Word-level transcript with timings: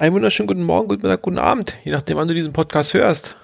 Einen 0.00 0.14
wunderschönen 0.14 0.46
guten 0.46 0.62
Morgen, 0.62 0.88
guten 0.88 1.02
Mittag, 1.02 1.20
guten 1.20 1.36
Abend, 1.36 1.76
je 1.84 1.92
nachdem, 1.92 2.16
wann 2.16 2.26
du 2.26 2.32
diesen 2.32 2.54
Podcast 2.54 2.94
hörst. 2.94 3.36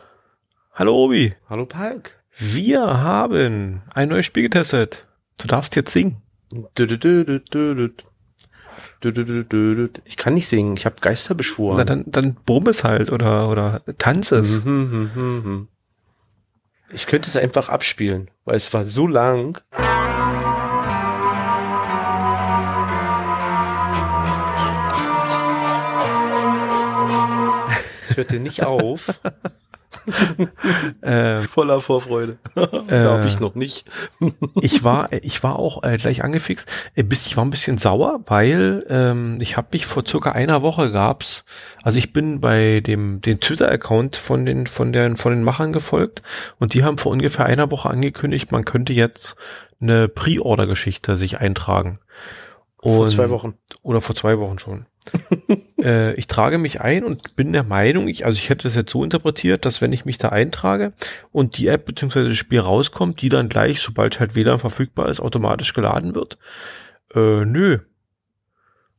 Hallo 0.73 0.97
Obi. 1.05 1.35
Hallo 1.51 1.67
Palk. 1.67 2.19
Wir 2.39 2.81
haben 2.81 3.83
ein 3.93 4.09
neues 4.09 4.25
Spiel 4.25 4.45
getestet. 4.45 5.07
Du 5.37 5.49
darfst 5.49 5.77
jetzt 5.77 5.93
singen. 5.93 6.23
Ich 10.07 10.17
kann 10.17 10.33
nicht 10.33 10.49
singen, 10.49 10.79
ich 10.79 10.87
habe 10.87 10.97
Geister 11.03 11.35
beschworen. 11.35 11.77
Na, 11.77 11.85
dann, 11.85 12.05
dann 12.07 12.37
brumm 12.47 12.69
es 12.69 12.85
halt 12.85 13.13
oder, 13.13 13.51
oder 13.51 13.83
tanz 13.99 14.33
es. 14.33 14.63
Ich 16.91 17.07
könnte 17.07 17.29
es 17.29 17.37
einfach 17.37 17.69
abspielen, 17.69 18.31
weil 18.47 18.57
es 18.57 18.73
war 18.73 18.87
so 18.87 19.07
lang. 19.07 19.61
Es 28.17 28.19
hörte 28.19 28.41
nicht 28.41 28.65
auf. 28.65 29.13
äh, 31.03 31.43
Voller 31.43 31.83
Vorfreude. 31.83 32.39
Äh, 32.89 33.03
Glaube 33.03 33.27
ich 33.27 33.41
noch 33.41 33.55
nicht. 33.55 33.85
ich 34.63 34.83
war, 34.85 35.13
ich 35.13 35.43
war 35.43 35.59
auch 35.59 35.83
äh, 35.83 35.99
gleich 35.99 36.25
angefixt. 36.25 36.67
Äh, 36.95 37.03
bis, 37.03 37.27
ich 37.27 37.37
war 37.37 37.45
ein 37.45 37.51
bisschen 37.51 37.77
sauer, 37.77 38.21
weil 38.27 38.87
ähm, 38.89 39.37
ich 39.41 39.59
habe 39.59 39.69
mich 39.73 39.85
vor 39.85 40.07
circa 40.07 40.33
einer 40.33 40.63
Woche 40.63 40.93
gab's, 40.93 41.45
also 41.83 41.99
ich 41.99 42.15
bin 42.15 42.41
bei 42.41 42.81
dem 42.81 43.21
den 43.21 43.41
Twitter-Account 43.41 44.17
von 44.17 44.47
den 44.47 44.67
von 44.67 44.95
den 44.95 45.17
von 45.19 45.33
den 45.33 45.43
Machern 45.43 45.75
gefolgt 45.75 46.23
und 46.59 46.73
die 46.73 46.83
haben 46.85 46.97
vor 46.97 47.13
ungefähr 47.13 47.45
einer 47.45 47.71
Woche 47.71 47.91
angekündigt, 47.91 48.53
man 48.53 48.65
könnte 48.65 48.95
jetzt 48.95 49.37
eine 49.81 50.09
Pre-Order-Geschichte 50.09 51.19
sich 51.19 51.39
eintragen. 51.39 51.99
Und, 52.79 52.95
vor 52.95 53.09
zwei 53.09 53.29
Wochen. 53.29 53.59
Oder 53.83 54.01
vor 54.01 54.17
zwei 54.17 54.39
Wochen 54.39 54.59
schon. 54.59 54.87
Äh, 55.81 56.15
ich 56.15 56.27
trage 56.27 56.59
mich 56.59 56.81
ein 56.81 57.05
und 57.05 57.37
bin 57.37 57.53
der 57.53 57.63
Meinung, 57.63 58.09
ich, 58.09 58.25
also 58.25 58.37
ich 58.37 58.49
hätte 58.49 58.65
das 58.65 58.75
jetzt 58.75 58.91
so 58.91 59.05
interpretiert, 59.05 59.65
dass 59.65 59.81
wenn 59.81 59.93
ich 59.93 60.05
mich 60.05 60.19
da 60.19 60.31
eintrage 60.31 60.93
und 61.33 61.59
die 61.59 61.69
App 61.69 61.87
bzw. 61.87 62.29
das 62.29 62.37
Spiel 62.37 62.61
rauskommt, 62.61 63.21
die 63.21 63.29
dann 63.29 63.49
gleich, 63.49 63.81
sobald 63.81 64.21
halt 64.21 64.35
WLAN 64.35 64.59
verfügbar 64.59 65.09
ist, 65.09 65.21
automatisch 65.21 65.75
geladen 65.75 66.15
wird. 66.15 66.39
Äh, 67.15 67.45
nö. 67.45 67.81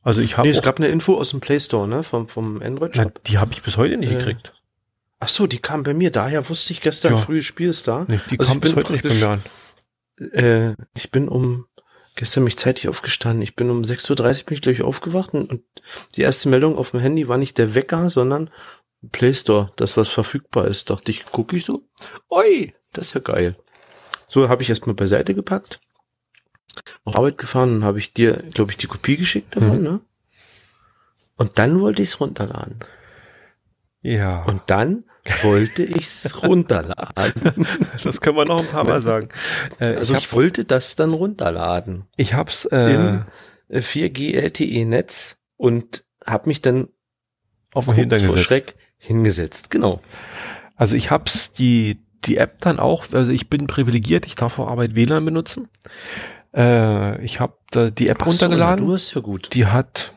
Also 0.02 0.20
ich 0.20 0.36
habe. 0.36 0.48
Nee, 0.48 0.54
es 0.54 0.62
gab 0.62 0.78
eine 0.78 0.88
Info 0.88 1.16
aus 1.16 1.30
dem 1.30 1.40
Play 1.40 1.60
Store, 1.60 1.88
ne? 1.88 2.02
Vom, 2.02 2.28
vom 2.28 2.62
Android-Shop. 2.62 3.22
Die 3.24 3.38
habe 3.38 3.52
ich 3.52 3.62
bis 3.62 3.76
heute 3.76 3.96
nicht 3.96 4.12
äh, 4.12 4.16
gekriegt. 4.16 4.54
Ach 5.20 5.28
so, 5.28 5.46
die 5.46 5.58
kam 5.58 5.82
bei 5.82 5.94
mir. 5.94 6.10
Daher 6.10 6.48
wusste 6.48 6.72
ich 6.72 6.80
gestern 6.80 7.14
ja. 7.14 7.18
früh, 7.18 7.42
Spiel 7.42 7.70
ist 7.70 7.88
da. 7.88 8.06
Nee, 8.08 8.20
die 8.30 8.38
also 8.38 8.52
kam 8.52 8.60
bis 8.60 8.76
heute 8.76 8.92
nicht 8.92 9.06
bei 9.06 9.14
mir 9.14 9.28
an. 9.28 9.42
Äh, 10.32 10.74
ich 10.94 11.10
bin 11.10 11.28
um 11.28 11.66
gestern 12.18 12.44
mich 12.44 12.58
zeitig 12.58 12.88
aufgestanden. 12.88 13.42
Ich 13.42 13.54
bin 13.54 13.70
um 13.70 13.82
6.30 13.82 14.10
Uhr 14.40 14.46
bin 14.46 14.54
ich 14.54 14.60
gleich 14.60 14.82
aufgewacht 14.82 15.34
und 15.34 15.62
die 16.16 16.22
erste 16.22 16.48
Meldung 16.48 16.76
auf 16.76 16.90
dem 16.90 17.00
Handy 17.00 17.28
war 17.28 17.38
nicht 17.38 17.56
der 17.58 17.76
Wecker, 17.76 18.10
sondern 18.10 18.50
Play 19.12 19.32
Store, 19.32 19.70
das 19.76 19.96
was 19.96 20.08
verfügbar 20.08 20.66
ist. 20.66 20.90
Dachte 20.90 21.12
ich, 21.12 21.26
gucke 21.26 21.56
ich 21.56 21.64
so, 21.64 21.84
oi, 22.28 22.74
das 22.92 23.08
ist 23.08 23.14
ja 23.14 23.20
geil. 23.20 23.56
So 24.26 24.48
habe 24.48 24.62
ich 24.62 24.68
erstmal 24.68 24.96
beiseite 24.96 25.32
gepackt, 25.32 25.80
auf 27.04 27.16
Arbeit 27.16 27.38
gefahren 27.38 27.76
und 27.76 27.84
habe 27.84 27.98
ich 28.00 28.12
dir, 28.12 28.42
glaube 28.52 28.72
ich, 28.72 28.76
die 28.76 28.88
Kopie 28.88 29.16
geschickt 29.16 29.54
davon, 29.54 29.78
mhm. 29.78 29.84
ne? 29.84 30.00
Und 31.36 31.60
dann 31.60 31.80
wollte 31.80 32.02
ich 32.02 32.08
es 32.08 32.20
runterladen. 32.20 32.80
Ja. 34.02 34.42
Und 34.42 34.62
dann 34.66 35.04
wollte 35.42 35.82
ich's 35.82 36.42
runterladen. 36.42 37.66
Das 38.04 38.20
können 38.20 38.36
wir 38.36 38.44
noch 38.44 38.60
ein 38.60 38.66
paar 38.66 38.84
Mal 38.84 39.02
sagen. 39.02 39.28
Äh, 39.78 39.94
also 39.94 40.14
ich, 40.14 40.18
hab, 40.18 40.26
ich, 40.26 40.32
wollte 40.32 40.64
das 40.64 40.96
dann 40.96 41.12
runterladen. 41.12 42.04
Ich 42.16 42.34
hab's 42.34 42.64
äh, 42.66 42.92
im 42.92 43.24
4G 43.70 44.34
LTE 44.34 44.84
Netz 44.84 45.38
und 45.56 46.04
habe 46.26 46.48
mich 46.48 46.62
dann 46.62 46.88
auf 47.72 47.86
den 47.86 48.10
vor 48.10 48.36
Schreck 48.36 48.74
hingesetzt. 48.96 49.70
Genau. 49.70 50.00
Also 50.76 50.96
ich 50.96 51.10
hab's 51.10 51.52
die 51.52 52.04
die 52.24 52.36
App 52.36 52.60
dann 52.60 52.78
auch. 52.78 53.06
Also 53.12 53.32
ich 53.32 53.48
bin 53.48 53.66
privilegiert. 53.66 54.26
Ich 54.26 54.34
darf 54.34 54.54
vor 54.54 54.68
Arbeit 54.68 54.94
WLAN 54.94 55.24
benutzen. 55.24 55.68
Äh, 56.54 57.22
ich 57.24 57.40
habe 57.40 57.54
die 57.92 58.08
App 58.08 58.18
Ach 58.22 58.26
runtergeladen. 58.26 58.80
So, 58.80 58.86
du 58.86 58.94
hast 58.94 59.14
ja 59.14 59.20
gut. 59.20 59.50
Die 59.52 59.66
hat 59.66 60.12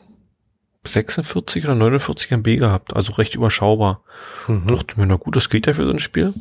46 0.83 1.65
oder 1.65 1.75
49 1.75 2.31
MB 2.31 2.57
gehabt, 2.57 2.95
also 2.95 3.13
recht 3.13 3.35
überschaubar. 3.35 4.03
Mhm. 4.47 4.67
Dachte 4.67 4.99
mir, 4.99 5.05
na 5.05 5.15
gut, 5.15 5.35
das 5.35 5.49
geht 5.49 5.67
ja 5.67 5.73
für 5.73 5.85
so 5.85 5.91
ein 5.91 5.99
Spiel. 5.99 6.33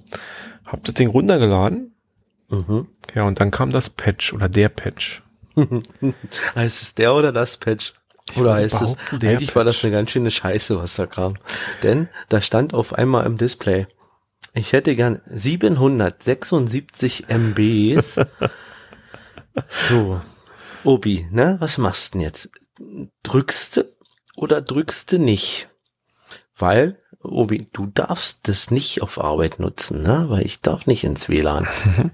Hab 0.64 0.84
das 0.84 0.94
Ding 0.94 1.08
runtergeladen. 1.08 1.94
Mhm. 2.48 2.88
Ja, 3.14 3.24
und 3.24 3.40
dann 3.40 3.50
kam 3.50 3.70
das 3.70 3.90
Patch 3.90 4.32
oder 4.32 4.48
der 4.48 4.68
Patch. 4.68 5.22
heißt 6.54 6.82
es 6.82 6.94
der 6.94 7.14
oder 7.14 7.32
das 7.32 7.58
Patch? 7.58 7.94
Oder 8.36 8.54
heißt 8.54 8.80
es, 8.80 8.96
eigentlich 9.12 9.48
Patch. 9.48 9.56
war 9.56 9.64
das 9.64 9.82
eine 9.82 9.92
ganz 9.92 10.10
schöne 10.10 10.30
Scheiße, 10.30 10.78
was 10.78 10.94
da 10.94 11.06
kam. 11.06 11.34
Denn 11.82 12.08
da 12.28 12.40
stand 12.40 12.74
auf 12.74 12.94
einmal 12.94 13.26
im 13.26 13.36
Display, 13.36 13.86
ich 14.54 14.72
hätte 14.72 14.96
gern 14.96 15.20
776 15.26 17.26
MBs. 17.28 18.20
so, 19.88 20.20
Obi, 20.84 21.26
ne, 21.30 21.56
was 21.60 21.78
machst 21.78 22.14
du 22.14 22.18
denn 22.18 22.26
jetzt? 22.26 22.50
Drückst 23.22 23.76
du 23.76 23.84
oder 24.36 24.60
drückst 24.60 25.12
du 25.12 25.18
nicht? 25.18 25.68
Weil, 26.56 26.98
Obi, 27.22 27.66
du 27.72 27.86
darfst 27.86 28.48
das 28.48 28.70
nicht 28.70 29.02
auf 29.02 29.18
Arbeit 29.18 29.58
nutzen, 29.58 30.02
ne? 30.02 30.26
Weil 30.28 30.44
ich 30.44 30.60
darf 30.60 30.86
nicht 30.86 31.04
ins 31.04 31.28
WLAN. 31.28 31.68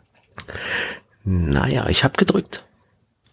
Naja, 1.28 1.88
ich 1.88 2.04
habe 2.04 2.16
gedrückt. 2.16 2.64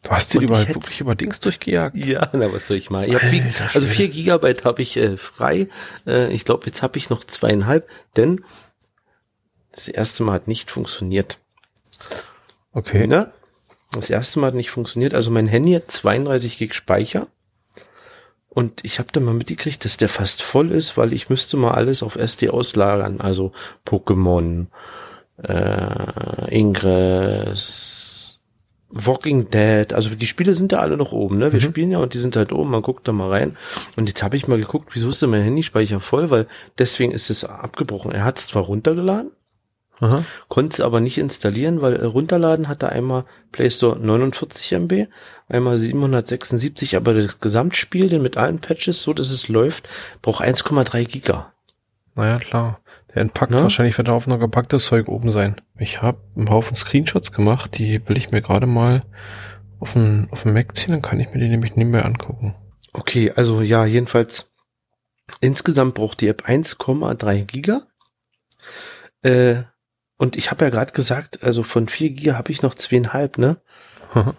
Du 0.02 0.10
hast 0.10 0.34
den 0.34 0.42
überall 0.42 0.68
wirklich 0.68 1.00
über 1.00 1.14
Dings 1.14 1.40
durchgejagt. 1.40 1.96
Ja, 1.96 2.28
na 2.34 2.52
was 2.52 2.68
soll 2.68 2.78
ich 2.78 2.90
mal? 2.90 3.08
Ich 3.08 3.14
hab 3.14 3.22
viel, 3.22 3.46
also 3.74 3.88
vier 3.88 4.10
Gigabyte 4.10 4.66
habe 4.66 4.82
ich 4.82 4.98
äh, 4.98 5.16
frei. 5.16 5.70
Äh, 6.08 6.34
ich 6.34 6.44
glaube, 6.44 6.66
jetzt 6.66 6.82
habe 6.82 6.98
ich 6.98 7.12
noch 7.12 7.24
zweieinhalb, 7.24 7.88
denn 8.18 8.44
das 9.72 9.88
erste 9.88 10.24
Mal 10.24 10.34
hat 10.34 10.48
nicht 10.48 10.72
funktioniert. 10.72 11.40
Okay. 12.74 13.06
Ne? 13.06 13.32
Das 13.92 14.10
erste 14.10 14.40
Mal 14.40 14.48
hat 14.48 14.56
nicht 14.56 14.72
funktioniert. 14.72 15.14
Also 15.14 15.30
mein 15.30 15.48
Handy 15.48 15.74
hat 15.74 15.90
32 15.90 16.58
Gig 16.58 16.74
Speicher. 16.74 17.28
Und 18.54 18.86
ich 18.86 19.00
habe 19.00 19.10
dann 19.12 19.24
mal 19.24 19.34
mitgekriegt, 19.34 19.84
dass 19.84 19.98
der 19.98 20.10
fast 20.10 20.44
voll 20.44 20.72
ist, 20.72 20.96
weil 20.96 21.12
ich 21.12 21.30
müsste 21.30 21.58
mal 21.58 21.72
alles 21.72 22.04
auf 22.04 22.16
SD 22.16 22.50
auslagern. 22.50 23.20
Also 23.20 23.52
Pokémon, 23.84 24.68
äh, 25.42 26.56
Ingress, 26.56 28.44
Walking 28.90 29.50
Dead. 29.50 29.92
Also 29.94 30.12
die 30.12 30.28
Spiele 30.28 30.54
sind 30.54 30.72
ja 30.72 30.80
alle 30.80 30.98
noch 30.98 31.14
oben. 31.14 31.40
Ne? 31.40 31.52
Wir 31.52 31.60
mhm. 31.60 31.64
spielen 31.64 31.92
ja 31.92 31.98
und 31.98 32.14
die 32.14 32.20
sind 32.20 32.36
halt 32.36 32.54
oben. 32.54 32.70
Man 32.70 32.84
guckt 32.84 33.08
da 33.08 33.12
mal 33.12 33.30
rein. 33.30 33.58
Und 33.96 34.08
jetzt 34.08 34.22
habe 34.22 34.36
ich 34.36 34.48
mal 34.48 34.60
geguckt, 34.60 34.90
wieso 34.94 35.10
ist 35.10 35.24
denn 35.24 35.32
mein 35.32 35.42
Handyspeicher 35.42 36.00
voll? 36.00 36.30
Weil 36.30 36.46
deswegen 36.78 37.12
ist 37.12 37.32
es 37.32 37.46
abgebrochen. 37.46 38.12
Er 38.12 38.24
hat 38.24 38.38
es 38.38 38.48
zwar 38.48 38.64
runtergeladen, 38.64 39.32
Konnte 40.50 40.74
es 40.74 40.82
aber 40.82 41.00
nicht 41.00 41.18
installieren, 41.18 41.82
weil 41.82 42.04
runterladen 42.06 42.68
hatte 42.68 42.90
einmal 42.90 43.26
Play 43.52 43.70
Store 43.70 43.98
49 43.98 44.74
MB, 44.74 45.08
einmal 45.54 45.78
776, 45.78 46.96
aber 46.96 47.14
das 47.14 47.40
Gesamtspiel, 47.40 48.10
denn 48.10 48.22
mit 48.22 48.38
allen 48.38 48.60
Patches, 48.60 49.04
so 49.04 49.14
dass 49.14 49.30
es 49.30 49.48
läuft, 49.48 49.88
braucht 50.22 50.44
1,3 50.44 51.06
Giga. 51.06 51.54
Naja, 52.16 52.38
klar. 52.40 52.80
Der 53.14 53.22
entpackt 53.22 53.52
Na? 53.52 53.62
wahrscheinlich 53.62 53.98
wird 53.98 54.08
da 54.08 54.14
auf 54.14 54.28
noch 54.28 54.40
gepacktes 54.40 54.86
Zeug 54.86 55.08
oben 55.08 55.32
sein. 55.32 55.62
Ich 55.78 56.02
habe 56.02 56.20
einen 56.36 56.50
Haufen 56.50 56.76
Screenshots 56.76 57.32
gemacht, 57.32 57.78
die 57.78 58.08
will 58.08 58.18
ich 58.18 58.32
mir 58.32 58.42
gerade 58.42 58.66
mal 58.66 59.04
auf 59.80 59.94
dem, 59.94 60.28
auf 60.32 60.46
Mac 60.46 60.76
ziehen, 60.76 60.92
dann 60.92 61.02
kann 61.02 61.20
ich 61.20 61.30
mir 61.30 61.40
die 61.40 61.50
nämlich 61.50 61.76
nebenbei 61.76 62.04
angucken. 62.04 62.56
Okay, 62.94 63.32
also 63.36 63.62
ja, 63.62 63.86
jedenfalls 63.86 64.54
insgesamt 65.42 65.96
braucht 65.96 66.22
die 66.22 66.28
App 66.28 66.46
1,3 66.48 67.46
Giga. 67.46 67.82
Äh, 69.22 69.64
und 70.18 70.36
ich 70.36 70.52
habe 70.52 70.66
ja 70.66 70.72
gerade 70.72 70.94
gesagt, 70.94 71.44
also 71.44 71.64
von 71.64 71.88
4 71.88 72.12
Giga 72.12 72.36
habe 72.36 72.52
ich 72.52 72.62
noch 72.62 72.76
zweieinhalb, 72.76 73.38
ne? 73.38 73.58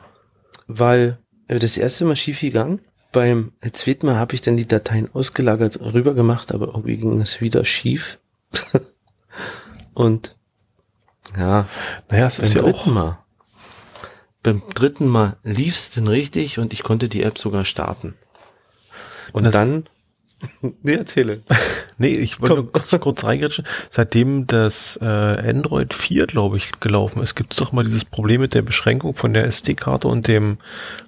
Weil 0.66 1.18
äh, 1.48 1.58
das 1.58 1.76
erste 1.76 2.04
Mal 2.04 2.16
schief 2.16 2.40
gegangen. 2.40 2.80
Beim 3.12 3.52
zweiten 3.72 4.06
Mal 4.06 4.16
habe 4.16 4.34
ich 4.34 4.40
dann 4.40 4.56
die 4.56 4.66
Dateien 4.66 5.08
ausgelagert 5.14 5.80
rüber 5.80 6.14
gemacht, 6.14 6.52
aber 6.52 6.68
irgendwie 6.68 6.96
ging 6.96 7.20
es 7.20 7.40
wieder 7.40 7.64
schief. 7.64 8.18
Und 9.94 10.36
ja, 11.36 11.68
naja, 12.08 12.26
es 12.26 12.38
ist 12.38 12.54
ja 12.54 12.64
auch 12.64 12.86
Mal. 12.86 13.18
Beim 14.42 14.62
dritten 14.74 15.06
Mal 15.06 15.36
lief's 15.42 15.90
denn 15.90 16.06
richtig 16.06 16.58
und 16.58 16.74
ich 16.74 16.82
konnte 16.82 17.08
die 17.08 17.22
App 17.22 17.38
sogar 17.38 17.64
starten. 17.64 18.14
Und 19.32 19.44
das 19.44 19.52
dann 19.52 19.84
Nee, 20.82 20.94
erzähle. 20.94 21.42
nee, 21.98 22.12
ich 22.12 22.40
wollte 22.40 22.54
nur 22.56 22.72
kurz, 22.72 23.00
kurz 23.00 23.24
reingritschen. 23.24 23.66
Seitdem 23.90 24.46
das 24.46 24.98
äh, 25.00 25.04
Android 25.04 25.94
4, 25.94 26.26
glaube 26.26 26.56
ich, 26.56 26.72
gelaufen 26.80 27.22
ist, 27.22 27.34
gibt 27.34 27.52
es 27.52 27.58
doch 27.58 27.72
mal 27.72 27.84
dieses 27.84 28.04
Problem 28.04 28.40
mit 28.40 28.54
der 28.54 28.62
Beschränkung 28.62 29.14
von 29.14 29.34
der 29.34 29.46
SD-Karte 29.46 30.08
und 30.08 30.26
dem 30.28 30.58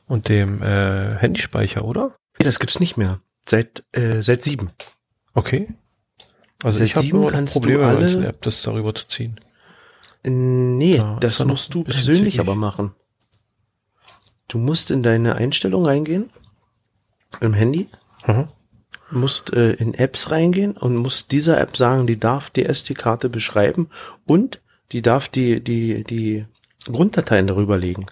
und 0.06 0.28
dem 0.28 0.62
äh, 0.62 1.16
Handyspeicher, 1.16 1.84
oder? 1.84 2.16
Nee, 2.38 2.44
das 2.44 2.58
gibt's 2.58 2.80
nicht 2.80 2.96
mehr. 2.96 3.20
Seit 3.44 3.84
äh, 3.92 4.22
seit 4.22 4.42
sieben. 4.42 4.70
Okay. 5.34 5.68
Also 6.62 6.78
seit 6.78 6.88
ich 6.88 6.96
habe 6.96 7.06
immer 7.06 7.44
Probleme, 7.44 7.78
du 7.78 7.86
alle, 7.86 8.26
App 8.26 8.42
das 8.42 8.62
darüber 8.62 8.94
zu 8.94 9.06
ziehen. 9.08 9.40
Nee, 10.24 10.96
ja, 10.96 11.18
das 11.20 11.44
musst 11.44 11.72
du 11.74 11.84
persönlich 11.84 12.34
zickig. 12.34 12.40
aber 12.40 12.54
machen. 12.54 12.92
Du 14.48 14.58
musst 14.58 14.90
in 14.90 15.02
deine 15.02 15.36
Einstellung 15.36 15.84
reingehen 15.84 16.30
im 17.40 17.52
Handy. 17.52 17.88
Mhm 18.26 18.48
musst 19.10 19.52
äh, 19.52 19.72
in 19.72 19.94
Apps 19.94 20.30
reingehen 20.30 20.72
und 20.76 20.96
musst 20.96 21.30
dieser 21.32 21.60
App 21.60 21.76
sagen, 21.76 22.06
die 22.06 22.18
darf 22.18 22.50
die 22.50 22.66
SD-Karte 22.66 23.28
beschreiben 23.28 23.88
und 24.26 24.60
die 24.92 25.02
darf 25.02 25.28
die, 25.28 25.62
die, 25.62 26.04
die 26.04 26.46
Grunddateien 26.86 27.46
darüber 27.46 27.78
legen. 27.78 28.06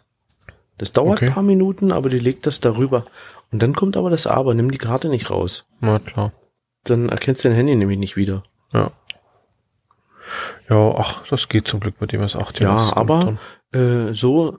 Das 0.79 0.93
dauert 0.93 1.19
Okay. 1.23 1.31
paar 1.31 1.43
Minuten, 1.43 1.93
aber 1.93 2.08
die 2.08 2.19
legt 2.19 2.46
das 2.46 2.61
darüber. 2.61 3.05
Und 3.52 3.62
dann 3.62 3.75
kommt 3.75 3.96
aber 3.96 4.11
das 4.11 4.26
Aber, 4.26 4.55
nimm 4.55 4.70
die 4.73 4.79
Karte 4.79 5.08
nicht 5.08 5.31
raus. 5.31 5.67
Na 5.81 5.99
klar. 6.00 6.32
Dann 6.82 7.08
erkennst 7.08 7.44
du 7.44 7.49
dein 7.49 7.56
Handy 7.56 7.76
nämlich 7.76 7.99
nicht 7.99 8.17
wieder. 8.17 8.43
Ja. 8.73 8.90
Ja, 10.69 10.94
ach, 10.97 11.26
das 11.29 11.49
geht 11.49 11.69
zum 11.69 11.81
Glück 11.81 12.00
mit 12.00 12.12
dem 12.12 12.23
S8. 12.23 12.61
Ja, 12.62 12.97
aber 12.97 13.37
drin. 13.73 14.08
äh, 14.11 14.14
so, 14.14 14.58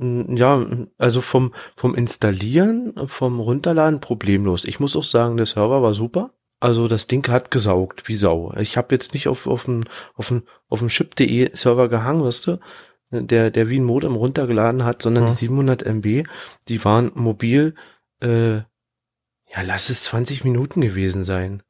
ja, 0.00 0.64
also 0.96 1.20
vom, 1.20 1.52
vom 1.76 1.94
Installieren, 1.94 2.94
vom 3.08 3.40
Runterladen 3.40 4.00
problemlos. 4.00 4.64
Ich 4.64 4.78
muss 4.80 4.96
auch 4.96 5.02
sagen, 5.02 5.36
der 5.36 5.46
Server 5.46 5.82
war 5.82 5.94
super. 5.94 6.30
Also 6.60 6.88
das 6.88 7.06
Ding 7.06 7.26
hat 7.28 7.50
gesaugt, 7.50 8.08
wie 8.08 8.16
Sau. 8.16 8.52
Ich 8.58 8.76
habe 8.76 8.94
jetzt 8.94 9.14
nicht 9.14 9.28
auf, 9.28 9.46
auf 9.46 9.64
dem 9.64 9.84
auf 10.14 10.28
dem 10.28 10.42
auf 10.68 10.80
dem 10.80 10.88
chip.de 10.88 11.54
Server 11.54 11.88
gehangen, 11.88 12.24
weißt 12.24 12.46
du, 12.48 12.58
der, 13.10 13.50
der 13.50 13.68
wie 13.68 13.78
ein 13.78 13.84
Modem 13.84 14.14
runtergeladen 14.16 14.84
hat, 14.84 15.02
sondern 15.02 15.24
Ja. 15.24 15.30
die 15.30 15.36
700 15.36 15.82
MB, 15.84 16.24
die 16.68 16.84
waren 16.84 17.12
mobil, 17.14 17.74
äh, 18.22 18.56
ja, 18.56 19.62
lass 19.64 19.88
es 19.88 20.02
20 20.02 20.44
Minuten 20.44 20.80
gewesen 20.80 21.24
sein. 21.24 21.62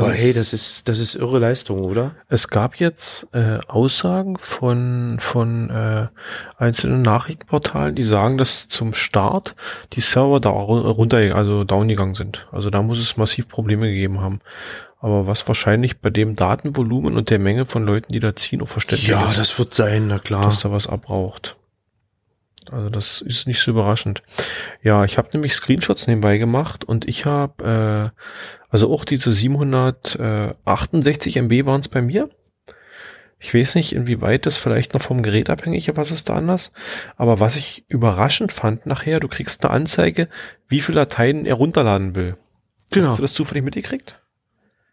Aber 0.00 0.10
Also 0.10 0.22
hey, 0.22 0.32
das 0.32 0.52
ist, 0.52 0.88
das 0.88 0.98
ist 0.98 1.14
irre 1.14 1.38
Leistung, 1.38 1.84
oder? 1.84 2.12
Es 2.28 2.48
gab 2.48 2.76
jetzt 2.76 3.28
äh, 3.32 3.58
Aussagen 3.68 4.36
von, 4.38 5.18
von 5.20 5.70
äh, 5.70 6.08
einzelnen 6.58 7.02
Nachrichtenportalen, 7.02 7.94
die 7.94 8.04
sagen, 8.04 8.38
dass 8.38 8.68
zum 8.68 8.94
Start 8.94 9.54
die 9.92 10.00
Server 10.00 10.40
da 10.40 10.50
runter, 10.50 11.18
also 11.34 11.64
down 11.64 11.88
gegangen 11.88 12.14
sind. 12.14 12.46
Also 12.50 12.70
da 12.70 12.82
muss 12.82 12.98
es 12.98 13.16
massiv 13.16 13.48
Probleme 13.48 13.88
gegeben 13.88 14.20
haben. 14.20 14.40
Aber 15.00 15.26
was 15.26 15.48
wahrscheinlich 15.48 16.00
bei 16.00 16.10
dem 16.10 16.36
Datenvolumen 16.36 17.16
und 17.16 17.30
der 17.30 17.38
Menge 17.38 17.64
von 17.66 17.84
Leuten, 17.84 18.12
die 18.12 18.20
da 18.20 18.36
ziehen, 18.36 18.60
auch 18.60 18.68
verständlich 18.68 19.08
Ja, 19.08 19.30
ist, 19.30 19.38
das 19.38 19.58
wird 19.58 19.72
sein, 19.72 20.08
na 20.08 20.18
klar. 20.18 20.44
dass 20.44 20.60
da 20.60 20.70
was 20.70 20.86
abraucht. 20.86 21.56
Also 22.70 22.88
das 22.88 23.20
ist 23.20 23.46
nicht 23.46 23.60
so 23.60 23.70
überraschend. 23.70 24.22
Ja, 24.82 25.04
ich 25.04 25.18
habe 25.18 25.30
nämlich 25.32 25.54
Screenshots 25.54 26.06
nebenbei 26.06 26.38
gemacht 26.38 26.84
und 26.84 27.08
ich 27.08 27.24
habe, 27.24 28.12
äh, 28.14 28.20
also 28.68 28.92
auch 28.92 29.04
diese 29.04 29.32
768 29.32 31.36
MB 31.36 31.66
waren 31.66 31.80
es 31.80 31.88
bei 31.88 32.02
mir. 32.02 32.28
Ich 33.42 33.54
weiß 33.54 33.74
nicht, 33.74 33.94
inwieweit 33.94 34.44
das 34.44 34.58
vielleicht 34.58 34.92
noch 34.92 35.00
vom 35.00 35.22
Gerät 35.22 35.48
abhängig 35.48 35.88
ist, 35.88 35.96
was 35.96 36.10
ist 36.10 36.28
da 36.28 36.34
anders. 36.34 36.72
Aber 37.16 37.40
was 37.40 37.56
ich 37.56 37.86
überraschend 37.88 38.52
fand 38.52 38.84
nachher, 38.84 39.18
du 39.18 39.28
kriegst 39.28 39.64
eine 39.64 39.72
Anzeige, 39.72 40.28
wie 40.68 40.82
viele 40.82 41.00
Dateien 41.00 41.46
er 41.46 41.54
runterladen 41.54 42.14
will. 42.14 42.36
Genau. 42.90 43.08
Hast 43.08 43.18
du 43.18 43.22
das 43.22 43.32
zufällig 43.32 43.64
mitgekriegt? 43.64 44.20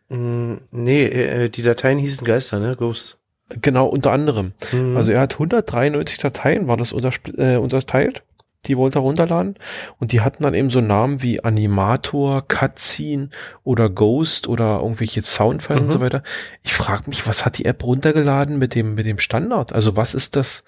Mm, 0.08 0.56
nee, 0.72 1.04
äh, 1.04 1.50
die 1.50 1.62
Dateien 1.62 2.00
hießen 2.00 2.26
Geister, 2.26 2.60
ne? 2.60 2.78
Ghosts. 2.78 3.22
Genau, 3.50 3.88
unter 3.88 4.12
anderem. 4.12 4.54
Mhm. 4.72 4.98
Also 4.98 5.12
er 5.12 5.22
hat 5.22 5.34
193 5.36 6.18
Dateien, 6.20 6.68
war 6.68 6.76
das 6.78 6.94
unterspl- 6.94 7.38
äh, 7.40 7.58
unterteilt, 7.58 8.24
die 8.66 8.76
wollte 8.78 9.00
er 9.00 9.04
runterladen. 9.04 9.56
Und 10.00 10.12
die 10.12 10.20
hatten 10.22 10.44
dann 10.44 10.54
eben 10.54 10.70
so 10.70 10.82
Namen 10.82 11.22
wie 11.22 11.42
Animator, 11.44 12.46
Cutscene 12.46 13.30
oder 13.64 13.90
Ghost 13.90 14.48
oder 14.48 14.80
irgendwelche 14.82 15.22
Soundfiles 15.24 15.82
und 15.82 15.88
Mhm. 15.88 15.92
so 15.94 16.02
weiter. 16.02 16.24
Ich 16.64 16.74
frage 16.74 17.04
mich, 17.08 17.26
was 17.26 17.46
hat 17.46 17.58
die 17.58 17.66
App 17.66 17.84
runtergeladen 17.84 18.58
mit 18.58 18.76
dem, 18.76 18.96
mit 18.96 19.06
dem 19.06 19.20
Standard? 19.20 19.72
Also 19.72 19.96
was 19.96 20.14
ist 20.14 20.36
das? 20.36 20.66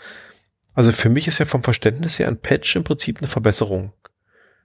Also 0.73 0.93
für 0.93 1.09
mich 1.09 1.27
ist 1.27 1.39
ja 1.39 1.45
vom 1.45 1.63
Verständnis 1.63 2.17
her 2.19 2.29
ein 2.29 2.39
Patch 2.39 2.73
im 2.77 2.85
Prinzip 2.85 3.17
eine 3.17 3.27
Verbesserung. 3.27 3.91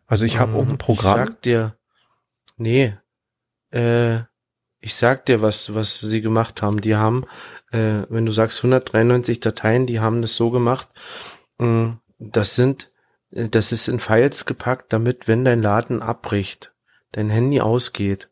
Also 0.07 0.25
ich 0.25 0.39
habe 0.39 0.53
Mhm. 0.53 0.57
irgendein 0.59 0.79
Programm. 0.79 1.19
Ich 1.25 1.27
sag 1.33 1.43
dir, 1.43 1.75
nee, 2.57 2.95
äh, 3.73 4.19
ich 4.81 4.95
sag 4.95 5.25
dir, 5.25 5.41
was, 5.43 5.75
was 5.75 5.99
sie 5.99 6.21
gemacht 6.21 6.61
haben. 6.63 6.81
Die 6.83 6.95
haben, 6.95 7.25
äh, 7.75 8.07
wenn 8.09 8.25
du 8.25 8.33
sagst 8.33 8.59
193 8.59 9.41
Dateien, 9.41 9.87
die 9.87 10.01
haben 10.01 10.23
das 10.23 10.37
so 10.37 10.51
gemacht, 10.51 10.89
mh, 11.59 11.99
das 12.19 12.55
sind, 12.55 12.91
äh, 13.33 13.49
das 13.49 13.73
ist 13.73 13.89
in 13.89 13.99
Files 13.99 14.47
gepackt, 14.47 14.93
damit, 14.93 15.27
wenn 15.27 15.45
dein 15.45 15.63
Laden 15.63 16.01
abbricht, 16.01 16.73
dein 17.13 17.31
Handy 17.31 17.61
ausgeht, 17.61 18.29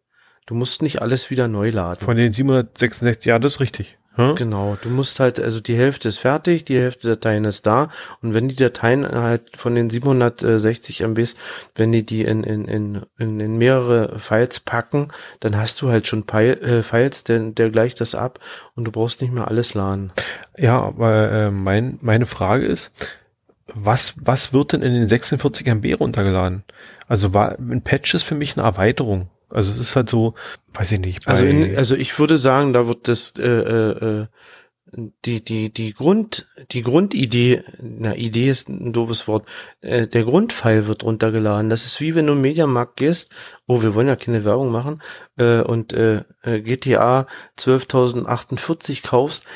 du 0.47 0.55
musst 0.55 0.83
nicht 0.83 1.03
alles 1.03 1.31
wieder 1.31 1.49
neu 1.49 1.71
laden. 1.71 2.05
Von 2.05 2.17
den 2.17 2.33
766, 2.33 3.27
ja, 3.27 3.39
das 3.39 3.55
ist 3.55 3.61
richtig. 3.61 3.99
Hm? 4.15 4.35
Genau, 4.35 4.77
du 4.81 4.91
musst 4.91 5.21
halt, 5.21 5.41
also 5.41 5.61
die 5.61 5.77
Hälfte 5.77 6.09
ist 6.09 6.19
fertig, 6.19 6.65
die 6.65 6.79
Hälfte 6.79 7.09
der 7.09 7.17
Dateien 7.17 7.45
ist 7.45 7.65
da 7.65 7.89
und 8.21 8.35
wenn 8.35 8.49
die 8.49 8.57
Dateien 8.57 9.07
halt 9.09 9.57
von 9.57 9.75
den 9.75 9.89
760 9.89 11.01
MBs, 11.03 11.35
wenn 11.75 11.93
die 11.93 12.05
die 12.05 12.23
in, 12.23 12.45
in, 12.45 12.67
in, 12.67 13.03
in, 13.19 13.41
in 13.41 13.57
mehrere 13.57 14.19
Files 14.19 14.61
packen, 14.61 15.09
dann 15.41 15.57
hast 15.57 15.81
du 15.81 15.89
halt 15.89 16.07
schon 16.07 16.29
äh, 16.29 16.83
Files, 16.83 17.25
der, 17.25 17.39
der 17.39 17.71
gleicht 17.71 18.01
das 18.03 18.15
ab 18.15 18.39
und 18.75 18.85
du 18.85 18.93
brauchst 18.93 19.23
nicht 19.23 19.33
mehr 19.33 19.49
alles 19.49 19.73
laden. 19.73 20.13
Ja, 20.59 20.81
aber 20.83 21.33
äh, 21.33 21.51
mein, 21.51 21.99
meine 22.03 22.27
Frage 22.27 22.67
ist, 22.67 22.93
was, 23.75 24.15
was 24.21 24.53
wird 24.53 24.73
denn 24.73 24.83
in 24.83 24.93
den 24.93 25.09
46 25.09 25.67
MB 25.67 25.95
runtergeladen? 26.01 26.65
Also 27.09 27.33
war 27.33 27.59
ein 27.59 27.83
Patch 27.83 28.15
ist 28.15 28.25
für 28.25 28.35
mich 28.35 28.57
eine 28.57 28.67
Erweiterung. 28.67 29.29
Also 29.53 29.71
es 29.73 29.79
ist 29.79 29.97
halt 29.97 30.09
so, 30.09 30.35
weiß 30.75 30.93
ich 30.93 31.01
nicht. 31.01 31.29
Also, 31.29 31.47
in, 31.47 31.77
also 31.77 31.95
ich 31.95 32.19
würde 32.19 32.39
sagen, 32.39 32.73
da 32.73 32.87
wird 32.87 33.09
das 33.09 33.35
äh, 33.39 33.43
äh, 33.43 34.21
äh, 34.21 34.27
die 35.25 35.43
die 35.43 35.73
die 35.73 35.95
Grund 35.95 36.49
die 36.71 36.83
Grundidee, 36.83 37.65
na 37.81 38.15
Idee 38.15 38.51
ist 38.51 38.69
ein 38.69 38.93
doofes 38.93 39.27
Wort, 39.27 39.47
äh, 39.81 40.07
der 40.07 40.25
Grundfile 40.25 40.87
wird 40.87 41.03
runtergeladen. 41.03 41.71
Das 41.71 41.87
ist 41.87 42.01
wie 42.01 42.15
wenn 42.15 42.27
du 42.27 42.35
im 42.35 42.43
Mediamarkt 42.43 42.97
gehst, 42.97 43.31
oh 43.67 43.83
wir 43.83 43.95
wollen 43.95 44.09
ja 44.09 44.17
keine 44.17 44.45
Werbung 44.45 44.71
machen 44.71 45.03
äh, 45.37 45.61
und 45.61 45.95
äh, 45.95 46.25
äh, 46.43 46.61
GTA 46.61 47.27
12.048 47.59 49.03
kaufst. 49.03 49.47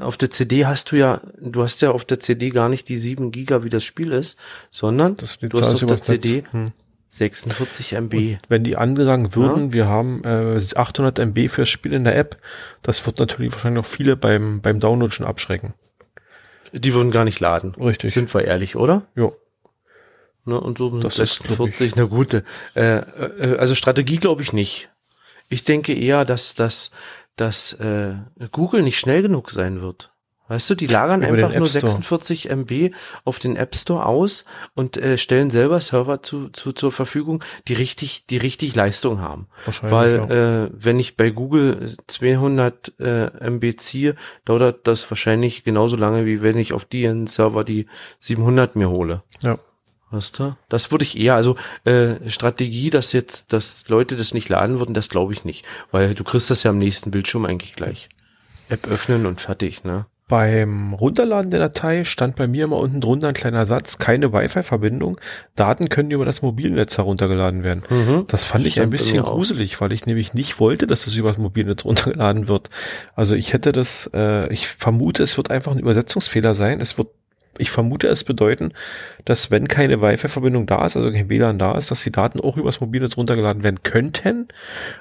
Auf 0.00 0.16
der 0.16 0.30
CD 0.30 0.64
hast 0.64 0.92
du 0.92 0.96
ja, 0.96 1.20
du 1.40 1.62
hast 1.62 1.82
ja 1.82 1.90
auf 1.90 2.04
der 2.04 2.18
CD 2.18 2.50
gar 2.50 2.70
nicht 2.70 2.88
die 2.88 2.98
7 2.98 3.30
Giga 3.30 3.64
wie 3.64 3.70
das 3.70 3.84
Spiel 3.84 4.12
ist, 4.12 4.38
sondern 4.70 5.16
du 5.16 5.60
hast 5.60 5.74
auf 5.74 5.86
der. 5.86 6.02
CD 6.02 6.44
Hm. 6.50 6.66
46 7.08 7.94
MB. 7.94 8.38
Wenn 8.48 8.64
die 8.64 8.76
angesagt 8.76 9.34
würden, 9.34 9.72
wir 9.72 9.86
haben 9.86 10.22
äh, 10.24 10.60
800 10.74 11.18
MB 11.18 11.48
fürs 11.48 11.68
Spiel 11.68 11.92
in 11.92 12.04
der 12.04 12.16
App, 12.16 12.36
das 12.82 13.04
wird 13.06 13.18
natürlich 13.18 13.52
wahrscheinlich 13.52 13.82
noch 13.82 13.90
viele 13.90 14.16
beim, 14.16 14.60
beim 14.60 14.78
Download 14.78 15.12
schon 15.12 15.26
abschrecken. 15.26 15.74
Die 16.72 16.92
würden 16.92 17.10
gar 17.10 17.24
nicht 17.24 17.40
laden. 17.40 17.74
Richtig. 17.74 18.12
Sind 18.12 18.32
wir 18.34 18.44
ehrlich, 18.44 18.76
oder? 18.76 19.06
Jo. 19.14 19.34
Ne, 20.44 20.60
und 20.60 20.78
so 20.78 20.90
mit 20.90 21.04
Das 21.04 21.18
ist, 21.18 21.44
glaub 21.44 21.58
46, 21.58 21.96
na 21.96 22.04
gute. 22.04 22.44
Äh, 22.74 22.98
äh, 22.98 23.56
also 23.58 23.74
Strategie 23.74 24.18
glaube 24.18 24.42
ich 24.42 24.52
nicht. 24.52 24.90
Ich 25.48 25.64
denke 25.64 25.94
eher, 25.94 26.24
dass, 26.24 26.54
dass, 26.54 26.90
dass 27.36 27.72
äh, 27.74 28.16
Google 28.52 28.82
nicht 28.82 28.98
schnell 28.98 29.22
genug 29.22 29.50
sein 29.50 29.80
wird. 29.80 30.12
Weißt 30.48 30.68
du, 30.70 30.74
die 30.74 30.86
lagern 30.86 31.22
Über 31.22 31.32
einfach 31.32 31.48
nur 31.50 31.66
App 31.66 31.68
Store. 31.68 31.86
46 31.86 32.50
MB 32.50 32.90
auf 33.24 33.38
den 33.38 33.56
App 33.56 33.76
Store 33.76 34.06
aus 34.06 34.44
und 34.74 34.96
äh, 34.96 35.18
stellen 35.18 35.50
selber 35.50 35.80
Server 35.80 36.22
zu, 36.22 36.48
zu, 36.48 36.72
zur 36.72 36.90
Verfügung, 36.90 37.44
die 37.68 37.74
richtig, 37.74 38.26
die 38.26 38.38
richtig 38.38 38.74
Leistung 38.74 39.20
haben. 39.20 39.46
Wahrscheinlich, 39.66 39.94
Weil 39.94 40.14
ja. 40.16 40.64
äh, 40.64 40.70
wenn 40.72 40.98
ich 40.98 41.16
bei 41.16 41.30
Google 41.30 41.96
200 42.06 42.94
äh, 42.98 43.50
MB 43.50 43.78
ziehe, 43.78 44.14
dauert 44.46 44.86
das 44.86 45.10
wahrscheinlich 45.10 45.64
genauso 45.64 45.96
lange, 45.96 46.24
wie 46.24 46.42
wenn 46.42 46.58
ich 46.58 46.72
auf 46.72 46.86
die 46.86 47.06
einen 47.06 47.26
Server 47.26 47.62
die 47.62 47.86
700 48.20 48.74
mir 48.76 48.88
hole. 48.88 49.22
ja. 49.42 49.58
Weißt 50.10 50.38
du? 50.38 50.56
Das 50.70 50.90
würde 50.90 51.04
ich 51.04 51.18
eher, 51.18 51.34
also 51.34 51.56
äh, 51.84 52.30
Strategie, 52.30 52.88
dass 52.88 53.12
jetzt, 53.12 53.52
dass 53.52 53.86
Leute 53.88 54.16
das 54.16 54.32
nicht 54.32 54.48
laden 54.48 54.78
würden, 54.78 54.94
das 54.94 55.10
glaube 55.10 55.34
ich 55.34 55.44
nicht. 55.44 55.66
Weil 55.90 56.14
du 56.14 56.24
kriegst 56.24 56.50
das 56.50 56.62
ja 56.62 56.70
am 56.70 56.78
nächsten 56.78 57.10
Bildschirm 57.10 57.44
eigentlich 57.44 57.74
gleich. 57.74 58.08
App 58.70 58.86
öffnen 58.86 59.26
und 59.26 59.42
fertig, 59.42 59.84
ne? 59.84 60.06
Beim 60.28 60.92
Runterladen 60.92 61.50
der 61.50 61.58
Datei 61.58 62.04
stand 62.04 62.36
bei 62.36 62.46
mir 62.46 62.64
immer 62.64 62.76
unten 62.76 63.00
drunter 63.00 63.28
ein 63.28 63.34
kleiner 63.34 63.64
Satz, 63.64 63.96
keine 63.96 64.30
Wi-Fi-Verbindung. 64.30 65.18
Daten 65.56 65.88
können 65.88 66.10
über 66.10 66.26
das 66.26 66.42
Mobilnetz 66.42 66.98
heruntergeladen 66.98 67.62
werden. 67.62 67.82
Mhm. 67.88 68.24
Das 68.28 68.44
fand 68.44 68.66
ich 68.66 68.78
ein 68.78 68.90
bisschen 68.90 69.20
auch. 69.20 69.32
gruselig, 69.32 69.80
weil 69.80 69.90
ich 69.92 70.04
nämlich 70.04 70.34
nicht 70.34 70.60
wollte, 70.60 70.86
dass 70.86 71.06
das 71.06 71.14
über 71.14 71.30
das 71.30 71.38
Mobilnetz 71.38 71.86
runtergeladen 71.86 72.46
wird. 72.46 72.68
Also 73.16 73.34
ich 73.34 73.54
hätte 73.54 73.72
das, 73.72 74.10
äh, 74.12 74.52
ich 74.52 74.68
vermute, 74.68 75.22
es 75.22 75.38
wird 75.38 75.50
einfach 75.50 75.72
ein 75.72 75.78
Übersetzungsfehler 75.78 76.54
sein. 76.54 76.82
Es 76.82 76.98
wird, 76.98 77.08
ich 77.56 77.70
vermute, 77.70 78.06
es 78.08 78.22
bedeuten, 78.22 78.74
dass 79.24 79.50
wenn 79.50 79.66
keine 79.66 80.02
Wi-Fi-Verbindung 80.02 80.66
da 80.66 80.84
ist, 80.84 80.94
also 80.98 81.10
kein 81.10 81.30
WLAN 81.30 81.58
da 81.58 81.72
ist, 81.78 81.90
dass 81.90 82.02
die 82.04 82.12
Daten 82.12 82.38
auch 82.38 82.58
übers 82.58 82.80
Mobilnetz 82.82 83.16
runtergeladen 83.16 83.62
werden 83.62 83.82
könnten. 83.82 84.48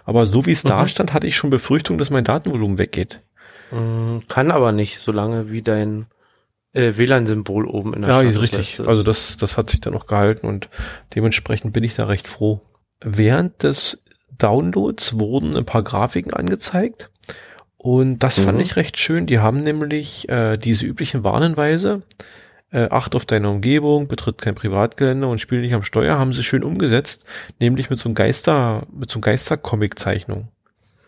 Aber 0.06 0.26
so 0.26 0.46
wie 0.46 0.52
es 0.54 0.64
da 0.64 0.84
Mhm. 0.84 0.88
stand, 0.88 1.14
hatte 1.14 1.28
ich 1.28 1.36
schon 1.36 1.50
Befürchtung, 1.50 1.98
dass 1.98 2.10
mein 2.12 2.24
Datenvolumen 2.24 2.78
weggeht. 2.78 3.20
Mm, 3.72 4.20
Kann 4.28 4.52
aber 4.52 4.72
nicht, 4.72 5.00
solange 5.00 5.52
wie 5.52 5.62
dein 5.62 6.08
äh, 6.74 6.94
WLAN-Symbol 6.98 7.66
oben 7.66 7.94
in 7.94 8.02
der 8.04 8.12
Ja, 8.12 8.18
richtig. 8.20 8.80
ist. 8.80 8.88
Also 8.88 9.04
das, 9.04 9.38
das 9.38 9.58
hat 9.58 9.70
sich 9.70 9.82
dann 9.82 9.96
auch 9.96 10.06
gehalten 10.08 10.48
und 10.48 10.70
dementsprechend 11.16 11.74
bin 11.74 11.84
ich 11.84 11.96
da 11.96 12.06
recht 12.06 12.28
froh. 12.28 12.62
Während 13.02 13.64
des 13.64 14.04
Downloads 14.38 15.18
wurden 15.18 15.56
ein 15.56 15.66
paar 15.66 15.84
Grafiken 15.84 16.34
angezeigt 16.34 17.10
und 17.78 18.20
das 18.20 18.40
fand 18.40 18.58
Mhm. 18.58 18.64
ich 18.64 18.76
recht 18.76 18.98
schön. 18.98 19.26
Die 19.26 19.40
haben 19.40 19.62
nämlich 19.62 20.30
äh, 20.30 20.58
diese 20.58 20.86
üblichen 20.86 21.24
Warnhinweise 21.24 22.04
äh, 22.72 22.90
acht 22.90 23.16
auf 23.16 23.26
deine 23.26 23.50
Umgebung, 23.50 24.08
betritt 24.08 24.40
kein 24.42 24.54
Privatgelände 24.56 25.26
und 25.28 25.40
spiel 25.40 25.62
nicht 25.62 25.74
am 25.74 25.84
Steuer, 25.84 26.20
haben 26.20 26.34
sie 26.34 26.44
schön 26.44 26.64
umgesetzt, 26.66 27.24
nämlich 27.60 27.90
mit 27.90 27.98
so 27.98 28.10
einem 28.10 28.16
Geister, 28.16 28.86
mit 28.92 29.10
so 29.10 29.16
einem 29.18 29.22
Geister-Comic-Zeichnung. 29.22 30.50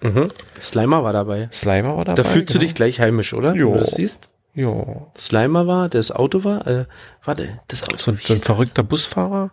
Mhm. 0.01 0.32
Slimer 0.60 1.03
war 1.03 1.13
dabei. 1.13 1.50
Slimer 1.51 1.98
war 1.98 2.06
dabei. 2.06 2.22
Da 2.22 2.27
fühlst 2.27 2.53
du 2.56 2.60
dich 2.60 2.74
gleich 2.75 3.00
heimisch, 3.00 3.34
oder? 3.34 3.53
Jo. 3.56 3.68
Wenn 3.72 3.79
du 3.79 3.84
das 3.86 3.91
siehst? 3.96 4.29
Ja. 4.53 5.08
Slimer 5.18 5.68
war, 5.68 5.89
das 5.89 6.12
Auto 6.12 6.44
war, 6.44 6.65
äh, 6.68 6.86
warte, 7.24 7.60
das 7.68 7.84
Auto. 7.84 7.98
So, 7.98 8.12
ein- 8.12 8.15
so 8.15 8.22
ein 8.24 8.27
hieß 8.27 8.39
das? 8.39 8.46
verrückter 8.46 8.84
Busfahrer, 8.84 9.51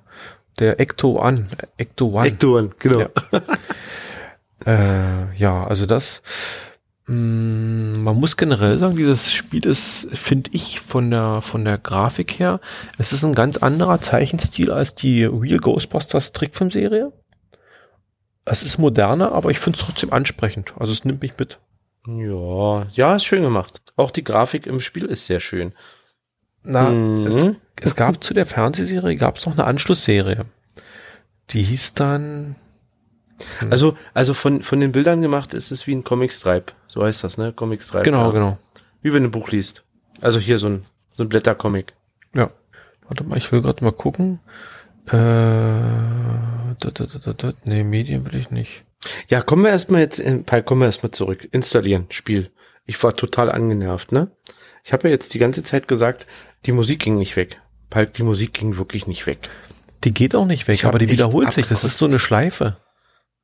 der 0.59 0.81
Ecto 0.81 1.19
an, 1.19 1.49
Ecto 1.77 2.07
One. 2.13 2.27
Ektoren, 2.29 2.71
genau. 2.79 3.01
Ja. 3.01 3.09
Äh, 4.65 5.35
ja, 5.37 5.65
also 5.67 5.87
das, 5.87 6.23
mh, 7.07 7.99
man 7.99 8.17
muss 8.17 8.37
generell 8.37 8.79
sagen, 8.79 8.97
dieses 8.97 9.31
Spiel 9.33 9.65
ist, 9.67 10.09
finde 10.13 10.51
ich, 10.55 10.81
von 10.81 11.11
der, 11.11 11.41
von 11.43 11.65
der 11.65 11.79
Grafik 11.79 12.39
her, 12.39 12.61
es 12.99 13.13
ist 13.13 13.23
ein 13.25 13.35
ganz 13.35 13.59
anderer 13.59 14.01
Zeichenstil 14.01 14.71
als 14.73 14.95
die 14.95 15.25
Real 15.25 15.59
Ghostbusters 15.59 16.33
Trickfilmserie. 16.33 17.13
Es 18.47 18.63
ist 18.63 18.79
moderner, 18.79 19.33
aber 19.33 19.51
ich 19.51 19.59
finde 19.59 19.79
es 19.79 19.85
trotzdem 19.85 20.13
ansprechend. 20.13 20.73
Also 20.79 20.93
es 20.93 21.05
nimmt 21.05 21.21
mich 21.21 21.37
mit. 21.37 21.59
Ja, 22.07 22.87
ja, 22.93 23.17
ist 23.17 23.25
schön 23.25 23.43
gemacht. 23.43 23.83
Auch 23.97 24.11
die 24.13 24.25
Grafik 24.25 24.67
im 24.67 24.81
Spiel 24.81 25.05
ist 25.05 25.27
sehr 25.27 25.41
schön. 25.41 25.73
Na, 26.63 26.89
Mhm. 26.91 27.27
es, 27.27 27.47
es 27.83 27.97
gab 27.97 28.23
zu 28.23 28.33
der 28.35 28.47
Fernsehserie, 28.47 29.17
gab 29.17 29.37
es 29.37 29.47
noch 29.47 29.53
eine 29.55 29.65
Anschlussserie. 29.65 30.45
Die 31.51 31.63
hieß 31.63 31.95
dann, 31.95 32.57
Also, 33.69 33.97
also 34.15 34.33
von, 34.35 34.63
von 34.63 34.81
den 34.81 34.93
Bildern 34.93 35.21
gemacht 35.23 35.53
ist 35.53 35.71
es 35.73 35.87
wie 35.87 35.95
ein 35.95 36.05
Comic-Stripe. 36.05 36.73
So 36.87 37.03
heißt 37.05 37.23
das, 37.25 37.39
ne? 37.39 37.53
Comic-Stripe. 37.53 38.05
genau, 38.05 38.27
ja. 38.27 38.31
genau. 38.33 38.59
Wie 39.03 39.13
wenn 39.13 39.23
du 39.25 39.29
ein 39.29 39.33
Buch 39.33 39.51
liest. 39.51 39.85
Also 40.21 40.39
hier 40.41 40.59
so 40.59 40.69
ein, 40.69 40.85
so 41.13 41.23
ein 41.25 41.29
Blättercomic. 41.29 41.93
Ja. 42.35 42.51
Warte 43.09 43.25
mal, 43.25 43.37
ich 43.39 43.51
will 43.53 43.63
gerade 43.63 43.85
mal 43.85 43.93
gucken. 43.93 44.41
Äh, 45.07 45.13
da, 45.13 46.91
da, 46.91 47.33
da. 47.33 47.55
Nee, 47.65 47.85
Medien 47.85 48.25
will 48.25 48.35
ich 48.35 48.51
nicht. 48.51 48.85
Ja, 49.29 49.41
kommen 49.41 49.63
wir 49.63 49.71
erstmal 49.71 50.01
jetzt, 50.01 50.19
in, 50.19 50.45
kommen 50.47 50.81
wir 50.81 50.87
erstmal 50.87 51.13
zurück. 51.13 51.49
Installieren, 51.53 52.07
Spiel. 52.11 52.51
Ich 52.87 53.03
war 53.03 53.15
total 53.15 53.51
angenervt, 53.51 54.13
ne? 54.13 54.31
Ich 54.85 54.93
habe 54.93 55.09
ja 55.09 55.15
jetzt 55.15 55.35
die 55.35 55.39
ganze 55.39 55.65
Zeit 55.65 55.89
gesagt, 55.89 56.27
die 56.65 56.73
Musik 56.73 57.01
ging 57.01 57.17
nicht 57.17 57.37
weg. 57.37 57.61
Palk, 57.91 58.15
die 58.15 58.23
Musik 58.23 58.55
ging 58.55 58.77
wirklich 58.77 59.07
nicht 59.07 59.27
weg. 59.27 59.49
Die 60.05 60.15
geht 60.15 60.35
auch 60.35 60.47
nicht 60.47 60.69
weg, 60.69 60.77
Ich 60.77 60.85
aber 60.85 60.99
die 60.99 61.09
wiederholt 61.09 61.53
sich. 61.53 61.67
Das 61.67 61.85
ist 61.85 61.99
so 61.99 62.07
eine 62.07 62.19
Schleife. 62.19 62.77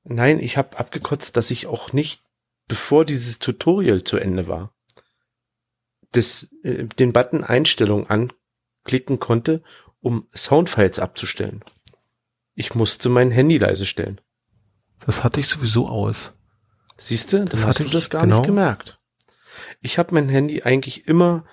Nein, 0.04 0.40
ich 0.40 0.56
habe 0.56 0.78
abgekotzt, 0.78 1.36
dass 1.36 1.50
ich 1.50 1.66
auch 1.66 1.92
nicht, 1.92 2.22
bevor 2.68 3.04
dieses 3.04 3.38
Tutorial 3.38 4.04
zu 4.04 4.16
Ende 4.16 4.48
war, 4.48 4.74
das, 6.12 6.48
äh, 6.62 6.84
den 6.84 7.12
Button 7.12 7.44
Einstellung 7.44 8.08
anklicken 8.08 9.18
konnte, 9.18 9.62
um 10.02 10.26
Soundfiles 10.34 10.98
abzustellen. 10.98 11.64
Ich 12.54 12.74
musste 12.74 13.08
mein 13.08 13.30
Handy 13.30 13.56
leise 13.56 13.86
stellen. 13.86 14.20
Das 15.06 15.24
hatte 15.24 15.40
ich 15.40 15.48
sowieso 15.48 15.88
aus. 15.88 16.32
Siehst 16.98 17.32
du, 17.32 17.38
dann 17.38 17.46
Das 17.46 17.64
hast 17.64 17.80
du 17.80 17.84
das 17.84 18.10
gar 18.10 18.22
genau. 18.22 18.36
nicht 18.36 18.46
gemerkt. 18.46 19.00
Ich 19.80 19.98
habe 19.98 20.14
mein 20.14 20.28
Handy 20.28 20.62
eigentlich 20.62 21.08
immer 21.08 21.44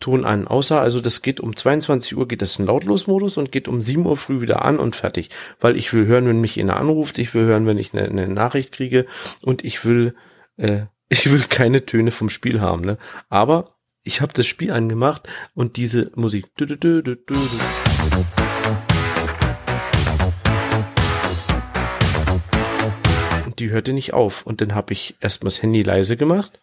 Ton 0.00 0.24
an, 0.24 0.48
außer 0.48 0.80
also 0.80 1.00
das 1.00 1.22
geht 1.22 1.38
um 1.38 1.54
22 1.54 2.16
Uhr 2.16 2.26
geht 2.26 2.42
das 2.42 2.58
in 2.58 2.66
Lautlosmodus 2.66 3.36
und 3.36 3.52
geht 3.52 3.68
um 3.68 3.80
7 3.80 4.04
Uhr 4.04 4.16
früh 4.16 4.40
wieder 4.40 4.64
an 4.64 4.80
und 4.80 4.96
fertig, 4.96 5.28
weil 5.60 5.76
ich 5.76 5.92
will 5.92 6.06
hören, 6.06 6.26
wenn 6.26 6.40
mich 6.40 6.58
einer 6.58 6.76
anruft, 6.76 7.18
ich 7.18 7.34
will 7.34 7.44
hören, 7.44 7.66
wenn 7.66 7.78
ich 7.78 7.94
eine, 7.94 8.08
eine 8.08 8.26
Nachricht 8.26 8.72
kriege 8.72 9.06
und 9.42 9.64
ich 9.64 9.84
will 9.84 10.16
äh, 10.56 10.86
ich 11.08 11.30
will 11.30 11.44
keine 11.48 11.86
Töne 11.86 12.10
vom 12.10 12.30
Spiel 12.30 12.60
haben, 12.60 12.82
ne? 12.82 12.98
Aber 13.28 13.75
ich 14.06 14.20
habe 14.20 14.32
das 14.32 14.46
Spiel 14.46 14.70
angemacht 14.70 15.28
und 15.54 15.76
diese 15.76 16.12
Musik. 16.14 16.46
Und 23.44 23.58
die 23.58 23.70
hörte 23.70 23.92
nicht 23.92 24.14
auf. 24.14 24.46
Und 24.46 24.60
dann 24.60 24.76
habe 24.76 24.92
ich 24.92 25.16
erstmal 25.20 25.48
das 25.48 25.60
Handy 25.60 25.82
leise 25.82 26.16
gemacht. 26.16 26.60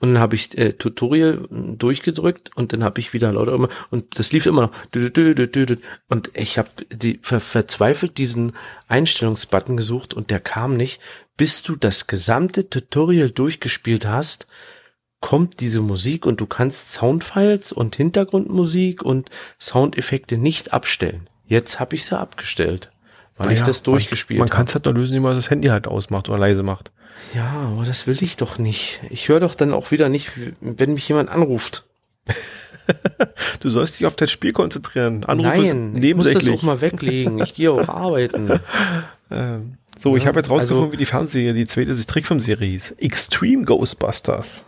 Und 0.00 0.14
dann 0.14 0.22
habe 0.22 0.34
ich 0.34 0.58
äh, 0.58 0.72
Tutorial 0.72 1.46
durchgedrückt 1.50 2.50
und 2.56 2.72
dann 2.72 2.82
habe 2.82 2.98
ich 2.98 3.12
wieder 3.12 3.32
lauter 3.32 3.52
immer. 3.52 3.68
Und 3.90 4.18
das 4.18 4.32
lief 4.32 4.46
immer 4.46 4.62
noch. 4.62 4.72
Und 6.08 6.30
ich 6.34 6.58
habe 6.58 6.70
die 6.90 7.20
ver 7.22 7.40
verzweifelt 7.40 8.18
diesen 8.18 8.54
Einstellungsbutton 8.88 9.76
gesucht 9.76 10.14
und 10.14 10.30
der 10.30 10.40
kam 10.40 10.76
nicht, 10.76 11.00
bis 11.36 11.62
du 11.62 11.76
das 11.76 12.08
gesamte 12.08 12.68
Tutorial 12.68 13.30
durchgespielt 13.30 14.04
hast, 14.04 14.48
kommt 15.20 15.60
diese 15.60 15.80
Musik 15.80 16.26
und 16.26 16.40
du 16.40 16.46
kannst 16.46 16.92
Soundfiles 16.92 17.72
und 17.72 17.96
Hintergrundmusik 17.96 19.02
und 19.02 19.28
Soundeffekte 19.60 20.36
nicht 20.38 20.72
abstellen. 20.72 21.28
Jetzt 21.46 21.78
habe 21.80 21.94
ich 21.96 22.04
sie 22.06 22.18
abgestellt, 22.18 22.90
weil 23.36 23.52
ich 23.52 23.58
Naja, 23.60 23.66
das 23.66 23.82
durchgespielt 23.82 24.38
Man, 24.38 24.46
man 24.46 24.50
kann 24.50 24.58
habe. 24.60 24.68
es 24.68 24.74
halt 24.74 24.84
nur 24.86 24.94
lösen, 24.94 25.12
indem 25.12 25.22
man 25.24 25.36
das 25.36 25.50
Handy 25.50 25.68
halt 25.68 25.86
ausmacht 25.86 26.28
oder 26.28 26.38
leise 26.38 26.62
macht. 26.62 26.90
Ja, 27.34 27.70
aber 27.74 27.84
das 27.84 28.06
will 28.06 28.22
ich 28.22 28.36
doch 28.38 28.56
nicht. 28.58 29.00
Ich 29.10 29.28
höre 29.28 29.40
doch 29.40 29.54
dann 29.54 29.74
auch 29.74 29.90
wieder 29.90 30.08
nicht, 30.08 30.30
wenn 30.60 30.94
mich 30.94 31.08
jemand 31.08 31.28
anruft. 31.28 31.84
Du 33.60 33.70
sollst 33.70 34.00
dich 34.00 34.06
auf 34.06 34.16
das 34.16 34.32
Spiel 34.32 34.52
konzentrieren. 34.52 35.22
Anrufe 35.24 35.48
Nein, 35.60 36.02
ich 36.02 36.14
muss 36.16 36.32
das 36.32 36.48
auch 36.48 36.62
mal 36.62 36.80
weglegen. 36.80 37.40
Ich 37.40 37.54
gehe 37.54 37.70
auch 37.70 37.88
arbeiten. 37.88 38.58
Ähm, 39.32 39.76
so, 39.96 40.16
ich 40.16 40.24
Ja, 40.24 40.28
habe 40.30 40.40
jetzt 40.40 40.50
rausgefunden, 40.50 40.86
also- 40.86 40.92
wie 40.92 40.96
die 40.96 41.06
Fernsehserie, 41.06 41.54
die 41.54 41.66
zweite 41.68 41.94
Trickfilmserie 42.04 42.66
hieß. 42.68 42.96
Extreme 42.98 43.62
Ghostbusters. 43.64 44.64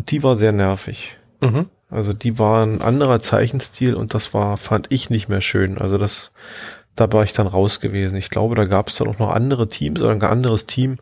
Und 0.00 0.10
die 0.10 0.22
war 0.22 0.38
sehr 0.38 0.52
nervig. 0.52 1.18
Mhm. 1.42 1.66
Also 1.90 2.14
die 2.14 2.38
war 2.38 2.62
ein 2.62 2.80
anderer 2.80 3.20
Zeichenstil 3.20 3.92
und 3.94 4.14
das 4.14 4.32
war, 4.32 4.56
fand 4.56 4.86
ich 4.88 5.10
nicht 5.10 5.28
mehr 5.28 5.42
schön. 5.42 5.76
Also 5.76 5.98
das, 5.98 6.32
da 6.96 7.12
war 7.12 7.22
ich 7.22 7.34
dann 7.34 7.46
raus 7.46 7.80
gewesen. 7.80 8.16
Ich 8.16 8.30
glaube, 8.30 8.54
da 8.54 8.64
gab 8.64 8.88
es 8.88 8.96
dann 8.96 9.08
auch 9.08 9.18
noch 9.18 9.28
andere 9.28 9.68
Teams 9.68 10.00
oder 10.00 10.12
ein 10.12 10.22
anderes 10.22 10.64
Team. 10.64 10.96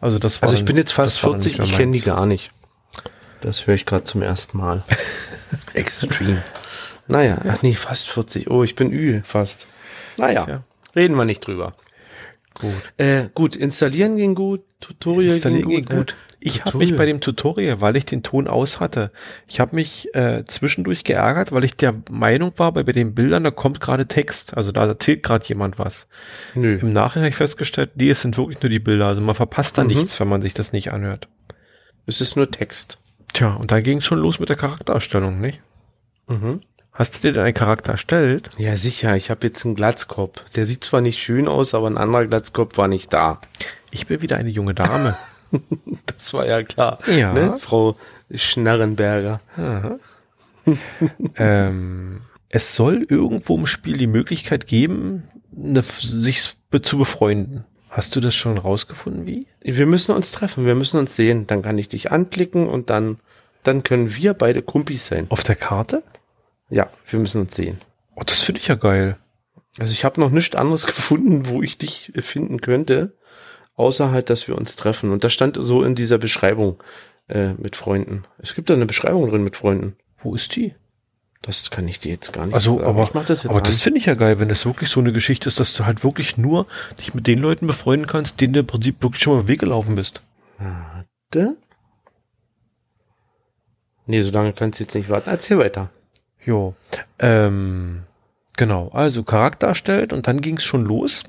Also 0.00 0.18
das 0.18 0.40
war 0.40 0.48
Also 0.48 0.58
ich 0.58 0.64
bin 0.64 0.78
jetzt 0.78 0.92
fast 0.92 1.16
das 1.16 1.22
war 1.24 1.32
dann 1.32 1.42
40, 1.42 1.58
nicht 1.58 1.70
ich 1.70 1.76
kenne 1.76 1.92
die 1.92 2.00
gar 2.00 2.24
nicht. 2.24 2.50
Das 3.42 3.66
höre 3.66 3.74
ich 3.74 3.84
gerade 3.84 4.04
zum 4.04 4.22
ersten 4.22 4.56
Mal. 4.56 4.84
Extreme. 5.74 6.42
Naja, 7.08 7.42
ach 7.46 7.60
nee, 7.60 7.74
fast 7.74 8.08
40. 8.08 8.50
Oh, 8.50 8.64
ich 8.64 8.74
bin 8.74 8.90
Ü, 8.90 9.20
fast. 9.22 9.68
Naja, 10.16 10.46
Tja. 10.46 10.64
reden 10.96 11.14
wir 11.14 11.26
nicht 11.26 11.46
drüber. 11.46 11.72
Gut. 12.58 12.72
Äh, 12.96 13.28
gut, 13.34 13.54
installieren 13.54 14.16
ging 14.16 14.34
gut, 14.34 14.62
Tutorial 14.80 15.38
ging 15.40 15.68
ging 15.68 15.84
gut. 15.84 16.14
Ich 16.42 16.64
habe 16.64 16.78
mich 16.78 16.96
bei 16.96 17.04
dem 17.04 17.20
Tutorial, 17.20 17.80
weil 17.82 17.96
ich 17.96 18.06
den 18.06 18.22
Ton 18.22 18.48
aus 18.48 18.80
hatte, 18.80 19.10
ich 19.46 19.60
habe 19.60 19.76
mich 19.76 20.14
äh, 20.14 20.42
zwischendurch 20.46 21.04
geärgert, 21.04 21.52
weil 21.52 21.64
ich 21.64 21.76
der 21.76 21.94
Meinung 22.10 22.52
war, 22.56 22.72
bei, 22.72 22.82
bei 22.82 22.92
den 22.92 23.14
Bildern, 23.14 23.44
da 23.44 23.50
kommt 23.50 23.80
gerade 23.80 24.06
Text. 24.06 24.56
Also 24.56 24.72
da 24.72 24.86
erzählt 24.86 25.22
gerade 25.22 25.44
jemand 25.46 25.78
was. 25.78 26.08
Nö. 26.54 26.78
Im 26.80 26.92
Nachhinein 26.94 27.24
habe 27.26 27.30
ich 27.30 27.36
festgestellt, 27.36 27.90
nee, 27.96 28.08
es 28.10 28.22
sind 28.22 28.38
wirklich 28.38 28.62
nur 28.62 28.70
die 28.70 28.78
Bilder. 28.78 29.06
Also 29.06 29.20
man 29.20 29.34
verpasst 29.34 29.76
da 29.76 29.82
Mhm. 29.82 29.88
nichts, 29.88 30.18
wenn 30.18 30.28
man 30.28 30.40
sich 30.40 30.54
das 30.54 30.72
nicht 30.72 30.92
anhört. 30.92 31.28
Es 32.06 32.20
ist 32.22 32.36
nur 32.36 32.50
Text. 32.50 32.98
Tja, 33.34 33.52
und 33.54 33.70
da 33.70 33.80
ging 33.80 33.98
es 33.98 34.06
schon 34.06 34.18
los 34.18 34.40
mit 34.40 34.48
der 34.48 34.56
Charaktererstellung, 34.56 35.40
nicht? 35.40 35.60
Mhm. 36.26 36.62
Hast 36.92 37.16
du 37.16 37.20
dir 37.20 37.32
denn 37.32 37.44
einen 37.44 37.54
Charakter 37.54 37.92
erstellt? 37.92 38.48
Ja, 38.58 38.76
sicher. 38.76 39.14
Ich 39.16 39.30
habe 39.30 39.46
jetzt 39.46 39.64
einen 39.64 39.74
Glatzkopf. 39.74 40.48
Der 40.50 40.64
sieht 40.64 40.82
zwar 40.84 41.00
nicht 41.02 41.18
schön 41.18 41.48
aus, 41.48 41.74
aber 41.74 41.86
ein 41.88 41.98
anderer 41.98 42.26
Glatzkopf 42.26 42.76
war 42.78 42.88
nicht 42.88 43.12
da. 43.12 43.40
Ich 43.90 44.06
bin 44.06 44.22
wieder 44.22 44.36
eine 44.38 44.48
junge 44.50 44.74
Dame. 44.74 45.16
Das 46.06 46.34
war 46.34 46.46
ja 46.46 46.62
klar. 46.62 46.98
Ja. 47.06 47.32
Ne? 47.32 47.56
Frau 47.58 47.96
Schnarrenberger. 48.32 49.40
ähm, 51.36 52.20
es 52.48 52.76
soll 52.76 53.06
irgendwo 53.08 53.56
im 53.56 53.66
Spiel 53.66 53.96
die 53.96 54.06
Möglichkeit 54.06 54.66
geben, 54.66 55.24
eine, 55.56 55.82
sich 55.82 56.56
zu 56.82 56.98
befreunden. 56.98 57.64
Hast 57.88 58.14
du 58.14 58.20
das 58.20 58.34
schon 58.34 58.58
rausgefunden, 58.58 59.26
wie? 59.26 59.46
Wir 59.62 59.86
müssen 59.86 60.14
uns 60.14 60.30
treffen, 60.30 60.64
wir 60.64 60.74
müssen 60.76 60.98
uns 60.98 61.16
sehen. 61.16 61.46
Dann 61.46 61.62
kann 61.62 61.78
ich 61.78 61.88
dich 61.88 62.12
anklicken 62.12 62.68
und 62.68 62.90
dann, 62.90 63.18
dann 63.62 63.82
können 63.82 64.14
wir 64.14 64.34
beide 64.34 64.62
Kumpis 64.62 65.06
sein. 65.06 65.26
Auf 65.28 65.42
der 65.42 65.56
Karte? 65.56 66.02
Ja, 66.68 66.88
wir 67.08 67.18
müssen 67.18 67.40
uns 67.40 67.56
sehen. 67.56 67.80
Oh, 68.14 68.22
das 68.24 68.42
finde 68.42 68.60
ich 68.60 68.68
ja 68.68 68.76
geil. 68.76 69.16
Also 69.78 69.92
ich 69.92 70.04
habe 70.04 70.20
noch 70.20 70.30
nichts 70.30 70.54
anderes 70.54 70.86
gefunden, 70.86 71.48
wo 71.48 71.62
ich 71.62 71.78
dich 71.78 72.12
finden 72.16 72.60
könnte, 72.60 73.16
außer 73.80 74.10
halt, 74.12 74.30
dass 74.30 74.46
wir 74.46 74.56
uns 74.56 74.76
treffen. 74.76 75.10
Und 75.10 75.24
das 75.24 75.32
stand 75.32 75.56
so 75.60 75.82
in 75.82 75.94
dieser 75.94 76.18
Beschreibung 76.18 76.76
äh, 77.28 77.54
mit 77.54 77.74
Freunden. 77.76 78.24
Es 78.38 78.54
gibt 78.54 78.70
da 78.70 78.74
eine 78.74 78.86
Beschreibung 78.86 79.28
drin 79.30 79.42
mit 79.42 79.56
Freunden. 79.56 79.96
Wo 80.22 80.34
ist 80.34 80.54
die? 80.54 80.74
Das 81.42 81.70
kann 81.70 81.88
ich 81.88 81.98
dir 82.00 82.12
jetzt 82.12 82.32
gar 82.34 82.44
nicht 82.44 82.54
Also, 82.54 82.76
sagen. 82.76 82.86
aber, 82.88 83.02
ich 83.04 83.14
mach 83.14 83.24
das 83.24 83.42
jetzt 83.42 83.50
aber 83.50 83.58
an. 83.60 83.64
das 83.64 83.80
finde 83.80 83.98
ich 83.98 84.04
ja 84.06 84.14
geil, 84.14 84.38
wenn 84.38 84.50
das 84.50 84.66
wirklich 84.66 84.90
so 84.90 85.00
eine 85.00 85.12
Geschichte 85.12 85.48
ist, 85.48 85.58
dass 85.58 85.72
du 85.72 85.86
halt 85.86 86.04
wirklich 86.04 86.36
nur 86.36 86.66
dich 86.98 87.14
mit 87.14 87.26
den 87.26 87.38
Leuten 87.38 87.66
befreunden 87.66 88.06
kannst, 88.06 88.40
denen 88.42 88.52
du 88.52 88.60
im 88.60 88.66
Prinzip 88.66 89.02
wirklich 89.02 89.22
schon 89.22 89.34
mal 89.34 89.40
im 89.40 89.48
Weg 89.48 89.60
gelaufen 89.60 89.94
bist. 89.94 90.20
Warte. 90.58 91.56
Nee, 94.06 94.20
so 94.20 94.32
lange 94.32 94.52
kannst 94.52 94.78
du 94.80 94.84
jetzt 94.84 94.94
nicht 94.94 95.08
warten. 95.08 95.30
Erzähl 95.30 95.56
weiter. 95.58 95.88
Jo. 96.44 96.74
Ähm, 97.18 98.02
genau, 98.56 98.88
also 98.90 99.22
Charakter 99.22 99.68
erstellt 99.68 100.12
und 100.12 100.26
dann 100.26 100.40
ging 100.42 100.58
es 100.58 100.64
schon 100.64 100.84
los. 100.84 101.22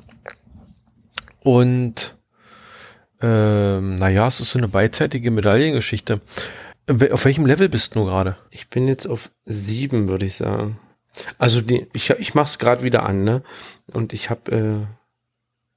Und 1.41 2.15
ähm, 3.21 3.97
naja, 3.97 4.27
es 4.27 4.39
ist 4.39 4.51
so 4.51 4.57
eine 4.57 4.67
beidseitige 4.67 5.31
Medaillengeschichte. 5.31 6.21
Auf 7.11 7.25
welchem 7.25 7.45
Level 7.45 7.69
bist 7.69 7.95
du 7.95 8.05
gerade? 8.05 8.35
Ich 8.49 8.69
bin 8.69 8.87
jetzt 8.87 9.07
auf 9.07 9.29
sieben, 9.45 10.07
würde 10.07 10.25
ich 10.25 10.35
sagen. 10.35 10.79
Also 11.37 11.61
die, 11.61 11.87
ich, 11.93 12.09
ich 12.09 12.33
mach's 12.33 12.59
gerade 12.59 12.83
wieder 12.83 13.03
an, 13.03 13.23
ne? 13.23 13.43
Und 13.93 14.13
ich 14.13 14.29
habe, 14.29 14.51
äh, 14.51 14.87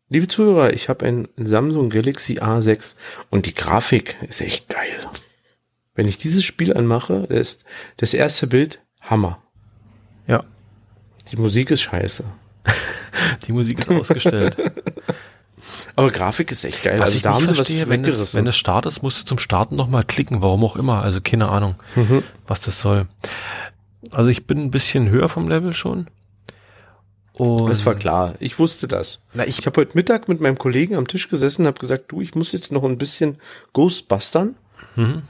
liebe 0.09 0.29
Zuhörer, 0.29 0.73
ich 0.73 0.89
habe 0.89 1.07
ein 1.07 1.29
Samsung 1.37 1.91
Galaxy 1.91 2.39
A6 2.39 2.97
und 3.31 3.47
die 3.47 3.55
Grafik 3.55 4.17
ist 4.23 4.41
echt 4.41 4.69
geil. 4.69 5.09
Wenn 5.95 6.09
ich 6.09 6.19
dieses 6.19 6.45
Spiel 6.45 6.77
anmache, 6.77 7.27
ist 7.29 7.65
das 7.99 8.15
erste 8.15 8.47
Bild 8.47 8.81
Hammer. 9.01 9.43
Ja. 10.27 10.45
Die 11.31 11.37
Musik 11.37 11.71
ist 11.71 11.83
scheiße. 11.83 12.25
die 13.47 13.53
Musik 13.53 13.79
ist 13.79 13.91
ausgestellt. 13.91 14.57
Aber 15.97 16.11
Grafik 16.11 16.51
ist 16.53 16.65
echt 16.65 16.83
geil. 16.83 16.99
Was 16.99 17.07
also 17.07 17.17
ich 17.17 17.23
da 17.23 17.31
nicht 17.31 17.37
haben 17.41 17.47
sie 17.49 17.55
verstehe, 17.55 17.83
was 17.83 17.89
wenn 17.91 18.05
es, 18.05 18.35
wenn 18.35 18.47
es 18.47 18.57
startet, 18.57 19.03
musst 19.03 19.21
du 19.21 19.25
zum 19.25 19.39
Starten 19.39 19.77
nochmal 19.77 20.05
klicken, 20.05 20.43
warum 20.43 20.65
auch 20.65 20.77
immer. 20.77 21.03
Also 21.03 21.21
keine 21.21 21.49
Ahnung, 21.49 21.77
Mhm. 21.97 22.23
was 22.47 22.63
das 22.63 22.81
soll. 22.81 23.07
Also 24.11 24.29
ich 24.31 24.47
bin 24.47 24.59
ein 24.59 24.71
bisschen 24.71 25.09
höher 25.09 25.29
vom 25.29 25.49
Level 25.49 25.73
schon. 25.75 26.07
Und 27.33 27.69
Das 27.69 27.85
war 27.85 27.95
klar. 27.97 28.35
Ich 28.39 28.59
wusste 28.59 28.87
das. 28.87 29.23
Na, 29.33 29.45
ich, 29.47 29.59
Ich 29.59 29.67
habe 29.67 29.81
heute 29.81 29.97
Mittag 29.97 30.29
mit 30.29 30.41
meinem 30.41 30.57
Kollegen 30.59 30.95
am 30.95 31.09
Tisch 31.09 31.29
gesessen 31.29 31.63
und 31.63 31.67
habe 31.69 31.81
gesagt, 31.81 32.13
du, 32.13 32.21
ich 32.21 32.35
muss 32.35 32.53
jetzt 32.53 32.71
noch 32.71 32.85
ein 32.85 32.99
bisschen 32.99 33.39
Ghostbustern 33.73 34.55
Mhm. 34.97 35.23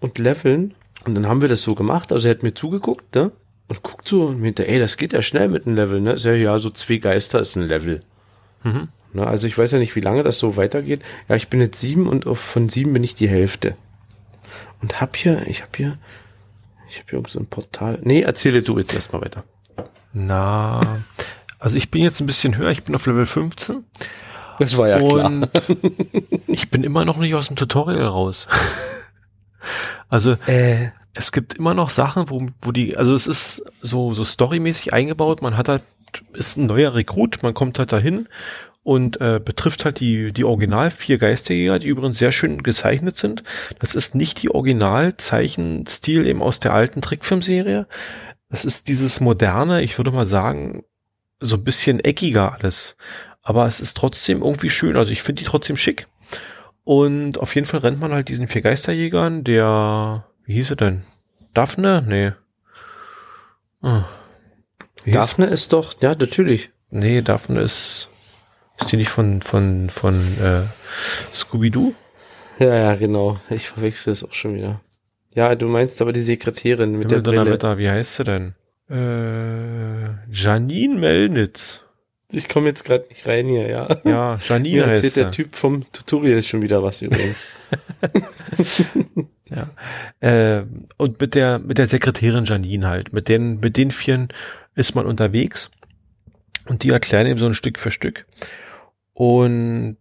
und 0.00 0.18
leveln. 0.18 0.74
Und 1.04 1.14
dann 1.14 1.26
haben 1.26 1.40
wir 1.40 1.48
das 1.48 1.62
so 1.62 1.74
gemacht. 1.76 2.10
Also 2.12 2.26
er 2.28 2.34
hat 2.34 2.42
mir 2.42 2.54
zugeguckt, 2.54 3.14
ne? 3.14 3.30
Und 3.68 3.82
guckt 3.82 4.08
so 4.08 4.22
und 4.26 4.40
meinte, 4.40 4.66
ey, 4.66 4.78
das 4.78 4.96
geht 4.96 5.12
ja 5.12 5.22
schnell 5.22 5.48
mit 5.48 5.66
einem 5.66 5.76
Level, 5.76 6.00
ne? 6.00 6.18
Sag 6.18 6.34
ich, 6.34 6.42
ja, 6.42 6.58
so 6.58 6.70
zwei 6.70 6.96
Geister 6.96 7.38
ist 7.38 7.54
ein 7.54 7.68
Level. 7.68 8.02
Mhm. 8.64 8.88
Ne? 9.12 9.26
Also 9.26 9.46
ich 9.46 9.56
weiß 9.56 9.72
ja 9.72 9.78
nicht, 9.78 9.96
wie 9.96 10.00
lange 10.00 10.22
das 10.22 10.38
so 10.38 10.56
weitergeht. 10.56 11.02
Ja, 11.28 11.36
ich 11.36 11.48
bin 11.48 11.60
jetzt 11.60 11.80
sieben 11.80 12.06
und 12.08 12.24
von 12.24 12.68
sieben 12.68 12.92
bin 12.92 13.04
ich 13.04 13.14
die 13.14 13.28
Hälfte. 13.28 13.76
Und 14.80 15.00
hab 15.00 15.16
hier, 15.16 15.46
ich 15.46 15.62
hab 15.62 15.76
hier, 15.76 15.98
ich 16.88 16.98
hab 16.98 17.10
hier 17.10 17.18
irgend 17.18 17.28
so 17.28 17.40
ein 17.40 17.46
Portal. 17.46 17.98
Nee, 18.02 18.22
erzähle 18.22 18.62
du 18.62 18.78
jetzt 18.78 18.94
erstmal 18.94 19.22
weiter. 19.22 19.44
na, 20.12 20.80
also 21.58 21.76
ich 21.76 21.90
bin 21.90 22.02
jetzt 22.02 22.20
ein 22.20 22.26
bisschen 22.26 22.56
höher, 22.56 22.70
ich 22.70 22.84
bin 22.84 22.94
auf 22.94 23.06
Level 23.06 23.26
15 23.26 23.84
Das 24.58 24.76
war 24.76 24.88
ja 24.88 24.98
klar. 24.98 25.26
und 25.26 25.48
ich 26.46 26.70
bin 26.70 26.84
immer 26.84 27.04
noch 27.04 27.16
nicht 27.16 27.34
aus 27.34 27.48
dem 27.48 27.56
Tutorial 27.56 28.06
raus. 28.06 28.46
also 30.08 30.36
Äh, 30.46 30.90
es 31.14 31.32
gibt 31.32 31.54
immer 31.54 31.74
noch 31.74 31.90
Sachen, 31.90 32.30
wo, 32.30 32.46
wo 32.62 32.70
die, 32.70 32.96
also 32.96 33.12
es 33.12 33.26
ist 33.26 33.64
so, 33.82 34.12
so 34.12 34.22
storymäßig 34.22 34.92
eingebaut, 34.92 35.42
man 35.42 35.56
hat 35.56 35.68
halt, 35.68 35.82
ist 36.32 36.56
ein 36.56 36.66
neuer 36.66 36.94
Rekrut, 36.94 37.42
man 37.42 37.54
kommt 37.54 37.78
halt 37.80 37.90
dahin 37.90 38.28
und 38.88 39.20
äh, 39.20 39.38
betrifft 39.38 39.84
halt 39.84 40.00
die, 40.00 40.32
die 40.32 40.44
Original 40.44 40.90
vier 40.90 41.18
Geisterjäger, 41.18 41.78
die 41.78 41.88
übrigens 41.88 42.18
sehr 42.18 42.32
schön 42.32 42.62
gezeichnet 42.62 43.18
sind. 43.18 43.44
Das 43.80 43.94
ist 43.94 44.14
nicht 44.14 44.40
die 44.40 44.50
Originalzeichenstil 44.50 46.26
eben 46.26 46.40
aus 46.40 46.58
der 46.58 46.72
alten 46.72 47.02
Trickfilmserie. 47.02 47.86
Das 48.48 48.64
ist 48.64 48.88
dieses 48.88 49.20
moderne, 49.20 49.82
ich 49.82 49.98
würde 49.98 50.10
mal 50.10 50.24
sagen, 50.24 50.84
so 51.38 51.56
ein 51.56 51.64
bisschen 51.64 52.00
eckiger 52.00 52.54
alles. 52.54 52.96
Aber 53.42 53.66
es 53.66 53.80
ist 53.80 53.94
trotzdem 53.94 54.40
irgendwie 54.40 54.70
schön. 54.70 54.96
Also 54.96 55.12
ich 55.12 55.20
finde 55.20 55.42
die 55.42 55.46
trotzdem 55.46 55.76
schick. 55.76 56.06
Und 56.82 57.36
auf 57.36 57.54
jeden 57.56 57.66
Fall 57.66 57.80
rennt 57.80 58.00
man 58.00 58.12
halt 58.12 58.30
diesen 58.30 58.48
vier 58.48 58.62
Geisterjägern, 58.62 59.44
der, 59.44 60.24
wie 60.46 60.54
hieß 60.54 60.70
er 60.70 60.76
denn? 60.76 61.02
Daphne? 61.52 62.02
Nee. 62.08 62.32
Ah. 63.82 64.04
Daphne 65.04 65.44
ist 65.44 65.74
doch, 65.74 66.00
ja, 66.00 66.14
natürlich. 66.14 66.70
Nee, 66.90 67.20
Daphne 67.20 67.60
ist, 67.60 68.08
ist 68.80 68.92
die 68.92 68.96
nicht 68.96 69.10
von, 69.10 69.42
von, 69.42 69.90
von, 69.90 70.14
äh, 70.40 70.62
Scooby-Doo? 71.34 71.94
Ja, 72.58 72.74
ja, 72.74 72.94
genau. 72.96 73.38
Ich 73.50 73.68
verwechsel 73.68 74.12
es 74.12 74.24
auch 74.24 74.32
schon 74.32 74.54
wieder. 74.56 74.80
Ja, 75.34 75.54
du 75.54 75.68
meinst 75.68 76.02
aber 76.02 76.12
die 76.12 76.22
Sekretärin 76.22 76.92
mit 76.92 77.10
der 77.10 77.18
Himmel, 77.18 77.22
Brille. 77.22 77.36
Donnerwetter, 77.38 77.78
wie 77.78 77.88
heißt 77.88 78.14
sie 78.16 78.24
denn? 78.24 78.54
Äh, 78.90 80.32
Janine 80.32 80.98
Melnitz. 80.98 81.82
Ich 82.30 82.48
komme 82.48 82.68
jetzt 82.68 82.84
gerade 82.84 83.06
nicht 83.08 83.26
rein 83.26 83.46
hier, 83.46 83.68
ja. 83.68 83.88
Ja, 84.04 84.38
Janine 84.46 84.76
Mir 84.76 84.86
heißt 84.86 85.04
erzählt 85.04 85.16
der 85.16 85.32
sie. 85.32 85.42
Typ 85.42 85.54
vom 85.54 85.90
Tutorial 85.92 86.42
schon 86.42 86.62
wieder 86.62 86.82
was 86.82 87.02
übrigens. 87.02 87.46
Ja. 89.50 89.70
Äh, 90.20 90.64
und 90.96 91.20
mit 91.20 91.34
der, 91.34 91.58
mit 91.58 91.78
der 91.78 91.86
Sekretärin 91.86 92.44
Janine 92.44 92.86
halt. 92.86 93.12
Mit 93.12 93.28
den, 93.28 93.60
mit 93.60 93.76
den 93.76 93.90
Vieren 93.90 94.28
ist 94.74 94.94
man 94.94 95.06
unterwegs. 95.06 95.70
Und 96.66 96.82
die 96.82 96.90
erklären 96.90 97.26
eben 97.26 97.38
so 97.38 97.46
ein 97.46 97.54
Stück 97.54 97.78
für 97.78 97.90
Stück. 97.90 98.26
Und, 99.18 99.98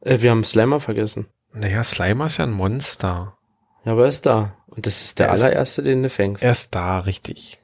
äh, 0.00 0.20
wir 0.20 0.32
haben 0.32 0.42
Slammer 0.42 0.80
vergessen. 0.80 1.26
naja, 1.52 1.84
Slimer 1.84 2.26
ist 2.26 2.38
ja 2.38 2.44
ein 2.46 2.50
Monster. 2.50 3.38
Ja, 3.84 3.92
aber 3.92 4.02
er 4.02 4.08
ist 4.08 4.26
da. 4.26 4.56
Und 4.66 4.86
das 4.86 5.02
ist 5.02 5.20
der 5.20 5.28
Er 5.28 5.34
ist- 5.34 5.42
allererste, 5.42 5.82
den 5.84 6.02
du 6.02 6.10
fängst. 6.10 6.42
Er 6.42 6.50
ist 6.50 6.74
da, 6.74 6.98
richtig. 6.98 7.60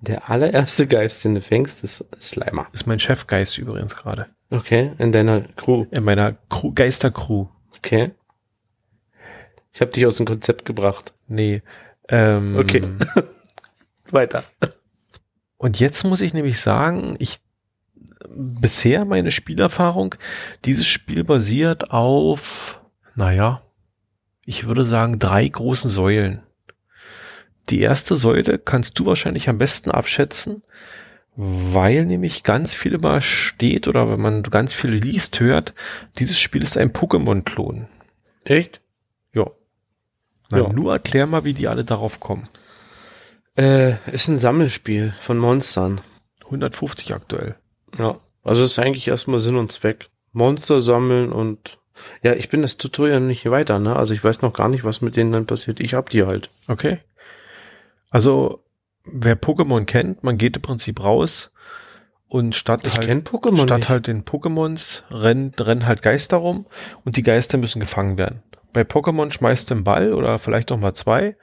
Der 0.00 0.30
allererste 0.30 0.86
Geist, 0.86 1.22
den 1.24 1.34
du 1.34 1.42
fängst, 1.42 1.84
ist 1.84 2.06
Slimer. 2.18 2.66
Ist 2.72 2.86
mein 2.86 2.98
Chefgeist 2.98 3.58
übrigens 3.58 3.94
gerade. 3.94 4.26
Okay, 4.50 4.92
in 4.96 5.12
deiner 5.12 5.42
Crew. 5.42 5.84
In 5.90 6.04
meiner 6.04 6.32
Crew, 6.48 6.72
Geistercrew. 6.72 7.46
Okay. 7.76 8.12
Ich 9.72 9.82
habe 9.82 9.90
dich 9.90 10.06
aus 10.06 10.16
dem 10.16 10.24
Konzept 10.24 10.64
gebracht. 10.64 11.12
Nee. 11.28 11.62
Ähm, 12.08 12.56
Okay. 12.56 12.80
Weiter. 14.10 14.44
Und 15.58 15.78
jetzt 15.78 16.04
muss 16.04 16.22
ich 16.22 16.32
nämlich 16.32 16.58
sagen, 16.60 17.16
ich 17.18 17.40
bisher 18.34 19.04
meine 19.04 19.30
Spielerfahrung, 19.30 20.14
dieses 20.64 20.86
Spiel 20.86 21.24
basiert 21.24 21.90
auf, 21.90 22.80
naja, 23.14 23.62
ich 24.44 24.66
würde 24.66 24.84
sagen, 24.84 25.18
drei 25.18 25.46
großen 25.46 25.90
Säulen. 25.90 26.42
Die 27.68 27.80
erste 27.80 28.14
Säule 28.14 28.58
kannst 28.58 28.98
du 28.98 29.06
wahrscheinlich 29.06 29.48
am 29.48 29.58
besten 29.58 29.90
abschätzen, 29.90 30.62
weil 31.34 32.06
nämlich 32.06 32.44
ganz 32.44 32.74
viel 32.74 32.94
immer 32.94 33.20
steht 33.20 33.88
oder 33.88 34.08
wenn 34.08 34.20
man 34.20 34.42
ganz 34.44 34.72
viel 34.72 34.90
liest, 34.90 35.40
hört, 35.40 35.74
dieses 36.18 36.38
Spiel 36.38 36.62
ist 36.62 36.76
ein 36.78 36.92
Pokémon-Klon. 36.92 37.88
Echt? 38.44 38.80
Ja. 39.32 39.50
Na, 40.50 40.58
Ja. 40.58 40.72
Nur 40.72 40.92
erklär 40.92 41.26
mal, 41.26 41.44
wie 41.44 41.54
die 41.54 41.66
alle 41.66 41.84
darauf 41.84 42.20
kommen. 42.20 42.48
Äh, 43.56 43.94
ist 44.12 44.28
ein 44.28 44.38
Sammelspiel 44.38 45.12
von 45.20 45.38
Monstern. 45.38 46.00
150 46.44 47.12
aktuell. 47.14 47.56
Ja. 47.98 48.16
Also 48.42 48.64
ist 48.64 48.78
eigentlich 48.78 49.08
erstmal 49.08 49.40
Sinn 49.40 49.56
und 49.56 49.72
Zweck. 49.72 50.08
Monster 50.32 50.80
sammeln 50.80 51.32
und 51.32 51.78
ja, 52.22 52.34
ich 52.34 52.48
bin 52.50 52.62
das 52.62 52.76
Tutorial 52.76 53.20
nicht 53.20 53.50
weiter, 53.50 53.78
ne? 53.78 53.96
Also 53.96 54.12
ich 54.12 54.22
weiß 54.22 54.42
noch 54.42 54.52
gar 54.52 54.68
nicht, 54.68 54.84
was 54.84 55.00
mit 55.00 55.16
denen 55.16 55.32
dann 55.32 55.46
passiert. 55.46 55.80
Ich 55.80 55.94
hab 55.94 56.10
die 56.10 56.24
halt. 56.24 56.50
Okay. 56.68 56.98
Also, 58.10 58.62
wer 59.04 59.40
Pokémon 59.40 59.84
kennt, 59.84 60.22
man 60.22 60.36
geht 60.38 60.56
im 60.56 60.62
Prinzip 60.62 61.02
raus 61.02 61.52
und 62.28 62.54
statt 62.54 62.80
Ich 62.84 62.96
halt, 62.98 63.04
statt 63.04 63.78
nicht. 63.78 63.88
halt 63.88 64.06
den 64.06 64.24
Pokémons 64.24 65.02
rennen, 65.10 65.54
rennen 65.58 65.86
halt 65.86 66.02
Geister 66.02 66.36
rum 66.36 66.66
und 67.04 67.16
die 67.16 67.22
Geister 67.22 67.56
müssen 67.56 67.80
gefangen 67.80 68.18
werden. 68.18 68.42
Bei 68.72 68.82
Pokémon 68.82 69.30
schmeißt 69.32 69.70
du 69.70 69.74
einen 69.74 69.84
Ball 69.84 70.12
oder 70.12 70.38
vielleicht 70.38 70.70
auch 70.70 70.78
mal 70.78 70.94
zwei. 70.94 71.36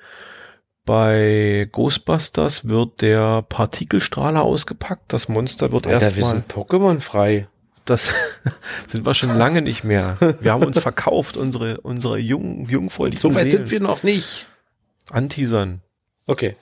Bei 0.85 1.69
Ghostbusters 1.71 2.67
wird 2.67 3.01
der 3.01 3.41
Partikelstrahler 3.43 4.41
ausgepackt. 4.41 5.13
Das 5.13 5.29
Monster 5.29 5.71
wird 5.71 5.87
Alter, 5.87 5.99
wir 5.99 6.07
erstmal, 6.07 6.31
sind 6.31 6.51
Pokémon 6.51 6.99
frei. 6.99 7.47
das 7.85 8.09
sind 8.87 9.05
wir 9.05 9.13
schon 9.13 9.37
lange 9.37 9.61
nicht 9.61 9.85
mehr. 9.85 10.17
Wir 10.41 10.51
haben 10.51 10.63
uns 10.65 10.79
verkauft, 10.79 11.37
unsere, 11.37 11.79
unsere 11.81 12.17
jungen, 12.17 12.67
jungfräulichen 12.67 13.19
So 13.21 13.33
weit 13.33 13.49
Seelen 13.49 13.63
sind 13.63 13.71
wir 13.71 13.79
noch 13.79 14.03
nicht. 14.03 14.47
anteasern. 15.09 15.81
Okay. 16.27 16.55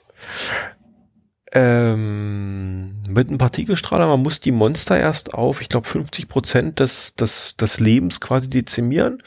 Ähm, 1.54 3.02
mit 3.08 3.28
einem 3.28 3.38
Partikelstrahler, 3.38 4.06
man 4.06 4.22
muss 4.22 4.40
die 4.40 4.52
Monster 4.52 4.98
erst 4.98 5.34
auf, 5.34 5.60
ich 5.60 5.68
glaube, 5.68 5.86
50 5.86 6.28
Prozent 6.28 6.80
des, 6.80 7.14
des, 7.14 7.56
des 7.56 7.78
Lebens 7.78 8.20
quasi 8.20 8.48
dezimieren 8.48 9.22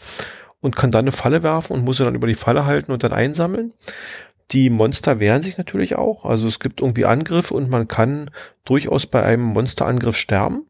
und 0.59 0.75
kann 0.75 0.89
dann 0.89 1.03
eine 1.03 1.11
Falle 1.11 1.43
werfen 1.43 1.73
und 1.73 1.83
muss 1.83 1.97
sie 1.97 2.03
dann 2.03 2.15
über 2.15 2.25
die 2.25 2.33
Falle 2.33 2.65
halten 2.65 2.91
und 2.91 3.03
dann 3.03 3.13
einsammeln. 3.13 3.73
Die 4.51 4.69
Monster 4.69 5.19
wehren 5.19 5.41
sich 5.41 5.57
natürlich 5.57 5.95
auch. 5.95 6.25
Also 6.25 6.47
es 6.47 6.59
gibt 6.59 6.81
irgendwie 6.81 7.05
Angriffe 7.05 7.53
und 7.53 7.69
man 7.69 7.87
kann 7.87 8.29
durchaus 8.63 9.07
bei 9.07 9.23
einem 9.23 9.43
Monsterangriff 9.43 10.15
sterben. 10.15 10.67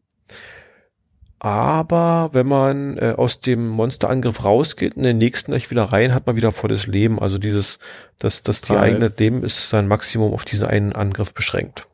Aber 1.39 2.29
wenn 2.31 2.47
man 2.47 2.97
äh, 2.97 3.13
aus 3.17 3.41
dem 3.41 3.67
Monsterangriff 3.67 4.43
rausgeht 4.43 4.95
und 4.95 5.03
den 5.03 5.17
nächsten 5.17 5.51
gleich 5.51 5.69
wieder 5.69 5.83
rein, 5.83 6.13
hat 6.13 6.25
man 6.25 6.35
wieder 6.35 6.51
volles 6.51 6.87
Leben. 6.87 7.19
Also 7.19 7.37
dieses, 7.37 7.79
das, 8.17 8.41
das 8.41 8.61
die 8.61 8.75
eigene 8.75 9.13
Leben 9.15 9.43
ist 9.43 9.69
sein 9.69 9.87
Maximum 9.87 10.33
auf 10.33 10.45
diesen 10.45 10.67
einen 10.67 10.93
Angriff 10.93 11.33
beschränkt. 11.33 11.87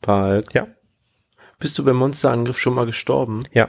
Paul. 0.00 0.44
Ja. 0.52 0.68
Bist 1.58 1.78
du 1.78 1.84
beim 1.84 1.96
Monsterangriff 1.96 2.58
schon 2.58 2.74
mal 2.74 2.86
gestorben? 2.86 3.42
Ja, 3.52 3.68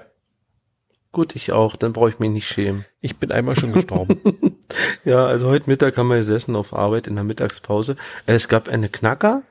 Gut, 1.16 1.34
ich 1.38 1.54
auch. 1.54 1.78
Dann 1.78 1.94
brauche 1.94 2.10
ich 2.10 2.20
mich 2.20 2.30
nicht 2.30 2.46
schämen. 2.46 2.84
ich 3.00 3.16
bin 3.16 3.32
einmal 3.32 3.56
schon 3.56 3.72
gestorben. 3.72 4.20
Ja, 5.06 5.26
also 5.28 5.48
heute 5.48 5.70
Mittag 5.70 5.96
haben 5.96 6.10
wir 6.10 6.18
gesessen 6.18 6.56
auf 6.56 6.74
Arbeit 6.74 7.08
in 7.08 7.16
der 7.16 7.24
Mittagspause. 7.24 7.96
Äh, 8.26 8.34
Es 8.34 8.50
gab 8.50 8.68
eine 8.68 8.90
Knacker. 8.90 9.44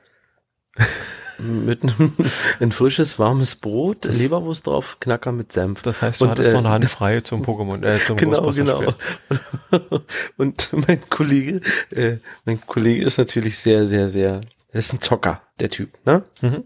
mit 1.39 1.81
einem, 1.81 2.13
ein 2.59 2.71
frisches, 2.71 3.17
warmes 3.17 3.55
Brot, 3.55 4.05
Leberwurst 4.05 4.67
drauf, 4.67 4.97
Knacker 4.99 5.31
mit 5.31 5.53
Senf. 5.53 5.81
Das 5.81 6.03
heißt, 6.03 6.21
du 6.21 6.25
Und, 6.25 6.31
hattest 6.31 6.49
äh, 6.49 6.51
noch 6.51 6.59
eine 6.59 6.69
Hand 6.69 6.85
frei 6.85 7.21
zum 7.21 7.41
Pokémon, 7.41 7.83
äh, 7.83 7.97
zum 7.97 8.17
Genau, 8.17 8.51
genau. 8.51 8.83
Und 10.37 10.69
mein 10.87 10.99
Kollege, 11.09 11.61
äh, 11.89 12.17
mein 12.43 12.61
Kollege 12.67 13.05
ist 13.05 13.17
natürlich 13.17 13.57
sehr, 13.57 13.87
sehr, 13.87 14.11
sehr, 14.11 14.41
er 14.71 14.77
ist 14.77 14.93
ein 14.93 15.01
Zocker, 15.01 15.41
der 15.59 15.69
Typ, 15.71 15.97
ne? 16.05 16.23
Mhm. 16.41 16.65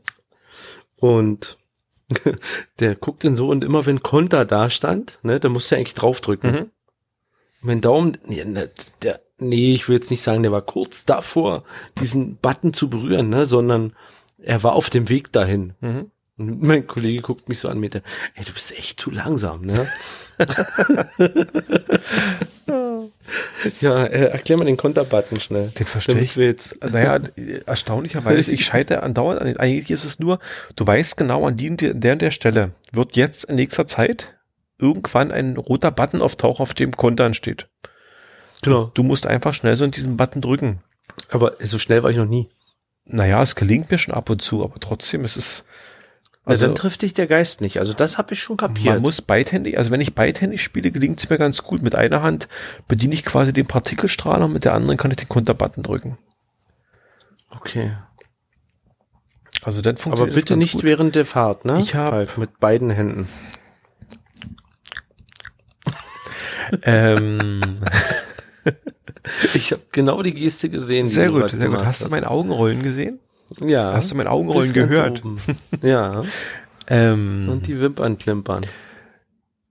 Und 0.97 1.58
der 2.79 2.95
guckt 2.95 3.23
dann 3.23 3.35
so 3.35 3.49
und 3.49 3.63
immer 3.63 3.85
wenn 3.85 4.01
Konter 4.01 4.45
da 4.45 4.69
stand, 4.69 5.19
ne, 5.23 5.39
da 5.39 5.49
musste 5.49 5.75
er 5.75 5.79
eigentlich 5.79 5.95
draufdrücken. 5.95 6.51
Mhm. 6.51 6.71
Mein 7.61 7.81
Daumen, 7.81 8.17
nee, 8.25 8.43
ne, 8.43 8.69
der, 9.03 9.21
nee, 9.37 9.73
ich 9.73 9.87
will 9.87 9.95
jetzt 9.95 10.11
nicht 10.11 10.21
sagen, 10.21 10.43
der 10.43 10.51
war 10.51 10.61
kurz 10.61 11.05
davor, 11.05 11.63
diesen 11.99 12.37
Button 12.37 12.73
zu 12.73 12.89
berühren, 12.89 13.29
ne, 13.29 13.45
sondern 13.45 13.93
er 14.37 14.63
war 14.63 14.73
auf 14.73 14.89
dem 14.89 15.09
Weg 15.09 15.31
dahin. 15.31 15.73
Mhm. 15.81 16.11
Und 16.39 16.63
mein 16.63 16.87
Kollege 16.87 17.21
guckt 17.21 17.49
mich 17.49 17.59
so 17.59 17.67
an 17.67 17.79
mit, 17.79 17.95
ey, 17.95 18.01
du 18.45 18.53
bist 18.53 18.71
echt 18.77 18.99
zu 18.99 19.11
langsam, 19.11 19.65
ne? 19.65 19.87
ja, 23.81 24.05
äh, 24.05 24.29
erklär 24.29 24.57
mal 24.57 24.63
den 24.63 24.77
Konterbutton 24.77 25.41
schnell. 25.41 25.73
Den 25.77 25.85
verstehe 25.85 26.19
ich. 26.19 26.37
jetzt, 26.37 26.81
Naja, 26.91 27.19
erstaunlicherweise, 27.65 28.51
ich 28.53 28.63
scheitere 28.63 29.03
andauernd 29.03 29.41
an 29.41 29.47
den, 29.47 29.57
eigentlich 29.57 29.91
ist 29.91 30.05
es 30.05 30.19
nur, 30.19 30.39
du 30.77 30.87
weißt 30.87 31.17
genau, 31.17 31.45
an 31.45 31.57
die, 31.57 31.75
der, 31.75 31.93
der 31.93 32.13
und 32.13 32.21
der 32.21 32.31
Stelle 32.31 32.71
wird 32.93 33.17
jetzt 33.17 33.43
in 33.43 33.55
nächster 33.55 33.85
Zeit 33.85 34.33
irgendwann 34.77 35.33
ein 35.33 35.57
roter 35.57 35.91
Button 35.91 36.21
auftauchen, 36.21 36.63
auf 36.63 36.73
dem 36.73 36.95
Kontern 36.95 37.33
steht. 37.33 37.67
genau. 38.61 38.91
Du 38.93 39.03
musst 39.03 39.27
einfach 39.27 39.53
schnell 39.53 39.75
so 39.75 39.83
in 39.83 39.91
diesen 39.91 40.15
Button 40.15 40.41
drücken. 40.41 40.79
Aber 41.31 41.55
so 41.59 41.79
schnell 41.79 42.01
war 42.01 42.09
ich 42.09 42.15
noch 42.15 42.25
nie. 42.25 42.47
Naja, 43.03 43.41
es 43.41 43.55
gelingt 43.55 43.91
mir 43.91 43.97
schon 43.97 44.13
ab 44.13 44.29
und 44.29 44.41
zu, 44.41 44.63
aber 44.63 44.79
trotzdem, 44.79 45.25
es 45.25 45.35
ist, 45.35 45.65
Also, 46.49 46.65
also, 46.65 46.65
dann 46.67 46.75
trifft 46.75 47.01
dich 47.01 47.13
der 47.13 47.27
Geist 47.27 47.61
nicht. 47.61 47.79
Also 47.79 47.93
das 47.93 48.17
habe 48.17 48.33
ich 48.33 48.41
schon 48.41 48.57
kapiert. 48.57 48.95
man 48.95 49.01
muss 49.01 49.21
beidhändig, 49.21 49.77
also 49.77 49.91
wenn 49.91 50.01
ich 50.01 50.15
beidhändig 50.15 50.61
spiele, 50.63 50.91
gelingt 50.91 51.19
es 51.19 51.29
mir 51.29 51.37
ganz 51.37 51.63
gut. 51.63 51.81
Mit 51.81 51.95
einer 51.95 52.21
Hand 52.21 52.47
bediene 52.87 53.13
ich 53.13 53.23
quasi 53.25 53.53
den 53.53 53.67
Partikelstrahler, 53.67 54.47
mit 54.47 54.65
der 54.65 54.73
anderen 54.73 54.97
kann 54.97 55.11
ich 55.11 55.17
den 55.17 55.29
Konterbutton 55.29 55.83
drücken. 55.83 56.17
okay. 57.49 57.93
Also 59.61 59.81
dann 59.81 59.95
Aber 59.95 60.01
funktioniert 60.03 60.35
es 60.37 60.41
bitte 60.43 60.57
nicht 60.57 60.73
gut. 60.73 60.83
während 60.83 61.15
der 61.15 61.25
Fahrt, 61.25 61.65
ne? 61.65 61.79
Ich 61.81 61.93
hab- 61.93 62.09
Falk, 62.09 62.37
mit 62.37 62.59
beiden 62.61 62.89
Händen. 62.91 63.27
ähm, 66.83 67.79
Ich 69.53 69.71
habe 69.71 69.81
genau 69.91 70.21
die 70.23 70.33
Geste 70.33 70.69
gesehen. 70.69 71.05
die 71.05 71.11
sehr 71.11 71.29
gut, 71.29 71.49
sehr 71.51 71.59
gut. 71.59 71.61
gemacht 71.69 71.85
Hast 71.85 72.05
du 72.05 72.09
mein 72.09 72.23
Augenrollen 72.25 72.81
gesehen? 72.83 73.19
Ja. 73.61 73.93
Hast 73.93 74.11
du 74.11 74.15
mein 74.15 74.27
Augenrollen 74.27 74.73
gehört? 74.73 75.21
Ja. 75.81 76.23
Ähm, 76.87 77.47
Und 77.51 77.67
die 77.67 77.79
Wimpern 77.79 78.17
klimpern. 78.17 78.65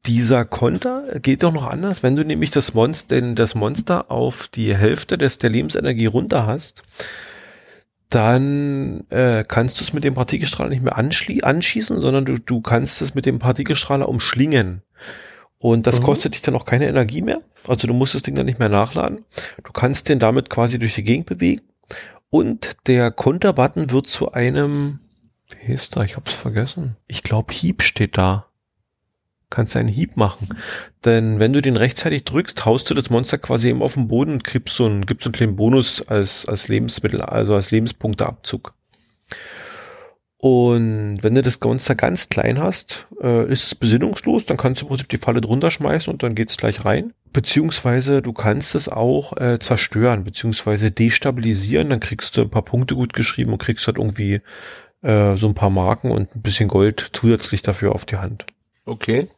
dieser 0.06 0.44
Konter 0.44 1.18
geht 1.20 1.42
doch 1.42 1.52
noch 1.52 1.66
anders, 1.66 2.02
wenn 2.02 2.14
du 2.16 2.24
nämlich 2.24 2.50
das 2.50 2.74
Monster, 2.74 3.20
das 3.34 3.54
Monster 3.54 4.10
auf 4.10 4.48
die 4.48 4.74
Hälfte 4.76 5.18
des 5.18 5.38
der 5.38 5.50
Lebensenergie 5.50 6.06
runter 6.06 6.46
hast, 6.46 6.82
dann 8.08 9.04
äh, 9.10 9.44
kannst 9.46 9.80
du 9.80 9.84
es 9.84 9.92
mit 9.92 10.04
dem 10.04 10.14
Partikelstrahler 10.14 10.70
nicht 10.70 10.82
mehr 10.82 10.96
anschießen, 10.96 12.00
sondern 12.00 12.24
du, 12.24 12.38
du 12.38 12.60
kannst 12.62 13.02
es 13.02 13.14
mit 13.14 13.26
dem 13.26 13.38
Partikelstrahler 13.38 14.08
umschlingen. 14.08 14.82
Und 15.58 15.86
das 15.86 16.00
Mhm. 16.00 16.04
kostet 16.04 16.34
dich 16.34 16.42
dann 16.42 16.54
auch 16.54 16.64
keine 16.64 16.86
Energie 16.88 17.20
mehr. 17.20 17.40
Also 17.66 17.86
du 17.86 17.92
musst 17.92 18.14
das 18.14 18.22
Ding 18.22 18.34
dann 18.36 18.46
nicht 18.46 18.60
mehr 18.60 18.68
nachladen. 18.68 19.24
Du 19.64 19.72
kannst 19.72 20.08
den 20.08 20.20
damit 20.20 20.48
quasi 20.48 20.78
durch 20.78 20.94
die 20.94 21.02
Gegend 21.02 21.26
bewegen. 21.26 21.62
Und 22.30 22.76
der 22.86 23.10
Konterbutton 23.10 23.90
wird 23.90 24.08
zu 24.08 24.32
einem, 24.32 25.00
wie 25.48 25.66
hieß 25.66 25.90
da? 25.90 26.02
Ich 26.04 26.16
hab's 26.16 26.34
vergessen. 26.34 26.96
Ich 27.06 27.22
glaube, 27.22 27.52
Hieb 27.52 27.82
steht 27.82 28.18
da. 28.18 28.46
Kannst 29.50 29.76
einen 29.76 29.88
Hieb 29.88 30.18
machen. 30.18 30.50
Denn 31.06 31.38
wenn 31.38 31.54
du 31.54 31.62
den 31.62 31.76
rechtzeitig 31.76 32.24
drückst, 32.24 32.66
haust 32.66 32.90
du 32.90 32.94
das 32.94 33.08
Monster 33.08 33.38
quasi 33.38 33.68
eben 33.68 33.82
auf 33.82 33.94
den 33.94 34.08
Boden 34.08 34.32
und 34.32 34.44
kriegst 34.44 34.76
so 34.76 34.84
einen, 34.84 35.06
gibst 35.06 35.24
so 35.24 35.28
einen 35.28 35.34
kleinen 35.34 35.56
Bonus 35.56 36.06
als, 36.06 36.44
als 36.44 36.68
Lebensmittel, 36.68 37.22
also 37.22 37.54
als 37.54 37.70
Lebenspunkteabzug. 37.70 38.74
Und 40.36 41.18
wenn 41.22 41.34
du 41.34 41.42
das 41.42 41.60
Monster 41.60 41.94
ganz 41.96 42.28
klein 42.28 42.60
hast, 42.60 43.08
äh, 43.20 43.50
ist 43.50 43.64
es 43.64 43.74
besinnungslos, 43.74 44.46
dann 44.46 44.56
kannst 44.56 44.82
du 44.82 44.84
im 44.84 44.90
Prinzip 44.90 45.08
die 45.08 45.18
Falle 45.18 45.40
drunter 45.40 45.70
schmeißen 45.70 46.12
und 46.12 46.22
dann 46.22 46.34
geht's 46.34 46.56
gleich 46.56 46.84
rein. 46.84 47.12
Beziehungsweise 47.32 48.22
du 48.22 48.32
kannst 48.32 48.74
es 48.74 48.88
auch 48.88 49.36
äh, 49.36 49.58
zerstören, 49.58 50.24
beziehungsweise 50.24 50.90
destabilisieren, 50.90 51.90
dann 51.90 52.00
kriegst 52.00 52.36
du 52.36 52.42
ein 52.42 52.50
paar 52.50 52.62
Punkte 52.62 52.94
gut 52.94 53.12
geschrieben 53.12 53.52
und 53.52 53.58
kriegst 53.58 53.86
halt 53.86 53.98
irgendwie 53.98 54.40
äh, 55.02 55.36
so 55.36 55.46
ein 55.46 55.54
paar 55.54 55.70
Marken 55.70 56.10
und 56.10 56.34
ein 56.34 56.42
bisschen 56.42 56.68
Gold 56.68 57.10
zusätzlich 57.12 57.62
dafür 57.62 57.94
auf 57.94 58.04
die 58.04 58.16
Hand. 58.16 58.46
Okay. 58.84 59.28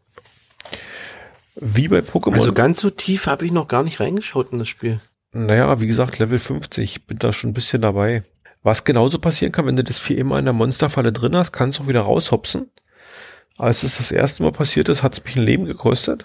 Wie 1.56 1.88
bei 1.88 1.98
Pokémon. 1.98 2.34
Also 2.34 2.52
ganz 2.52 2.80
so 2.80 2.90
tief 2.90 3.26
habe 3.26 3.44
ich 3.44 3.52
noch 3.52 3.68
gar 3.68 3.82
nicht 3.82 4.00
reingeschaut 4.00 4.52
in 4.52 4.58
das 4.58 4.68
Spiel. 4.68 5.00
Naja, 5.32 5.80
wie 5.80 5.86
gesagt, 5.86 6.18
Level 6.18 6.38
50, 6.38 7.06
bin 7.06 7.18
da 7.18 7.32
schon 7.32 7.50
ein 7.50 7.54
bisschen 7.54 7.82
dabei. 7.82 8.22
Was 8.62 8.84
genauso 8.84 9.18
passieren 9.18 9.52
kann, 9.52 9.66
wenn 9.66 9.76
du 9.76 9.84
das 9.84 9.98
Vieh 9.98 10.14
immer 10.14 10.38
in 10.38 10.44
der 10.44 10.54
Monsterfalle 10.54 11.12
drin 11.12 11.36
hast, 11.36 11.52
kannst 11.52 11.78
du 11.78 11.84
auch 11.84 11.88
wieder 11.88 12.02
raushopsen. 12.02 12.70
Als 13.56 13.82
es 13.82 13.98
das 13.98 14.10
erste 14.10 14.42
Mal 14.42 14.52
passiert 14.52 14.88
ist, 14.88 15.02
hat 15.02 15.18
es 15.18 15.24
mich 15.24 15.36
ein 15.36 15.42
Leben 15.42 15.66
gekostet. 15.66 16.24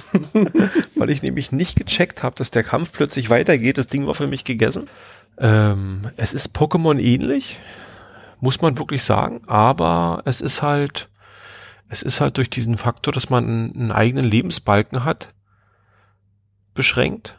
Weil 0.96 1.10
ich 1.10 1.22
nämlich 1.22 1.52
nicht 1.52 1.76
gecheckt 1.76 2.22
habe, 2.22 2.36
dass 2.36 2.50
der 2.50 2.62
Kampf 2.62 2.92
plötzlich 2.92 3.30
weitergeht. 3.30 3.78
Das 3.78 3.86
Ding 3.86 4.06
war 4.06 4.14
für 4.14 4.26
mich 4.26 4.44
gegessen. 4.44 4.88
Ähm, 5.38 6.10
es 6.16 6.34
ist 6.34 6.56
Pokémon 6.56 6.98
ähnlich, 6.98 7.58
muss 8.40 8.60
man 8.60 8.78
wirklich 8.78 9.02
sagen, 9.02 9.42
aber 9.46 10.22
es 10.24 10.40
ist 10.40 10.62
halt, 10.62 11.08
es 11.88 12.02
ist 12.02 12.20
halt 12.20 12.36
durch 12.36 12.50
diesen 12.50 12.76
Faktor, 12.76 13.12
dass 13.12 13.30
man 13.30 13.72
einen, 13.74 13.92
eigenen 13.92 14.24
Lebensbalken 14.24 15.04
hat, 15.04 15.32
beschränkt. 16.74 17.38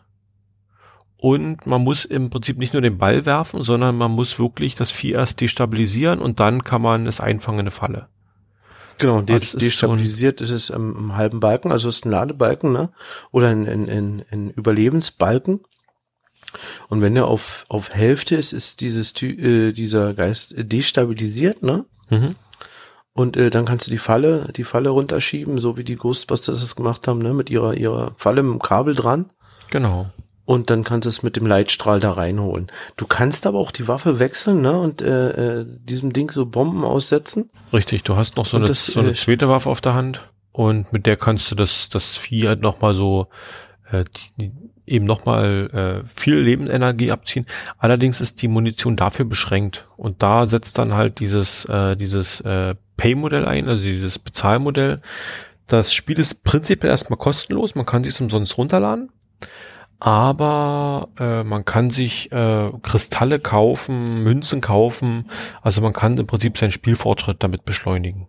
Und 1.18 1.66
man 1.66 1.84
muss 1.84 2.04
im 2.04 2.30
Prinzip 2.30 2.58
nicht 2.58 2.74
nur 2.74 2.82
den 2.82 2.98
Ball 2.98 3.26
werfen, 3.26 3.64
sondern 3.64 3.98
man 3.98 4.12
muss 4.12 4.40
wirklich 4.40 4.76
das 4.76 4.92
Vieh 4.92 5.14
erst 5.14 5.40
destabilisieren 5.40 6.20
und 6.20 6.40
dann 6.40 6.64
kann 6.64 6.82
man 6.82 7.08
es 7.08 7.22
einfangen 7.22 7.60
in 7.60 7.64
eine 7.64 7.72
Falle. 7.72 8.08
Genau, 8.98 9.22
de 9.22 9.36
Also 9.36 9.58
destabilisiert 9.58 10.42
ist 10.42 10.52
es 10.52 10.70
im, 10.70 10.96
im 10.96 11.16
halben 11.16 11.40
Balken, 11.40 11.72
also 11.72 11.90
es 11.90 11.98
ist 11.98 12.06
ein 12.06 12.12
Ladebalken, 12.12 12.72
ne? 12.72 12.90
Oder 13.32 13.50
ein, 13.50 13.68
ein, 13.68 13.90
ein, 13.90 14.26
ein 14.32 14.50
Überlebensbalken. 14.52 15.62
Und 16.88 17.02
wenn 17.02 17.16
er 17.16 17.28
auf, 17.28 17.66
auf 17.70 17.92
Hälfte 17.92 18.36
ist, 18.36 18.54
ist 18.54 18.82
dieses 18.82 19.14
äh, 19.24 19.72
dieser 19.72 20.14
Geist 20.14 20.54
destabilisiert, 20.58 21.64
ne? 21.64 21.86
Mhm. 22.10 22.36
Und 23.14 23.38
äh, 23.38 23.50
dann 23.50 23.66
kannst 23.66 23.88
du 23.88 23.92
die 23.92 23.98
Falle, 23.98 24.52
die 24.56 24.64
Falle 24.64 24.90
runterschieben, 24.90 25.60
so 25.60 25.78
wie 25.78 25.84
die 25.84 25.96
Ghostbusters 25.96 26.60
das 26.60 26.76
gemacht 26.76 27.08
haben, 27.08 27.20
ne? 27.20 27.34
Mit 27.34 27.50
ihrer, 27.50 27.74
ihrer 27.74 28.14
Falle 28.18 28.44
mit 28.44 28.54
dem 28.54 28.62
Kabel 28.62 28.96
dran. 28.96 29.32
Genau. 29.70 30.10
Und 30.54 30.70
dann 30.70 30.84
kannst 30.84 31.06
du 31.06 31.10
es 31.10 31.24
mit 31.24 31.36
dem 31.36 31.48
Leitstrahl 31.48 32.00
da 32.00 32.12
reinholen. 32.12 32.68
Du 32.96 33.08
kannst 33.08 33.48
aber 33.48 33.58
auch 33.58 33.72
die 33.72 33.88
Waffe 33.88 34.20
wechseln, 34.20 34.62
ne? 34.62 34.80
Und 34.80 35.02
äh, 35.02 35.62
äh, 35.62 35.66
diesem 35.68 36.14
Ding 36.14 36.30
so 36.30 36.46
Bomben 36.46 36.84
aussetzen. 36.84 37.50
Richtig, 37.72 38.04
du 38.04 38.16
hast 38.16 38.38
noch 38.38 38.46
so 38.46 38.58
Und 38.58 38.64
eine, 38.64 38.68
das, 38.68 38.86
so 38.86 39.00
eine 39.00 39.10
äh, 39.10 39.14
zweite 39.14 39.50
Waffe 39.50 39.70
auf 39.70 39.82
der 39.82 39.96
Hand 39.96 40.22
und 40.52 40.94
mit 40.94 41.06
der 41.08 41.18
kannst 41.18 41.50
du 41.50 41.56
das, 41.56 41.90
das 41.90 42.18
Vieh 42.18 42.48
halt 42.48 42.62
nochmal 42.62 42.94
so 42.94 43.28
äh, 43.92 44.06
die, 44.38 44.52
eben 44.86 45.06
nochmal 45.06 46.04
äh, 46.04 46.08
viel 46.08 46.36
Lebensenergie 46.36 47.12
abziehen. 47.12 47.46
Allerdings 47.78 48.22
ist 48.22 48.42
die 48.42 48.48
Munition 48.48 48.96
dafür 48.96 49.26
beschränkt 49.26 49.88
und 49.98 50.22
da 50.22 50.46
setzt 50.46 50.78
dann 50.78 50.94
halt 50.94 51.20
dieses, 51.20 51.66
äh, 51.66 51.96
dieses 51.96 52.42
äh, 52.42 52.76
Pay-Modell 52.98 53.46
ein, 53.46 53.68
also 53.68 53.82
dieses 53.82 54.20
Bezahlmodell. 54.20 55.02
Das 55.68 55.94
Spiel 55.94 56.20
ist 56.20 56.44
prinzipiell 56.44 56.92
erstmal 56.92 57.18
kostenlos, 57.18 57.76
man 57.76 57.86
kann 57.86 58.04
sich 58.04 58.20
umsonst 58.20 58.58
runterladen. 58.58 59.10
Aber 60.06 61.08
äh, 61.18 61.44
man 61.46 61.64
kann 61.64 61.90
sich 61.90 62.30
äh, 62.34 62.72
Kristalle 62.82 63.40
kaufen, 63.40 64.22
Münzen 64.22 64.60
kaufen. 64.60 65.30
Also 65.62 65.80
man 65.80 65.94
kann 65.94 66.18
im 66.18 66.28
Prinzip 66.28 66.58
seinen 66.58 66.72
Spielfortschritt 66.72 67.42
damit 67.42 67.64
beschleunigen. 67.64 68.28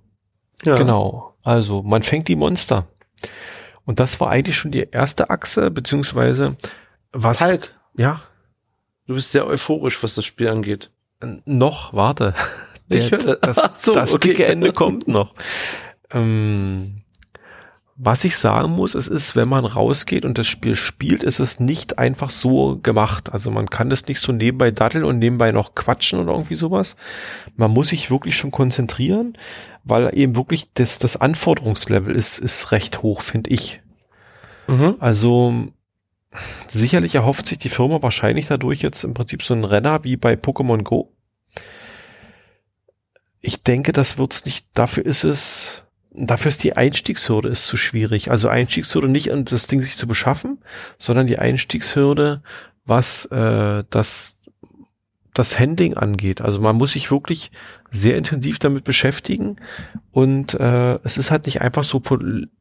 Ja. 0.64 0.76
Genau. 0.76 1.34
Also 1.42 1.82
man 1.82 2.04
fängt 2.04 2.28
die 2.28 2.36
Monster. 2.36 2.86
Und 3.84 3.98
das 3.98 4.20
war 4.20 4.30
eigentlich 4.30 4.56
schon 4.56 4.70
die 4.70 4.86
erste 4.92 5.30
Achse, 5.30 5.72
beziehungsweise 5.72 6.56
was. 7.12 7.40
Hulk, 7.44 7.74
Ja, 7.96 8.20
du 9.08 9.14
bist 9.14 9.32
sehr 9.32 9.44
euphorisch, 9.44 10.00
was 10.04 10.14
das 10.14 10.24
Spiel 10.24 10.48
angeht. 10.48 10.92
noch, 11.44 11.92
warte. 11.92 12.34
Ich 12.88 13.08
Der, 13.10 13.18
höre- 13.18 13.36
das 13.36 13.56
so, 13.80 13.94
das 13.94 14.14
okay. 14.14 14.28
dicke 14.28 14.46
Ende 14.46 14.72
kommt 14.72 15.08
noch. 15.08 15.34
Ähm, 16.12 17.02
was 17.96 18.24
ich 18.24 18.36
sagen 18.36 18.72
muss, 18.72 18.94
es 18.94 19.06
ist, 19.06 19.36
wenn 19.36 19.48
man 19.48 19.64
rausgeht 19.64 20.24
und 20.24 20.36
das 20.36 20.48
Spiel 20.48 20.74
spielt, 20.74 21.22
ist 21.22 21.38
es 21.38 21.60
nicht 21.60 21.98
einfach 21.98 22.30
so 22.30 22.78
gemacht. 22.82 23.32
Also 23.32 23.52
man 23.52 23.70
kann 23.70 23.88
das 23.88 24.06
nicht 24.06 24.20
so 24.20 24.32
nebenbei 24.32 24.72
datteln 24.72 25.04
und 25.04 25.18
nebenbei 25.18 25.52
noch 25.52 25.76
quatschen 25.76 26.18
oder 26.18 26.32
irgendwie 26.32 26.56
sowas. 26.56 26.96
Man 27.56 27.70
muss 27.70 27.88
sich 27.88 28.10
wirklich 28.10 28.36
schon 28.36 28.50
konzentrieren, 28.50 29.38
weil 29.84 30.10
eben 30.16 30.34
wirklich 30.34 30.72
das, 30.74 30.98
das 30.98 31.16
Anforderungslevel 31.16 32.16
ist, 32.16 32.38
ist 32.38 32.72
recht 32.72 33.02
hoch, 33.02 33.20
finde 33.20 33.50
ich. 33.50 33.80
Mhm. 34.66 34.96
Also 34.98 35.68
sicherlich 36.68 37.14
erhofft 37.14 37.46
sich 37.46 37.58
die 37.58 37.68
Firma 37.68 38.02
wahrscheinlich 38.02 38.46
dadurch 38.46 38.82
jetzt 38.82 39.04
im 39.04 39.14
Prinzip 39.14 39.44
so 39.44 39.54
einen 39.54 39.64
Renner 39.64 40.02
wie 40.02 40.16
bei 40.16 40.34
Pokémon 40.34 40.82
Go. 40.82 41.12
ich 43.40 43.62
denke, 43.62 43.92
das 43.92 44.18
wird's 44.18 44.44
nicht, 44.46 44.66
dafür 44.74 45.06
ist 45.06 45.22
es, 45.22 45.83
dafür 46.14 46.48
ist 46.48 46.62
die 46.64 46.76
Einstiegshürde 46.76 47.48
ist 47.48 47.66
zu 47.66 47.76
schwierig. 47.76 48.30
Also 48.30 48.48
Einstiegshürde 48.48 49.08
nicht 49.08 49.30
um 49.30 49.44
das 49.44 49.66
Ding 49.66 49.82
sich 49.82 49.96
zu 49.96 50.06
beschaffen, 50.06 50.58
sondern 50.98 51.26
die 51.26 51.38
Einstiegshürde, 51.38 52.42
was 52.86 53.26
äh, 53.26 53.84
das 53.90 54.40
das 55.34 55.58
Handling 55.58 55.94
angeht. 55.94 56.40
Also 56.40 56.60
man 56.60 56.76
muss 56.76 56.92
sich 56.92 57.10
wirklich 57.10 57.50
sehr 57.90 58.16
intensiv 58.16 58.60
damit 58.60 58.84
beschäftigen 58.84 59.56
und 60.12 60.54
äh, 60.54 60.94
es 61.02 61.18
ist 61.18 61.32
halt 61.32 61.46
nicht 61.46 61.60
einfach 61.60 61.82
so 61.82 62.00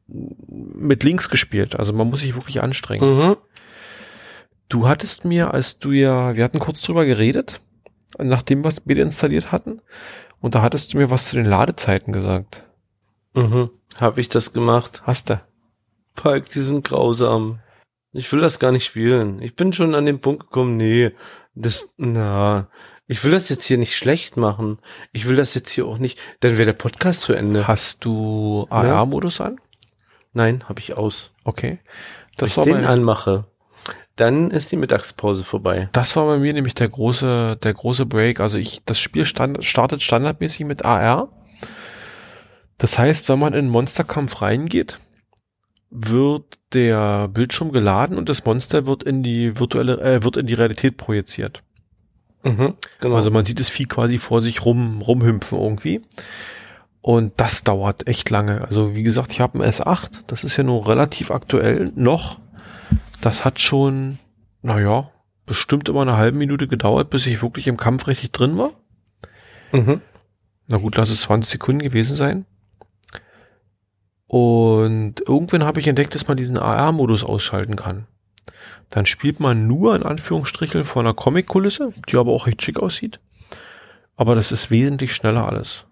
mit 0.08 1.04
links 1.04 1.30
gespielt. 1.30 1.76
Also 1.76 1.92
man 1.92 2.10
muss 2.10 2.20
sich 2.20 2.34
wirklich 2.34 2.60
anstrengen. 2.60 3.28
Mhm. 3.28 3.36
Du 4.68 4.88
hattest 4.88 5.24
mir, 5.24 5.54
als 5.54 5.78
du 5.78 5.92
ja, 5.92 6.34
wir 6.34 6.42
hatten 6.42 6.58
kurz 6.58 6.82
drüber 6.82 7.04
geredet, 7.04 7.60
nachdem 8.18 8.64
wir 8.64 8.68
es 8.68 8.78
installiert 8.78 9.52
hatten, 9.52 9.80
und 10.40 10.56
da 10.56 10.62
hattest 10.62 10.92
du 10.92 10.98
mir 10.98 11.10
was 11.10 11.28
zu 11.28 11.36
den 11.36 11.46
Ladezeiten 11.46 12.12
gesagt. 12.12 12.64
Mhm. 13.34 13.70
Habe 13.96 14.20
ich 14.20 14.28
das 14.28 14.52
gemacht? 14.52 15.02
Hast 15.04 15.30
du? 15.30 15.40
Falk, 16.14 16.48
die 16.50 16.60
sind 16.60 16.84
grausam. 16.84 17.60
Ich 18.12 18.32
will 18.32 18.40
das 18.40 18.60
gar 18.60 18.70
nicht 18.70 18.84
spielen. 18.84 19.42
Ich 19.42 19.56
bin 19.56 19.72
schon 19.72 19.94
an 19.94 20.06
den 20.06 20.20
Punkt 20.20 20.44
gekommen, 20.44 20.76
nee, 20.76 21.10
das, 21.54 21.92
na, 21.96 22.68
ich 23.06 23.22
will 23.24 23.32
das 23.32 23.48
jetzt 23.48 23.64
hier 23.64 23.78
nicht 23.78 23.96
schlecht 23.96 24.36
machen. 24.36 24.78
Ich 25.12 25.28
will 25.28 25.36
das 25.36 25.54
jetzt 25.54 25.70
hier 25.70 25.86
auch 25.86 25.98
nicht, 25.98 26.18
dann 26.40 26.52
wäre 26.52 26.66
der 26.66 26.72
Podcast 26.74 27.22
zu 27.22 27.32
Ende. 27.32 27.66
Hast 27.66 28.04
du 28.04 28.66
AR-Modus 28.70 29.40
an? 29.40 29.60
Nein, 30.32 30.64
habe 30.68 30.80
ich 30.80 30.96
aus. 30.96 31.32
Okay. 31.44 31.80
Das 32.36 32.56
Wenn 32.56 32.64
ich 32.64 32.72
den 32.72 32.84
anmache, 32.84 33.44
dann 34.16 34.50
ist 34.50 34.72
die 34.72 34.76
Mittagspause 34.76 35.44
vorbei. 35.44 35.88
Das 35.92 36.16
war 36.16 36.26
bei 36.26 36.38
mir 36.38 36.52
nämlich 36.52 36.74
der 36.74 36.88
große, 36.88 37.58
der 37.62 37.74
große 37.74 38.06
Break. 38.06 38.40
Also 38.40 38.58
ich, 38.58 38.82
das 38.84 38.98
Spiel 38.98 39.26
stand, 39.26 39.64
startet 39.64 40.02
standardmäßig 40.02 40.66
mit 40.66 40.84
AR. 40.84 41.28
Das 42.84 42.98
heißt, 42.98 43.30
wenn 43.30 43.38
man 43.38 43.54
in 43.54 43.70
Monsterkampf 43.70 44.42
reingeht, 44.42 44.98
wird 45.88 46.58
der 46.74 47.28
Bildschirm 47.28 47.72
geladen 47.72 48.18
und 48.18 48.28
das 48.28 48.44
Monster 48.44 48.84
wird 48.84 49.04
in 49.04 49.22
die 49.22 49.58
virtuelle, 49.58 50.02
äh, 50.02 50.22
wird 50.22 50.36
in 50.36 50.46
die 50.46 50.52
Realität 50.52 50.98
projiziert. 50.98 51.62
Mhm, 52.42 52.74
genau. 53.00 53.16
Also 53.16 53.30
man 53.30 53.46
sieht 53.46 53.58
das 53.58 53.70
Vieh 53.70 53.86
quasi 53.86 54.18
vor 54.18 54.42
sich 54.42 54.66
rum, 54.66 55.00
rumhümpfen 55.00 55.58
irgendwie. 55.58 56.02
Und 57.00 57.32
das 57.38 57.64
dauert 57.64 58.06
echt 58.06 58.28
lange. 58.28 58.60
Also 58.60 58.94
wie 58.94 59.02
gesagt, 59.02 59.32
ich 59.32 59.40
habe 59.40 59.58
ein 59.58 59.66
S8, 59.66 60.18
das 60.26 60.44
ist 60.44 60.58
ja 60.58 60.62
nur 60.62 60.86
relativ 60.86 61.30
aktuell 61.30 61.90
noch. 61.94 62.38
Das 63.22 63.46
hat 63.46 63.60
schon, 63.60 64.18
naja, 64.60 65.10
bestimmt 65.46 65.88
immer 65.88 66.02
eine 66.02 66.18
halbe 66.18 66.36
Minute 66.36 66.68
gedauert, 66.68 67.08
bis 67.08 67.24
ich 67.24 67.40
wirklich 67.40 67.66
im 67.66 67.78
Kampf 67.78 68.08
richtig 68.08 68.32
drin 68.32 68.58
war. 68.58 68.72
Mhm. 69.72 70.02
Na 70.66 70.76
gut, 70.76 70.96
lass 70.96 71.08
es 71.08 71.22
20 71.22 71.50
Sekunden 71.50 71.82
gewesen 71.82 72.14
sein. 72.14 72.44
Und 74.34 75.20
irgendwann 75.28 75.62
habe 75.62 75.78
ich 75.78 75.86
entdeckt, 75.86 76.16
dass 76.16 76.26
man 76.26 76.36
diesen 76.36 76.58
AR-Modus 76.58 77.22
ausschalten 77.22 77.76
kann. 77.76 78.08
Dann 78.90 79.06
spielt 79.06 79.38
man 79.38 79.68
nur 79.68 79.94
in 79.94 80.02
Anführungsstrichen 80.02 80.82
vor 80.82 81.02
einer 81.02 81.14
Comic-Kulisse, 81.14 81.92
die 82.08 82.16
aber 82.16 82.32
auch 82.32 82.48
recht 82.48 82.60
schick 82.60 82.80
aussieht. 82.80 83.20
Aber 84.16 84.34
das 84.34 84.50
ist 84.50 84.72
wesentlich 84.72 85.14
schneller 85.14 85.46
alles. 85.46 85.84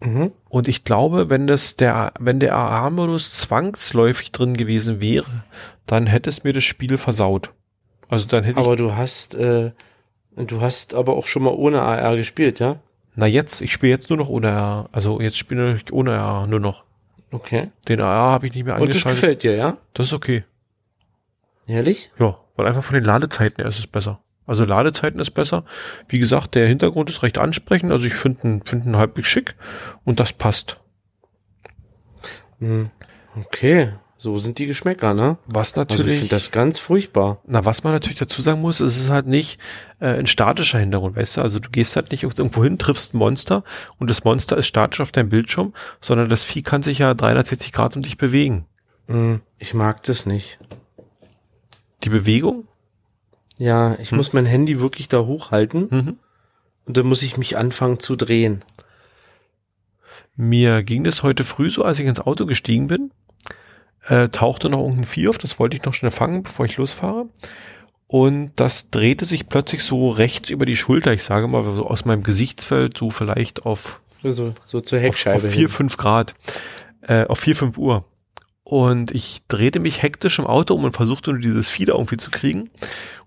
Mhm. 0.00 0.32
Und 0.48 0.68
ich 0.68 0.84
glaube, 0.84 1.28
wenn 1.28 1.46
das 1.46 1.76
der, 1.76 2.14
wenn 2.18 2.40
der 2.40 2.56
AR-Modus 2.56 3.36
zwangsläufig 3.36 4.32
drin 4.32 4.56
gewesen 4.56 5.02
wäre, 5.02 5.44
dann 5.84 6.06
hätte 6.06 6.30
es 6.30 6.44
mir 6.44 6.54
das 6.54 6.64
Spiel 6.64 6.96
versaut. 6.96 7.50
Also 8.08 8.26
dann 8.26 8.44
hätte 8.44 8.58
aber 8.58 8.76
du 8.76 8.96
hast, 8.96 9.34
äh, 9.34 9.72
du 10.34 10.62
hast 10.62 10.94
aber 10.94 11.14
auch 11.14 11.26
schon 11.26 11.42
mal 11.42 11.52
ohne 11.52 11.82
AR 11.82 12.16
gespielt, 12.16 12.58
ja? 12.58 12.76
Na 13.16 13.26
jetzt, 13.26 13.60
ich 13.60 13.70
spiele 13.70 13.92
jetzt 13.92 14.08
nur 14.08 14.16
noch 14.16 14.30
ohne 14.30 14.50
AR. 14.50 14.88
Also 14.92 15.20
jetzt 15.20 15.36
spiele 15.36 15.76
ich 15.76 15.92
ohne 15.92 16.18
AR 16.18 16.46
nur 16.46 16.60
noch. 16.60 16.84
Okay. 17.32 17.70
Den 17.88 18.00
AR 18.00 18.32
habe 18.32 18.46
ich 18.46 18.54
nicht 18.54 18.64
mehr 18.64 18.76
angeschaltet. 18.76 19.04
Und 19.04 19.10
das 19.10 19.20
gefällt 19.20 19.42
dir, 19.42 19.56
ja? 19.56 19.78
Das 19.94 20.08
ist 20.08 20.12
okay. 20.12 20.44
Ehrlich? 21.66 22.10
Ja, 22.18 22.38
weil 22.56 22.66
einfach 22.66 22.84
von 22.84 22.94
den 22.94 23.04
Ladezeiten 23.04 23.56
her 23.56 23.66
ist 23.66 23.78
es 23.78 23.86
besser. 23.86 24.20
Also 24.46 24.64
Ladezeiten 24.64 25.20
ist 25.20 25.30
besser. 25.30 25.64
Wie 26.08 26.18
gesagt, 26.18 26.54
der 26.54 26.68
Hintergrund 26.68 27.08
ist 27.08 27.22
recht 27.22 27.38
ansprechend. 27.38 27.90
Also 27.90 28.06
ich 28.06 28.14
finde 28.14 28.46
ihn, 28.46 28.62
find 28.64 28.84
ihn 28.84 28.96
halbwegs 28.96 29.28
schick 29.28 29.54
und 30.04 30.20
das 30.20 30.32
passt. 30.32 30.78
Hm. 32.58 32.90
Okay. 33.36 33.92
So 34.22 34.36
sind 34.36 34.60
die 34.60 34.66
Geschmäcker, 34.66 35.14
ne? 35.14 35.36
Was 35.46 35.74
natürlich. 35.74 36.02
Also 36.02 36.12
ich 36.12 36.18
finde 36.20 36.30
das 36.30 36.52
ganz 36.52 36.78
furchtbar. 36.78 37.40
Na, 37.44 37.64
was 37.64 37.82
man 37.82 37.92
natürlich 37.92 38.20
dazu 38.20 38.40
sagen 38.40 38.60
muss, 38.60 38.78
es 38.78 38.96
ist 38.96 39.10
halt 39.10 39.26
nicht 39.26 39.58
äh, 39.98 40.16
ein 40.16 40.28
statischer 40.28 40.78
Hintergrund, 40.78 41.16
weißt 41.16 41.38
du? 41.38 41.40
Also 41.40 41.58
du 41.58 41.70
gehst 41.70 41.96
halt 41.96 42.12
nicht 42.12 42.22
irgendwo 42.22 42.62
hin, 42.62 42.78
triffst 42.78 43.14
ein 43.14 43.18
Monster 43.18 43.64
und 43.98 44.08
das 44.08 44.22
Monster 44.22 44.56
ist 44.56 44.68
statisch 44.68 45.00
auf 45.00 45.10
deinem 45.10 45.28
Bildschirm, 45.28 45.74
sondern 46.00 46.28
das 46.28 46.44
Vieh 46.44 46.62
kann 46.62 46.84
sich 46.84 46.98
ja 46.98 47.14
360 47.14 47.72
Grad 47.72 47.96
um 47.96 48.02
dich 48.02 48.16
bewegen. 48.16 48.66
Hm, 49.08 49.40
ich 49.58 49.74
mag 49.74 50.04
das 50.04 50.24
nicht. 50.24 50.60
Die 52.04 52.10
Bewegung? 52.10 52.68
Ja, 53.58 53.98
ich 53.98 54.12
hm. 54.12 54.18
muss 54.18 54.32
mein 54.32 54.46
Handy 54.46 54.78
wirklich 54.78 55.08
da 55.08 55.18
hochhalten 55.24 55.88
mhm. 55.90 56.16
und 56.84 56.96
dann 56.96 57.06
muss 57.06 57.24
ich 57.24 57.38
mich 57.38 57.56
anfangen 57.56 57.98
zu 57.98 58.14
drehen. 58.14 58.64
Mir 60.36 60.84
ging 60.84 61.02
das 61.02 61.24
heute 61.24 61.42
früh 61.42 61.70
so, 61.70 61.82
als 61.82 61.98
ich 61.98 62.06
ins 62.06 62.20
Auto 62.20 62.46
gestiegen 62.46 62.86
bin 62.86 63.10
äh, 64.08 64.28
tauchte 64.28 64.68
noch 64.68 64.80
irgendein 64.80 65.04
Vieh 65.04 65.28
auf, 65.28 65.38
das 65.38 65.58
wollte 65.58 65.76
ich 65.76 65.84
noch 65.84 65.94
schnell 65.94 66.10
fangen, 66.10 66.42
bevor 66.42 66.66
ich 66.66 66.76
losfahre. 66.76 67.26
Und 68.06 68.52
das 68.56 68.90
drehte 68.90 69.24
sich 69.24 69.48
plötzlich 69.48 69.84
so 69.84 70.10
rechts 70.10 70.50
über 70.50 70.66
die 70.66 70.76
Schulter, 70.76 71.12
ich 71.12 71.24
sage 71.24 71.48
mal, 71.48 71.64
so 71.64 71.86
aus 71.86 72.04
meinem 72.04 72.22
Gesichtsfeld, 72.22 72.98
so 72.98 73.10
vielleicht 73.10 73.64
auf, 73.64 74.00
so, 74.22 74.54
so 74.60 74.80
zur 74.80 74.98
Heckscheibe. 74.98 75.38
Auf, 75.38 75.44
auf 75.44 75.52
4, 75.52 75.68
5 75.68 75.96
Grad, 75.96 76.34
äh, 77.02 77.24
auf 77.24 77.38
4, 77.38 77.56
5 77.56 77.78
Uhr. 77.78 78.04
Und 78.64 79.10
ich 79.10 79.42
drehte 79.48 79.80
mich 79.80 80.02
hektisch 80.02 80.38
im 80.38 80.46
Auto 80.46 80.74
um 80.74 80.84
und 80.84 80.94
versuchte 80.94 81.32
nur 81.32 81.40
dieses 81.40 81.70
Vieh 81.70 81.84
da 81.84 81.94
irgendwie 81.94 82.16
zu 82.16 82.30
kriegen. 82.30 82.70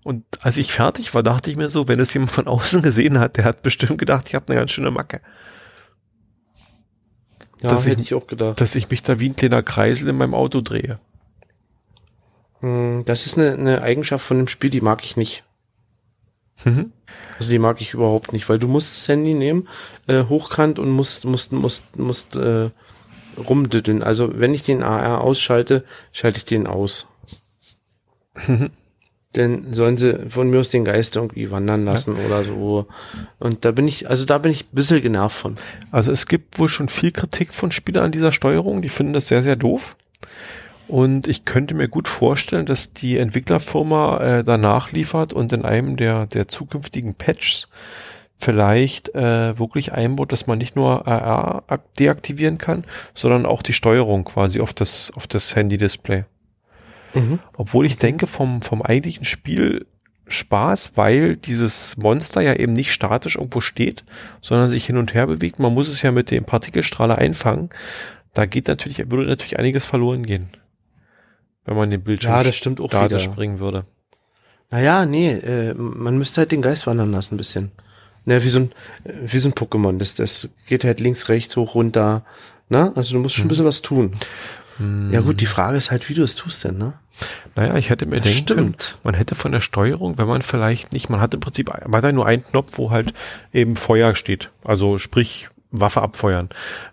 Und 0.02 0.24
als 0.40 0.56
ich 0.56 0.72
fertig 0.72 1.14
war, 1.14 1.22
dachte 1.22 1.50
ich 1.50 1.56
mir 1.56 1.68
so, 1.68 1.88
wenn 1.88 1.98
es 1.98 2.14
jemand 2.14 2.30
von 2.30 2.46
außen 2.46 2.80
gesehen 2.80 3.18
hat, 3.18 3.36
der 3.36 3.44
hat 3.44 3.62
bestimmt 3.62 3.98
gedacht, 3.98 4.28
ich 4.28 4.34
habe 4.34 4.46
eine 4.48 4.60
ganz 4.60 4.70
schöne 4.70 4.90
Macke. 4.90 5.20
Ja, 7.62 7.70
dass 7.70 7.86
hätte 7.86 8.02
ich, 8.02 8.08
ich, 8.08 8.14
auch 8.14 8.26
gedacht. 8.26 8.60
Dass 8.60 8.74
ich 8.74 8.90
mich 8.90 9.02
da 9.02 9.18
wie 9.18 9.28
ein 9.28 9.36
kleiner 9.36 9.62
Kreisel 9.62 10.08
in 10.08 10.16
meinem 10.16 10.34
Auto 10.34 10.60
drehe. 10.60 10.98
Hm, 12.60 13.04
das 13.06 13.26
ist 13.26 13.38
eine, 13.38 13.52
eine 13.54 13.82
Eigenschaft 13.82 14.24
von 14.24 14.38
dem 14.38 14.48
Spiel, 14.48 14.70
die 14.70 14.80
mag 14.80 15.04
ich 15.04 15.16
nicht. 15.16 15.44
Mhm. 16.64 16.92
Also 17.38 17.50
die 17.50 17.58
mag 17.58 17.80
ich 17.80 17.94
überhaupt 17.94 18.32
nicht, 18.32 18.48
weil 18.48 18.58
du 18.58 18.68
musst 18.68 18.96
das 18.96 19.08
Handy 19.08 19.34
nehmen, 19.34 19.68
äh, 20.06 20.24
hochkant 20.24 20.78
und 20.78 20.90
musst, 20.90 21.24
musst, 21.24 21.52
musst, 21.52 21.96
musst 21.96 22.36
äh, 22.36 22.70
rumdütteln. 23.36 24.02
Also 24.02 24.38
wenn 24.38 24.54
ich 24.54 24.62
den 24.62 24.82
AR 24.82 25.20
ausschalte, 25.20 25.84
schalte 26.12 26.38
ich 26.38 26.44
den 26.44 26.66
aus. 26.66 27.06
Mhm 28.46 28.70
denn 29.36 29.72
sollen 29.72 29.96
sie 29.96 30.30
von 30.30 30.50
mir 30.50 30.60
aus 30.60 30.70
den 30.70 30.84
Geist 30.84 31.16
irgendwie 31.16 31.50
wandern 31.50 31.84
lassen 31.84 32.16
ja. 32.16 32.26
oder 32.26 32.44
so. 32.44 32.86
Und 33.38 33.64
da 33.64 33.70
bin 33.70 33.86
ich, 33.86 34.08
also 34.08 34.24
da 34.24 34.38
bin 34.38 34.52
ich 34.52 34.64
ein 34.64 34.74
bisschen 34.74 35.02
genervt 35.02 35.36
von. 35.36 35.54
Also 35.90 36.12
es 36.12 36.26
gibt 36.26 36.58
wohl 36.58 36.68
schon 36.68 36.88
viel 36.88 37.12
Kritik 37.12 37.54
von 37.54 37.70
Spielern 37.70 38.06
an 38.06 38.12
dieser 38.12 38.32
Steuerung, 38.32 38.82
die 38.82 38.88
finden 38.88 39.12
das 39.12 39.28
sehr, 39.28 39.42
sehr 39.42 39.56
doof. 39.56 39.96
Und 40.88 41.26
ich 41.26 41.44
könnte 41.44 41.74
mir 41.74 41.88
gut 41.88 42.08
vorstellen, 42.08 42.66
dass 42.66 42.92
die 42.92 43.18
Entwicklerfirma 43.18 44.20
äh, 44.20 44.44
danach 44.44 44.92
liefert 44.92 45.32
und 45.32 45.52
in 45.52 45.64
einem 45.64 45.96
der, 45.96 46.26
der 46.26 46.48
zukünftigen 46.48 47.14
Patches 47.14 47.68
vielleicht 48.38 49.14
äh, 49.14 49.58
wirklich 49.58 49.92
einbaut, 49.92 50.30
dass 50.30 50.46
man 50.46 50.58
nicht 50.58 50.76
nur 50.76 51.06
AR 51.08 51.64
deaktivieren 51.98 52.58
kann, 52.58 52.84
sondern 53.14 53.46
auch 53.46 53.62
die 53.62 53.72
Steuerung 53.72 54.24
quasi 54.24 54.60
auf 54.60 54.74
das, 54.74 55.12
auf 55.16 55.26
das 55.26 55.56
Handy-Display. 55.56 56.24
Mhm. 57.16 57.38
Obwohl 57.56 57.86
ich 57.86 57.98
denke, 57.98 58.26
vom, 58.26 58.62
vom 58.62 58.82
eigentlichen 58.82 59.24
Spiel 59.24 59.86
Spaß, 60.28 60.92
weil 60.96 61.36
dieses 61.36 61.96
Monster 61.96 62.40
ja 62.40 62.54
eben 62.54 62.72
nicht 62.72 62.92
statisch 62.92 63.36
irgendwo 63.36 63.60
steht, 63.60 64.04
sondern 64.42 64.70
sich 64.70 64.84
hin 64.84 64.96
und 64.96 65.14
her 65.14 65.26
bewegt. 65.26 65.58
Man 65.58 65.72
muss 65.72 65.88
es 65.88 66.02
ja 66.02 66.10
mit 66.10 66.30
dem 66.30 66.44
Partikelstrahler 66.44 67.16
einfangen. 67.18 67.70
Da 68.34 68.44
geht 68.46 68.66
natürlich, 68.68 68.98
würde 69.10 69.28
natürlich 69.28 69.58
einiges 69.58 69.84
verloren 69.84 70.26
gehen. 70.26 70.48
Wenn 71.64 71.76
man 71.76 71.90
den 71.90 72.02
Bildschirm 72.02 72.32
ja, 72.32 72.42
das 72.42 72.56
stimmt 72.56 72.80
auch 72.80 72.92
wieder. 72.92 73.18
springen 73.18 73.60
würde. 73.60 73.86
Naja, 74.70 75.06
nee, 75.06 75.30
äh, 75.30 75.74
man 75.74 76.18
müsste 76.18 76.40
halt 76.40 76.52
den 76.52 76.62
Geist 76.62 76.86
wandern 76.86 77.12
lassen 77.12 77.34
ein 77.34 77.38
bisschen. 77.38 77.70
Ne, 78.24 78.42
wie 78.42 78.48
so 78.48 78.60
ein, 78.60 78.72
wie 79.04 79.38
so 79.38 79.48
ein 79.48 79.54
Pokémon. 79.54 79.98
Das, 79.98 80.16
das 80.16 80.48
geht 80.66 80.82
halt 80.82 80.98
links, 80.98 81.28
rechts, 81.28 81.56
hoch, 81.56 81.76
runter. 81.76 82.24
Ne? 82.68 82.92
Also 82.96 83.14
du 83.14 83.20
musst 83.20 83.36
schon 83.36 83.42
ein 83.42 83.44
hm. 83.44 83.48
bisschen 83.48 83.64
was 83.64 83.82
tun. 83.82 84.12
Hm. 84.78 85.12
Ja 85.12 85.20
gut, 85.20 85.40
die 85.40 85.46
Frage 85.46 85.76
ist 85.76 85.90
halt, 85.90 86.08
wie 86.08 86.14
du 86.14 86.22
es 86.22 86.34
tust 86.34 86.64
denn, 86.64 86.78
ne? 86.78 86.94
Naja, 87.54 87.76
ich 87.76 87.88
hätte 87.88 88.04
mir 88.06 88.20
denken 88.20 88.38
stimmt. 88.38 88.98
man 89.02 89.14
hätte 89.14 89.34
von 89.34 89.52
der 89.52 89.60
Steuerung, 89.60 90.18
wenn 90.18 90.26
man 90.26 90.42
vielleicht 90.42 90.92
nicht, 90.92 91.08
man 91.08 91.20
hat 91.20 91.32
im 91.32 91.40
Prinzip 91.40 91.70
weiter 91.84 92.12
nur 92.12 92.26
einen 92.26 92.44
Knopf, 92.44 92.72
wo 92.74 92.90
halt 92.90 93.14
eben 93.52 93.76
Feuer 93.76 94.14
steht. 94.14 94.50
Also 94.64 94.98
sprich, 94.98 95.48
Waffe 95.70 96.02
abfeuern. 96.02 96.48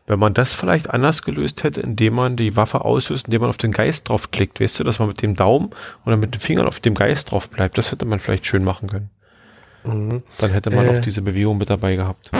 Wenn 0.07 0.19
man 0.19 0.33
das 0.33 0.53
vielleicht 0.53 0.89
anders 0.89 1.21
gelöst 1.23 1.63
hätte, 1.63 1.81
indem 1.81 2.15
man 2.15 2.37
die 2.37 2.55
Waffe 2.55 2.83
auslöst, 2.85 3.27
indem 3.27 3.41
man 3.41 3.49
auf 3.49 3.57
den 3.57 3.71
Geist 3.71 4.09
draufklickt, 4.09 4.59
weißt 4.59 4.79
du, 4.79 4.83
dass 4.83 4.99
man 4.99 5.07
mit 5.07 5.21
dem 5.21 5.35
Daumen 5.35 5.71
oder 6.05 6.17
mit 6.17 6.33
den 6.33 6.41
Fingern 6.41 6.67
auf 6.67 6.79
dem 6.79 6.95
Geist 6.95 7.31
drauf 7.31 7.49
bleibt, 7.49 7.77
das 7.77 7.91
hätte 7.91 8.05
man 8.05 8.19
vielleicht 8.19 8.45
schön 8.45 8.63
machen 8.63 8.89
können. 8.89 9.09
Mhm. 9.83 10.23
Dann 10.37 10.51
hätte 10.51 10.71
man 10.71 10.85
äh, 10.85 10.89
auch 10.89 11.01
diese 11.01 11.21
Bewegung 11.21 11.57
mit 11.57 11.69
dabei 11.69 11.95
gehabt. 11.95 12.31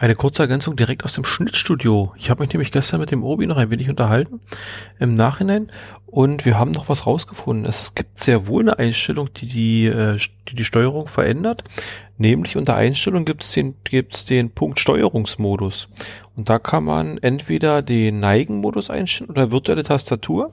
Eine 0.00 0.14
kurze 0.14 0.44
Ergänzung 0.44 0.76
direkt 0.76 1.04
aus 1.04 1.12
dem 1.12 1.26
Schnittstudio. 1.26 2.14
Ich 2.16 2.30
habe 2.30 2.42
mich 2.42 2.50
nämlich 2.54 2.72
gestern 2.72 3.00
mit 3.00 3.10
dem 3.10 3.22
Obi 3.22 3.46
noch 3.46 3.58
ein 3.58 3.68
wenig 3.68 3.90
unterhalten 3.90 4.40
im 4.98 5.14
Nachhinein 5.14 5.70
und 6.10 6.44
wir 6.44 6.58
haben 6.58 6.72
noch 6.72 6.88
was 6.88 7.06
rausgefunden. 7.06 7.64
Es 7.64 7.94
gibt 7.94 8.22
sehr 8.22 8.46
wohl 8.46 8.62
eine 8.62 8.78
Einstellung, 8.78 9.30
die 9.34 9.46
die, 9.46 9.86
äh, 9.86 10.18
die, 10.48 10.56
die 10.56 10.64
Steuerung 10.64 11.08
verändert. 11.08 11.64
Nämlich 12.18 12.56
unter 12.56 12.76
Einstellung 12.76 13.24
gibt 13.24 13.44
es 13.44 13.52
den, 13.52 13.76
gibt's 13.84 14.26
den 14.26 14.50
Punkt 14.50 14.78
Steuerungsmodus. 14.80 15.88
Und 16.36 16.48
da 16.50 16.58
kann 16.58 16.84
man 16.84 17.18
entweder 17.18 17.80
den 17.80 18.20
Neigen-Modus 18.20 18.90
einstellen 18.90 19.30
oder 19.30 19.50
virtuelle 19.50 19.84
Tastatur. 19.84 20.52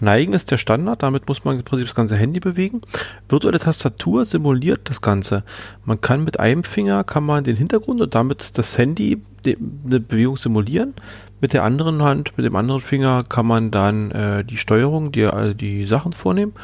Neigen 0.00 0.32
ist 0.32 0.50
der 0.50 0.56
Standard, 0.56 1.02
damit 1.02 1.28
muss 1.28 1.44
man 1.44 1.58
im 1.58 1.64
Prinzip 1.64 1.88
das 1.88 1.94
ganze 1.94 2.16
Handy 2.16 2.40
bewegen. 2.40 2.80
Virtuelle 3.28 3.58
Tastatur 3.58 4.24
simuliert 4.24 4.88
das 4.88 5.02
Ganze. 5.02 5.42
Man 5.84 6.00
kann 6.00 6.24
mit 6.24 6.40
einem 6.40 6.64
Finger 6.64 7.04
kann 7.04 7.24
man 7.24 7.44
den 7.44 7.56
Hintergrund 7.56 8.00
und 8.00 8.14
damit 8.14 8.56
das 8.56 8.78
Handy 8.78 9.20
eine 9.46 10.00
Bewegung 10.00 10.36
simulieren. 10.36 10.94
Mit 11.40 11.52
der 11.52 11.64
anderen 11.64 12.02
Hand, 12.02 12.36
mit 12.36 12.46
dem 12.46 12.56
anderen 12.56 12.80
Finger 12.80 13.24
kann 13.24 13.46
man 13.46 13.70
dann 13.70 14.10
äh, 14.12 14.44
die 14.44 14.56
Steuerung, 14.56 15.12
die, 15.12 15.22
äh, 15.22 15.54
die 15.54 15.86
Sachen 15.86 16.12
vornehmen. 16.12 16.54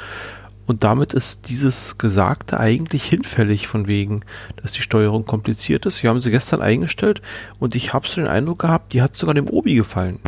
Und 0.66 0.84
damit 0.84 1.14
ist 1.14 1.48
dieses 1.48 1.96
Gesagte 1.96 2.60
eigentlich 2.60 3.04
hinfällig 3.04 3.66
von 3.66 3.86
wegen, 3.86 4.22
dass 4.60 4.72
die 4.72 4.82
Steuerung 4.82 5.24
kompliziert 5.24 5.86
ist. 5.86 6.02
Wir 6.02 6.10
haben 6.10 6.20
sie 6.20 6.30
gestern 6.30 6.60
eingestellt 6.60 7.22
und 7.58 7.74
ich 7.74 7.94
habe 7.94 8.06
so 8.06 8.16
den 8.16 8.26
Eindruck 8.28 8.58
gehabt, 8.58 8.92
die 8.92 9.00
hat 9.00 9.16
sogar 9.16 9.34
dem 9.34 9.48
Obi 9.48 9.76
gefallen. 9.76 10.20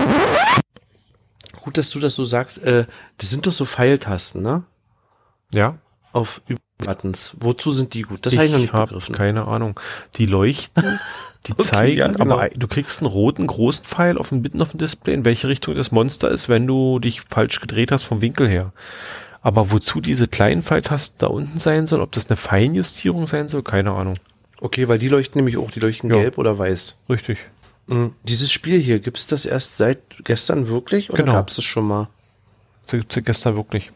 Gut, 1.60 1.76
dass 1.76 1.90
du 1.90 2.00
das 2.00 2.14
so 2.14 2.24
sagst. 2.24 2.58
Äh, 2.58 2.86
das 3.18 3.30
sind 3.30 3.46
doch 3.46 3.52
so 3.52 3.66
Pfeiltasten, 3.66 4.42
ne? 4.42 4.64
Ja. 5.52 5.76
Auf 6.12 6.40
Buttons. 6.78 7.36
Wozu 7.38 7.70
sind 7.70 7.94
die 7.94 8.02
gut? 8.02 8.24
Das 8.26 8.36
habe 8.36 8.46
ich 8.46 8.52
noch 8.52 8.58
nicht 8.58 8.72
hab 8.72 8.88
begriffen. 8.88 9.14
Keine 9.14 9.46
Ahnung. 9.46 9.78
Die 10.16 10.26
leuchten, 10.26 10.98
die 11.46 11.52
Okay, 11.52 11.62
zeigen, 11.62 11.96
ja, 11.98 12.08
genau. 12.08 12.36
aber 12.38 12.50
du 12.50 12.68
kriegst 12.68 13.00
einen 13.00 13.06
roten 13.06 13.46
großen 13.46 13.84
Pfeil 13.84 14.18
auf 14.18 14.28
dem 14.28 14.42
mitten 14.42 14.60
auf 14.60 14.70
dem 14.72 14.78
Display, 14.78 15.14
in 15.14 15.24
welche 15.24 15.48
Richtung 15.48 15.74
das 15.74 15.90
Monster 15.90 16.30
ist, 16.30 16.48
wenn 16.48 16.66
du 16.66 16.98
dich 16.98 17.22
falsch 17.22 17.60
gedreht 17.60 17.92
hast 17.92 18.02
vom 18.02 18.20
Winkel 18.20 18.48
her. 18.48 18.72
Aber 19.42 19.70
wozu 19.70 20.02
diese 20.02 20.28
kleinen 20.28 20.62
Pfeiltasten 20.62 21.16
da 21.18 21.28
unten 21.28 21.58
sein 21.60 21.86
sollen, 21.86 22.02
ob 22.02 22.12
das 22.12 22.28
eine 22.28 22.36
Feinjustierung 22.36 23.26
sein 23.26 23.48
soll, 23.48 23.62
keine 23.62 23.92
Ahnung. 23.92 24.16
Okay, 24.60 24.86
weil 24.88 24.98
die 24.98 25.08
leuchten 25.08 25.38
nämlich 25.38 25.56
auch, 25.56 25.70
die 25.70 25.80
leuchten 25.80 26.10
Ja. 26.10 26.16
gelb 26.16 26.36
oder 26.36 26.58
weiß. 26.58 26.98
Richtig. 27.08 27.38
Mhm. 27.86 28.12
Dieses 28.24 28.52
Spiel 28.52 28.78
hier, 28.78 28.98
gibt's 29.00 29.26
das 29.26 29.46
erst 29.46 29.78
seit 29.78 29.98
gestern 30.24 30.68
wirklich 30.68 31.08
oder 31.08 31.22
Genau. 31.22 31.32
gab's 31.32 31.56
es 31.56 31.64
schon 31.64 31.86
mal? 31.86 32.08
Das 32.82 32.92
gibt's 33.00 33.16
ja 33.16 33.22
gestern 33.22 33.56
wirklich. 33.56 33.90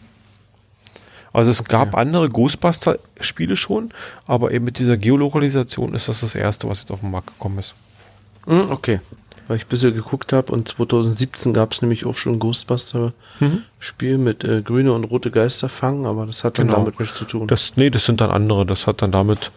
Also 1.35 1.51
es 1.51 1.63
gab 1.65 1.95
andere 1.97 2.31
Ghostbuster-Spiele 2.31 3.57
schon, 3.57 3.91
aber 4.27 4.53
eben 4.53 4.65
mit 4.65 4.79
dieser 4.79 4.97
Geolokalisation 4.97 5.93
ist 5.95 6.09
das 6.09 6.21
das 6.21 6.35
erste, 6.35 6.69
was 6.69 6.81
jetzt 6.81 6.91
auf 6.91 7.01
den 7.01 7.11
Markt 7.11 7.27
gekommen 7.35 7.59
ist. 7.59 7.75
Mhm, 8.47 8.71
okay. 8.71 9.01
Weil 9.49 9.59
ich 9.59 9.65
ein 9.67 9.69
bisschen 9.69 9.93
geguckt 9.95 10.33
habe 10.33 10.51
und 10.53 10.69
2017 10.69 11.53
gab's 11.53 11.83
nämlich 11.83 12.07
auch 12.07 12.15
schon 12.15 12.35
ein 12.35 12.39
Ghostbuster-Spiel 12.39 14.17
mit 14.19 14.45
äh, 14.45 14.63
grüne 14.63 14.93
und 14.95 15.05
rote 15.05 15.31
Geister 15.31 15.69
fangen, 15.69 16.07
aber 16.07 16.25
das 16.25 16.45
hat 16.45 16.59
dann 16.59 16.69
Genau. 16.69 16.79
damit 16.79 16.99
nichts 17.01 17.19
zu 17.19 17.25
tun. 17.27 17.47
Das, 17.49 17.73
nee, 17.77 17.91
das 17.91 18.07
sind 18.07 18.21
dann 18.23 18.31
andere. 18.31 18.65
Das 18.65 18.87
hat 18.87 19.03
dann 19.03 19.13
damit, 19.13 19.51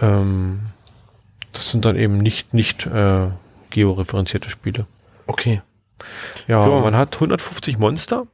ähm, 0.00 0.60
das 1.52 1.70
sind 1.70 1.84
dann 1.84 1.96
eben 1.96 2.18
nicht, 2.18 2.54
nicht 2.54 2.86
äh, 2.86 3.26
georeferenzierte 3.70 4.50
Spiele. 4.50 4.86
okay. 5.26 5.62
Ja, 6.48 6.66
Ja. 6.68 6.80
man 6.80 6.96
hat 6.96 7.14
150 7.14 7.78
Monster 7.78 8.26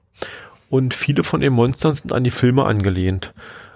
und 0.70 0.94
viele 0.94 1.24
von 1.24 1.40
den 1.40 1.52
Monstern 1.52 1.94
sind 1.94 2.12
an 2.12 2.24
die 2.24 2.30
Filme 2.30 2.64
angelehnt. 2.64 3.32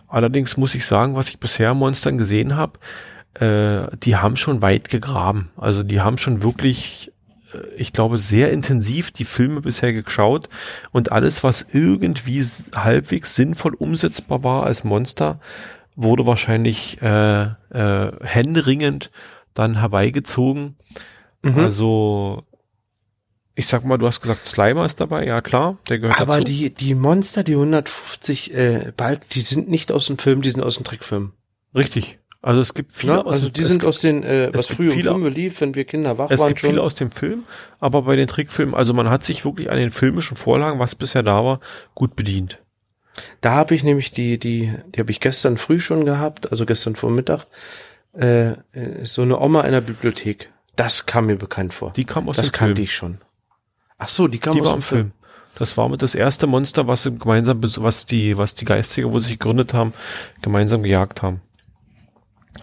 Allerdings 0.09 0.57
muss 0.57 0.75
ich 0.75 0.85
sagen, 0.85 1.15
was 1.15 1.29
ich 1.29 1.41
bisher 1.41 1.71
an 1.71 1.79
Monstern 1.79 2.19
gesehen 2.19 2.55
habe, 2.57 2.79
äh, 3.35 3.97
die 3.97 4.17
haben 4.17 4.37
schon 4.37 4.61
weit 4.61 4.91
gegraben. 4.91 5.51
Also 5.57 5.83
die 5.83 6.01
haben 6.01 6.19
schon 6.19 6.43
wirklich, 6.43 7.13
äh, 7.55 7.67
ich 7.77 7.93
glaube, 7.95 8.19
sehr 8.19 8.51
intensiv 8.51 9.11
die 9.11 9.25
Filme 9.25 9.63
bisher 9.63 9.93
geschaut 9.95 10.51
und 10.91 11.13
alles, 11.13 11.43
was 11.43 11.67
irgendwie 11.73 12.45
halbwegs 12.75 13.35
sinnvoll 13.35 13.75
umsetzbar 13.75 14.45
war 14.45 14.65
als 14.65 14.85
Monster, 14.85 15.41
wurde 15.97 16.27
wahrscheinlich 16.27 17.01
äh, 17.01 17.43
äh, 17.71 18.13
händeringend 18.23 19.11
dann 19.55 19.81
herbeigezogen. 19.81 20.77
Mhm. 21.43 21.59
Also, 21.59 22.45
ich 23.55 23.67
sag 23.67 23.85
mal, 23.85 23.99
du 23.99 24.07
hast 24.07 24.21
gesagt, 24.21 24.47
Slimer 24.47 24.87
ist 24.87 25.01
dabei, 25.01 25.27
ja 25.27 25.41
klar, 25.41 25.77
der 25.89 25.99
gehört 25.99 26.21
Aber 26.21 26.35
dazu. 26.37 26.47
die, 26.47 26.71
die 26.75 26.95
Monster, 26.95 27.43
die 27.45 27.53
150 27.53 28.55
äh, 28.55 28.93
Balk, 28.97 29.29
die 29.31 29.41
sind 29.41 29.69
nicht 29.69 29.93
aus 29.93 30.07
dem 30.07 30.19
Film, 30.19 30.43
die 30.43 30.51
sind 30.51 30.63
aus 30.63 30.77
dem 30.77 30.85
Trickfilm. 30.85 31.33
Richtig. 31.75 32.19
Also 32.41 32.61
es 32.61 32.75
gibt 32.75 32.93
viele 32.93 33.13
Ne? 33.15 33.27
Also 33.27 33.49
dem- 33.49 33.53
die 33.53 33.61
es 33.61 33.69
sind 33.69 33.79
gibt, 33.81 33.89
aus 33.89 33.99
den, 33.99 34.23
äh, 34.25 34.47
es 34.47 34.55
was 34.55 34.67
früher 34.69 34.93
im 34.95 35.01
Film 35.01 35.27
lief, 35.27 35.61
wenn 35.61 35.75
wir 35.77 35.85
Kinder 35.85 36.19
wach 36.19 36.31
es 36.31 36.41
waren 36.41 36.49
gibt 36.49 36.61
schon. 36.61 36.71
viele 36.71 36.83
aus 36.83 36.95
dem 36.97 37.13
Film, 37.13 37.45
aber 37.79 38.03
bei 38.03 38.17
den 38.17 38.27
Trickfilmen, 38.27 38.75
also 38.75 38.93
man 38.95 39.11
hat 39.11 39.23
sich 39.23 39.45
wirklich 39.45 39.71
an 39.71 39.77
den 39.79 39.93
filmischen 39.93 40.37
Vorlagen, 40.37 40.79
was 40.81 40.95
bisher 40.97 41.23
da 41.23 41.45
war, 41.45 41.61
gut 41.95 42.17
bedient. 42.17 42.59
Da 43.43 43.53
habe 43.53 43.75
ich 43.75 43.85
nämlich 43.85 44.11
die, 44.13 44.39
die, 44.39 44.73
die 44.95 45.01
habe 45.01 45.11
ich 45.11 45.21
gestern 45.21 45.57
früh 45.59 45.79
schon 45.79 46.05
gehabt, 46.07 46.51
also 46.51 46.65
gestern 46.67 46.97
Vormittag, 46.97 47.47
äh, 48.19 48.53
äh, 48.73 49.05
so 49.05 49.23
eine 49.23 49.39
Oma 49.39 49.61
in 49.63 49.73
der 49.73 49.81
Bibliothek. 49.83 50.51
Das 50.75 51.05
kam 51.07 51.27
mir 51.27 51.37
bekannt 51.37 51.75
vor. 51.75 51.93
Die 51.95 52.05
kam 52.07 52.29
aus 52.29 52.37
das 52.37 52.47
dem 52.49 52.53
kannte 52.53 52.77
Film. 52.77 52.85
ich 52.85 52.95
schon. 52.95 53.19
Ach 54.03 54.09
so, 54.09 54.27
die 54.27 54.39
kam 54.39 54.55
Die 54.55 54.61
aus 54.63 54.67
war 54.67 54.75
dem 54.75 54.79
im 54.79 54.83
Film. 54.83 55.01
Film. 55.01 55.13
Das 55.55 55.77
war 55.77 55.89
mit 55.89 56.03
das 56.03 56.15
erste 56.15 56.47
Monster, 56.49 56.89
was 56.89 57.05
sie 57.05 57.17
gemeinsam, 57.17 57.61
was 57.63 58.07
die, 58.07 58.37
was 58.37 58.55
die 58.57 58.65
Geistiger, 58.65 59.13
wo 59.13 59.21
sie 59.21 59.29
sich 59.29 59.39
gegründet 59.39 59.75
haben, 59.75 59.93
gemeinsam 60.41 60.83
gejagt 60.83 61.23
haben. 61.23 61.41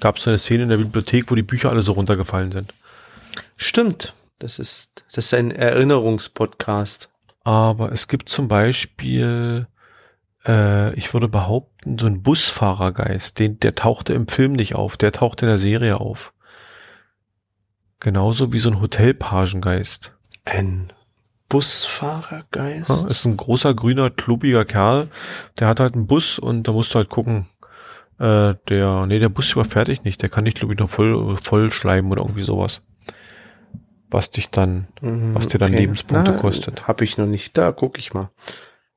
Gab 0.02 0.18
es 0.18 0.24
so 0.24 0.32
eine 0.32 0.40
Szene 0.40 0.64
in 0.64 0.70
der 0.70 0.78
Bibliothek, 0.78 1.32
wo 1.32 1.36
die 1.36 1.44
Bücher 1.44 1.70
alle 1.70 1.82
so 1.82 1.94
runtergefallen 1.94 2.52
sind. 2.52 2.74
Stimmt. 3.58 4.14
Das 4.40 4.60
ist, 4.60 5.06
das 5.14 5.26
ist 5.26 5.34
ein 5.34 5.52
Erinnerungspodcast. 5.52 7.10
Aber 7.44 7.92
es 7.92 8.08
gibt 8.08 8.30
zum 8.30 8.48
Beispiel, 8.48 9.68
äh, 10.46 10.94
ich 10.96 11.14
würde 11.14 11.28
behaupten, 11.30 11.98
so 11.98 12.08
ein 12.08 12.22
Busfahrergeist, 12.22 13.40
den, 13.40 13.60
der 13.60 13.76
tauchte 13.76 14.14
im 14.14 14.28
Film 14.28 14.54
nicht 14.54 14.76
auf, 14.76 14.98
der 14.98 15.12
taucht 15.12 15.42
in 15.42 15.48
der 15.48 15.60
Serie 15.60 16.00
auf. 16.00 16.34
Genauso 18.00 18.52
wie 18.52 18.60
so 18.60 18.70
ein 18.70 18.82
Hotelpagengeist. 18.82 20.14
Ein 20.46 20.92
Busfahrergeist. 21.50 22.90
Ja, 22.90 23.08
ist 23.08 23.26
ein 23.26 23.38
großer, 23.38 23.74
grüner, 23.74 24.10
klubbiger 24.10 24.66
Kerl, 24.66 25.10
der 25.60 25.68
hat 25.68 25.80
halt 25.80 25.96
einen 25.96 26.08
Bus 26.08 26.40
und 26.40 26.68
da 26.68 26.72
musst 26.72 26.94
du 26.94 26.96
halt 26.96 27.10
gucken, 27.10 27.48
äh, 28.20 28.54
der, 28.70 29.06
nee, 29.08 29.20
der 29.20 29.30
Bus 29.30 29.52
überfährt 29.52 29.88
dich 29.88 30.04
nicht, 30.04 30.22
der 30.22 30.30
kann 30.30 30.46
dich, 30.46 30.56
glaube 30.56 30.74
ich, 30.74 30.80
noch 30.80 30.90
voll, 30.90 31.38
voll 31.38 31.72
schleimen 31.72 32.12
oder 32.12 32.22
irgendwie 32.22 32.44
sowas. 32.44 32.82
Was 34.12 34.32
dich 34.32 34.50
dann, 34.50 34.88
Mhm, 35.02 35.36
was 35.36 35.48
dir 35.48 35.60
dann 35.60 35.72
Lebenspunkte 35.74 36.34
kostet. 36.34 36.88
Habe 36.88 37.04
ich 37.04 37.18
noch 37.18 37.28
nicht. 37.28 37.58
Da 37.58 37.72
guck 37.72 38.00
ich 38.00 38.14
mal. 38.14 38.32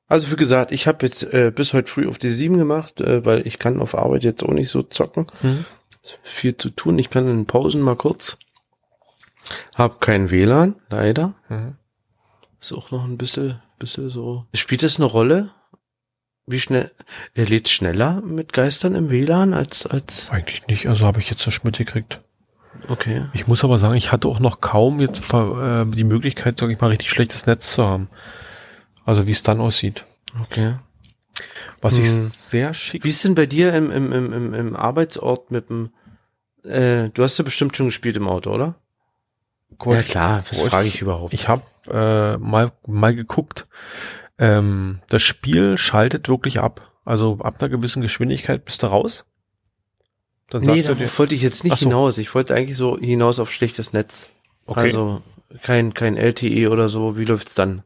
Also 0.08 0.30
wie 0.30 0.36
gesagt, 0.36 0.72
ich 0.72 0.86
habe 0.86 1.04
jetzt 1.04 1.22
äh, 1.22 1.52
bis 1.54 1.74
heute 1.74 1.90
früh 1.90 2.08
auf 2.08 2.18
die 2.18 2.30
7 2.30 2.56
gemacht, 2.58 3.00
äh, 3.00 3.24
weil 3.24 3.46
ich 3.46 3.58
kann 3.58 3.80
auf 3.80 3.94
Arbeit 3.94 4.24
jetzt 4.24 4.42
auch 4.42 4.52
nicht 4.52 4.70
so 4.70 4.82
zocken. 4.82 5.26
Mhm. 5.42 5.64
Viel 6.22 6.56
zu 6.56 6.70
tun. 6.70 6.98
Ich 6.98 7.10
kann 7.10 7.28
in 7.28 7.46
Pausen 7.46 7.82
mal 7.82 7.96
kurz. 7.96 8.38
Hab 9.74 10.00
kein 10.00 10.30
WLAN, 10.30 10.76
leider. 10.88 11.34
Mhm. 11.48 11.76
Ist 12.62 12.72
auch 12.72 12.90
noch 12.92 13.04
ein 13.04 13.18
bisschen, 13.18 13.60
bisschen 13.78 14.08
so. 14.08 14.46
Spielt 14.54 14.82
das 14.84 14.96
eine 14.96 15.04
Rolle? 15.06 15.50
Wie 16.46 16.60
schnell? 16.60 16.90
Er 17.34 17.44
lädt 17.46 17.68
schneller 17.68 18.20
mit 18.22 18.52
Geistern 18.52 18.94
im 18.94 19.10
WLAN 19.10 19.52
als 19.52 19.84
als. 19.86 20.30
Eigentlich 20.30 20.66
nicht, 20.68 20.86
also 20.88 21.04
habe 21.04 21.20
ich 21.20 21.28
jetzt 21.28 21.44
nicht 21.46 21.64
mitgekriegt. 21.64 22.20
Okay. 22.88 23.26
Ich 23.32 23.46
muss 23.46 23.62
aber 23.64 23.78
sagen, 23.78 23.94
ich 23.96 24.12
hatte 24.12 24.28
auch 24.28 24.38
noch 24.40 24.60
kaum 24.60 25.00
jetzt 25.00 25.20
äh, 25.34 25.84
die 25.86 26.04
Möglichkeit, 26.04 26.58
sag 26.58 26.70
ich 26.70 26.80
mal, 26.80 26.88
richtig 26.88 27.10
schlechtes 27.10 27.46
Netz 27.46 27.72
zu 27.74 27.84
haben. 27.84 28.08
Also 29.04 29.26
wie 29.26 29.32
es 29.32 29.42
dann 29.42 29.60
aussieht. 29.60 30.04
Okay. 30.40 30.76
Was 31.80 31.98
ich 31.98 32.06
Hm. 32.06 32.28
sehr 32.28 32.74
schick. 32.74 33.02
Wie 33.04 33.08
ist 33.08 33.24
denn 33.24 33.34
bei 33.34 33.46
dir 33.46 33.74
im, 33.74 33.90
im, 33.90 34.12
im, 34.12 34.32
im, 34.32 34.54
im 34.54 34.76
Arbeitsort 34.76 35.50
mit 35.50 35.68
dem, 35.68 35.90
äh, 36.64 37.08
du 37.10 37.22
hast 37.24 37.38
ja 37.38 37.44
bestimmt 37.44 37.76
schon 37.76 37.86
gespielt 37.86 38.16
im 38.16 38.28
Auto, 38.28 38.50
oder? 38.52 38.76
Ja 39.84 40.02
klar, 40.02 40.44
was 40.48 40.60
frage 40.60 40.86
ich- 40.86 40.96
ich 40.96 41.02
überhaupt? 41.02 41.34
Ich 41.34 41.48
habe 41.48 41.62
äh, 41.88 42.36
mal 42.36 42.72
mal 42.86 43.14
geguckt. 43.14 43.66
Ähm, 44.38 45.00
das 45.08 45.22
Spiel 45.22 45.76
schaltet 45.78 46.28
wirklich 46.28 46.60
ab. 46.60 46.92
Also 47.04 47.38
ab 47.40 47.56
einer 47.60 47.68
gewissen 47.68 48.02
Geschwindigkeit 48.02 48.64
bist 48.64 48.82
du 48.82 48.86
raus. 48.86 49.24
Dann 50.50 50.62
nee, 50.62 50.82
dir, 50.82 50.94
darauf 50.94 51.18
wollte 51.18 51.34
ich 51.34 51.42
jetzt 51.42 51.64
nicht 51.64 51.78
so. 51.78 51.86
hinaus. 51.86 52.18
Ich 52.18 52.34
wollte 52.34 52.54
eigentlich 52.54 52.76
so 52.76 52.98
hinaus 52.98 53.40
auf 53.40 53.50
schlechtes 53.50 53.92
Netz. 53.92 54.30
okay. 54.66 54.80
Also 54.80 55.22
kein, 55.62 55.94
kein 55.94 56.16
LTE 56.16 56.70
oder 56.70 56.88
so. 56.88 57.16
Wie 57.18 57.24
läuft's 57.24 57.54
dann? 57.54 57.82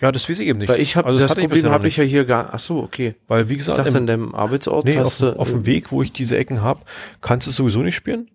ja, 0.00 0.12
das 0.12 0.28
weiß 0.28 0.40
ich 0.40 0.48
eben 0.48 0.58
nicht. 0.58 0.68
Weil 0.68 0.80
ich 0.80 0.96
habe 0.96 1.08
Also 1.08 1.18
das, 1.18 1.32
ich 1.32 1.38
Problem 1.38 1.70
habe 1.70 1.88
ich 1.88 1.96
ja 1.96 2.04
hier 2.04 2.24
gar. 2.24 2.50
Ach 2.52 2.58
so, 2.58 2.82
okay. 2.82 3.14
Weil 3.28 3.48
wie 3.48 3.54
Ich 3.54 3.60
gesagt, 3.60 3.78
dachte, 3.78 3.90
im, 3.90 3.96
in 3.96 4.06
deinem 4.06 4.34
Arbeitsort 4.34 4.84
nee, 4.84 4.98
auf, 4.98 5.06
hast 5.06 5.22
du. 5.22 5.38
auf 5.38 5.48
dem 5.50 5.64
Weg, 5.64 5.90
wo 5.90 6.02
ich 6.02 6.12
diese 6.12 6.36
Ecken 6.36 6.62
habe, 6.62 6.82
kannst 7.22 7.46
du 7.46 7.50
es 7.50 7.56
sowieso 7.56 7.80
nicht 7.80 7.96
spielen. 7.96 8.30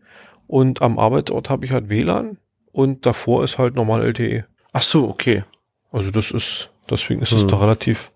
Und 0.47 0.81
am 0.81 0.97
Arbeitsort 0.97 1.49
habe 1.49 1.65
ich 1.65 1.71
halt 1.71 1.89
WLAN 1.89 2.37
und 2.71 3.05
davor 3.05 3.43
ist 3.43 3.57
halt 3.57 3.75
normal 3.75 4.03
LTE. 4.03 4.45
Ach 4.71 4.81
so, 4.81 5.09
okay. 5.09 5.43
Also 5.91 6.11
das 6.11 6.31
ist, 6.31 6.69
deswegen 6.89 7.21
ist 7.21 7.31
es 7.31 7.41
Hm. 7.41 7.47
da 7.49 7.57
relativ, 7.57 8.11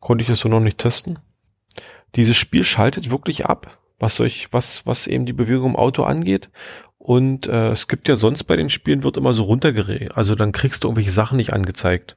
konnte 0.00 0.22
ich 0.22 0.28
das 0.28 0.40
so 0.40 0.48
noch 0.48 0.60
nicht 0.60 0.78
testen. 0.78 1.18
Dieses 2.14 2.36
Spiel 2.36 2.62
schaltet 2.64 3.10
wirklich 3.10 3.46
ab, 3.46 3.78
was 3.98 4.16
solch, 4.16 4.48
was, 4.52 4.86
was 4.86 5.06
eben 5.06 5.26
die 5.26 5.32
Bewegung 5.32 5.70
im 5.70 5.76
Auto 5.76 6.04
angeht. 6.04 6.48
Und 6.98 7.46
äh, 7.48 7.70
es 7.70 7.88
gibt 7.88 8.08
ja 8.08 8.16
sonst 8.16 8.44
bei 8.44 8.56
den 8.56 8.70
Spielen 8.70 9.02
wird 9.02 9.16
immer 9.16 9.34
so 9.34 9.42
runtergeregelt. 9.42 10.16
Also 10.16 10.34
dann 10.36 10.52
kriegst 10.52 10.84
du 10.84 10.88
irgendwelche 10.88 11.10
Sachen 11.10 11.36
nicht 11.36 11.52
angezeigt. 11.52 12.16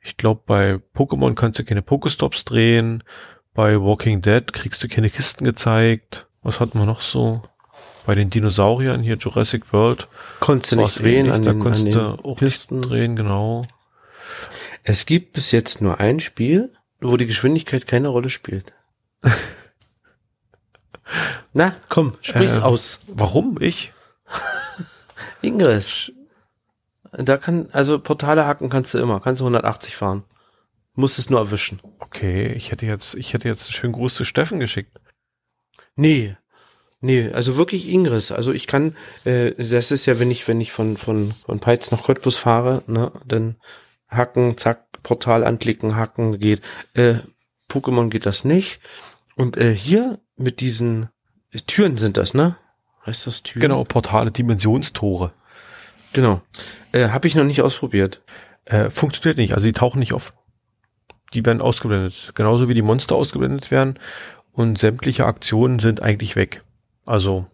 Ich 0.00 0.16
glaube, 0.16 0.42
bei 0.46 0.80
Pokémon 0.96 1.34
kannst 1.34 1.58
du 1.58 1.64
keine 1.64 1.82
Pokestops 1.82 2.44
drehen. 2.44 3.04
Bei 3.54 3.80
Walking 3.80 4.22
Dead 4.22 4.52
kriegst 4.52 4.82
du 4.82 4.88
keine 4.88 5.10
Kisten 5.10 5.44
gezeigt. 5.44 6.26
Was 6.42 6.58
hatten 6.58 6.78
wir 6.78 6.86
noch 6.86 7.02
so? 7.02 7.42
Bei 8.04 8.14
den 8.14 8.30
Dinosauriern 8.30 9.02
hier 9.02 9.16
Jurassic 9.16 9.72
World. 9.72 10.08
Konntest 10.40 10.72
du 10.72 10.76
nicht 10.76 10.98
drehen 10.98 11.26
ähnlich, 11.26 11.32
an 11.34 11.42
da 11.44 11.52
den, 11.52 11.60
konntest 11.60 11.86
an 11.86 11.92
du 11.92 11.98
den 12.16 12.24
auch 12.24 12.36
Pisten. 12.36 12.82
drehen, 12.82 13.16
genau. 13.16 13.66
Es 14.82 15.06
gibt 15.06 15.32
bis 15.34 15.52
jetzt 15.52 15.80
nur 15.80 16.00
ein 16.00 16.18
Spiel, 16.20 16.72
wo 17.00 17.16
die 17.16 17.26
Geschwindigkeit 17.26 17.86
keine 17.86 18.08
Rolle 18.08 18.30
spielt. 18.30 18.72
Na, 21.52 21.74
komm, 21.88 22.14
sprich's 22.22 22.58
Äh, 22.58 22.62
aus. 22.62 23.00
Warum 23.06 23.58
ich? 23.60 23.92
Ingress. 25.42 26.10
Da 27.12 27.36
kann, 27.36 27.68
also 27.72 27.98
Portale 27.98 28.46
hacken 28.46 28.70
kannst 28.70 28.94
du 28.94 28.98
immer, 28.98 29.20
kannst 29.20 29.40
du 29.42 29.44
180 29.44 29.96
fahren. 29.96 30.24
Musst 30.94 31.18
es 31.18 31.30
nur 31.30 31.40
erwischen. 31.40 31.80
Okay, 32.00 32.52
ich 32.52 32.70
hätte 32.70 32.86
jetzt, 32.86 33.14
ich 33.14 33.32
hätte 33.34 33.48
jetzt 33.48 33.64
einen 33.66 33.72
schönen 33.72 33.92
Gruß 33.92 34.14
zu 34.14 34.24
Steffen 34.24 34.60
geschickt. 34.60 34.98
Nee. 35.94 36.36
Nee, 37.04 37.30
also 37.32 37.56
wirklich 37.56 37.88
Ingress. 37.88 38.30
Also 38.30 38.52
ich 38.52 38.68
kann, 38.68 38.94
äh, 39.24 39.50
das 39.58 39.90
ist 39.90 40.06
ja, 40.06 40.20
wenn 40.20 40.30
ich, 40.30 40.46
wenn 40.46 40.60
ich 40.60 40.70
von, 40.70 40.96
von, 40.96 41.32
von 41.32 41.58
Peitz 41.58 41.90
nach 41.90 42.04
Cottbus 42.04 42.36
fahre, 42.36 42.84
ne, 42.86 43.10
dann 43.26 43.56
hacken, 44.08 44.56
zack, 44.56 44.86
Portal 45.02 45.44
anklicken, 45.44 45.96
hacken, 45.96 46.38
geht. 46.38 46.60
Äh, 46.94 47.16
Pokémon 47.68 48.08
geht 48.08 48.24
das 48.24 48.44
nicht. 48.44 48.80
Und 49.34 49.56
äh, 49.56 49.74
hier 49.74 50.20
mit 50.36 50.60
diesen 50.60 51.08
äh, 51.50 51.58
Türen 51.66 51.96
sind 51.96 52.16
das, 52.16 52.34
ne? 52.34 52.56
Heißt 53.04 53.26
das 53.26 53.42
Türen? 53.42 53.62
Genau, 53.62 53.82
Portale, 53.82 54.30
Dimensionstore. 54.30 55.32
Genau. 56.12 56.40
Äh, 56.92 57.08
Habe 57.08 57.26
ich 57.26 57.34
noch 57.34 57.44
nicht 57.44 57.62
ausprobiert. 57.62 58.22
Äh, 58.64 58.90
funktioniert 58.90 59.38
nicht, 59.38 59.54
also 59.54 59.66
die 59.66 59.72
tauchen 59.72 59.98
nicht 59.98 60.12
auf. 60.12 60.34
Die 61.34 61.44
werden 61.44 61.62
ausgeblendet. 61.62 62.30
Genauso 62.36 62.68
wie 62.68 62.74
die 62.74 62.82
Monster 62.82 63.16
ausgeblendet 63.16 63.72
werden. 63.72 63.98
Und 64.52 64.78
sämtliche 64.78 65.26
Aktionen 65.26 65.80
sind 65.80 66.00
eigentlich 66.00 66.36
weg. 66.36 66.62
Also, 67.04 67.46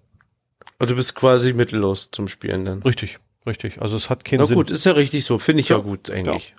Und 0.78 0.90
du 0.90 0.94
bist 0.96 1.14
quasi 1.14 1.52
mittellos 1.52 2.10
zum 2.12 2.28
Spielen 2.28 2.64
dann. 2.64 2.82
richtig, 2.82 3.18
richtig. 3.46 3.80
Also 3.82 3.96
es 3.96 4.10
hat 4.10 4.24
keinen 4.24 4.40
Na 4.40 4.46
Sinn. 4.46 4.56
gut, 4.56 4.70
ist 4.70 4.84
ja 4.86 4.92
richtig 4.92 5.24
so. 5.24 5.38
Finde 5.38 5.60
ich 5.62 5.68
ja, 5.70 5.76
Ja. 5.76 5.82
gut 5.82 6.10
eigentlich. 6.10 6.54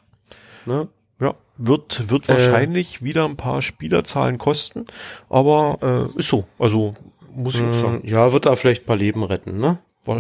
Ne? 0.65 0.87
Ja, 1.21 1.35
wird, 1.57 2.09
wird 2.09 2.29
Äh. 2.29 2.33
wahrscheinlich 2.33 3.03
wieder 3.03 3.25
ein 3.25 3.35
paar 3.37 3.61
Spielerzahlen 3.61 4.37
kosten, 4.37 4.85
aber 5.29 6.09
äh, 6.15 6.19
ist 6.19 6.29
so. 6.29 6.45
Also 6.57 6.95
muss 7.33 7.55
ich 7.55 7.61
Mm, 7.61 7.73
sagen. 7.73 8.01
Ja, 8.05 8.31
wird 8.33 8.45
da 8.45 8.55
vielleicht 8.55 8.83
ein 8.83 8.85
paar 8.85 8.95
Leben 8.97 9.23
retten, 9.23 9.59
ne? 9.59 9.79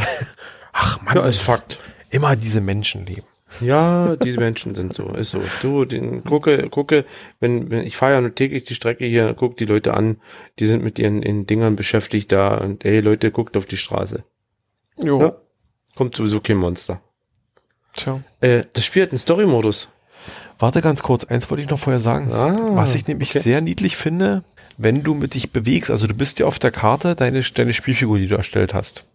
Ach 0.73 1.01
man, 1.01 1.15
Ja, 1.15 1.25
ist 1.25 1.41
Fakt. 1.41 1.79
immer 2.09 2.35
diese 2.35 2.61
Menschenleben. 2.61 3.23
Ja, 3.61 4.15
diese 4.15 4.39
Menschen 4.39 4.75
sind 4.75 4.93
so, 4.93 5.07
ist 5.09 5.31
so. 5.31 5.41
Du, 5.61 5.85
den, 5.85 6.23
gucke, 6.23 6.69
gucke, 6.69 7.05
wenn, 7.39 7.69
wenn 7.69 7.83
ich 7.83 7.97
fahre 7.97 8.13
ja 8.13 8.21
nur 8.21 8.35
täglich 8.35 8.63
die 8.63 8.75
Strecke 8.75 9.05
hier, 9.05 9.33
guck 9.33 9.57
die 9.57 9.65
Leute 9.65 9.95
an, 9.95 10.17
die 10.59 10.65
sind 10.65 10.83
mit 10.83 10.99
ihren 10.99 11.23
in 11.23 11.45
Dingern 11.45 11.75
beschäftigt 11.75 12.31
da 12.31 12.55
und 12.57 12.85
ey 12.85 12.99
Leute, 12.99 13.31
guckt 13.31 13.57
auf 13.57 13.65
die 13.65 13.77
Straße. 13.77 14.23
Jo. 14.97 15.21
Ja. 15.21 15.35
Kommt 15.95 16.15
sowieso 16.15 16.39
kein 16.39 16.57
Monster. 16.57 17.01
Tja. 17.95 18.21
Äh, 18.39 18.65
das 18.73 18.85
Spiel 18.85 19.03
hat 19.03 19.09
einen 19.09 19.17
Story-Modus. 19.17 19.89
Warte 20.59 20.81
ganz 20.81 21.01
kurz, 21.01 21.23
eins 21.23 21.49
wollte 21.49 21.63
ich 21.63 21.69
noch 21.69 21.79
vorher 21.79 22.01
sagen. 22.01 22.31
Ah, 22.31 22.75
Was 22.75 22.93
ich 22.93 23.07
nämlich 23.07 23.29
okay. 23.31 23.39
sehr 23.39 23.61
niedlich 23.61 23.95
finde, 23.95 24.43
wenn 24.77 25.03
du 25.03 25.13
mit 25.13 25.33
dich 25.33 25.51
bewegst, 25.51 25.89
also 25.89 26.05
du 26.05 26.13
bist 26.13 26.39
ja 26.39 26.45
auf 26.45 26.59
der 26.59 26.71
Karte 26.71 27.15
deine, 27.15 27.41
deine 27.41 27.73
Spielfigur, 27.73 28.17
die 28.17 28.27
du 28.27 28.35
erstellt 28.35 28.73
hast. 28.73 29.05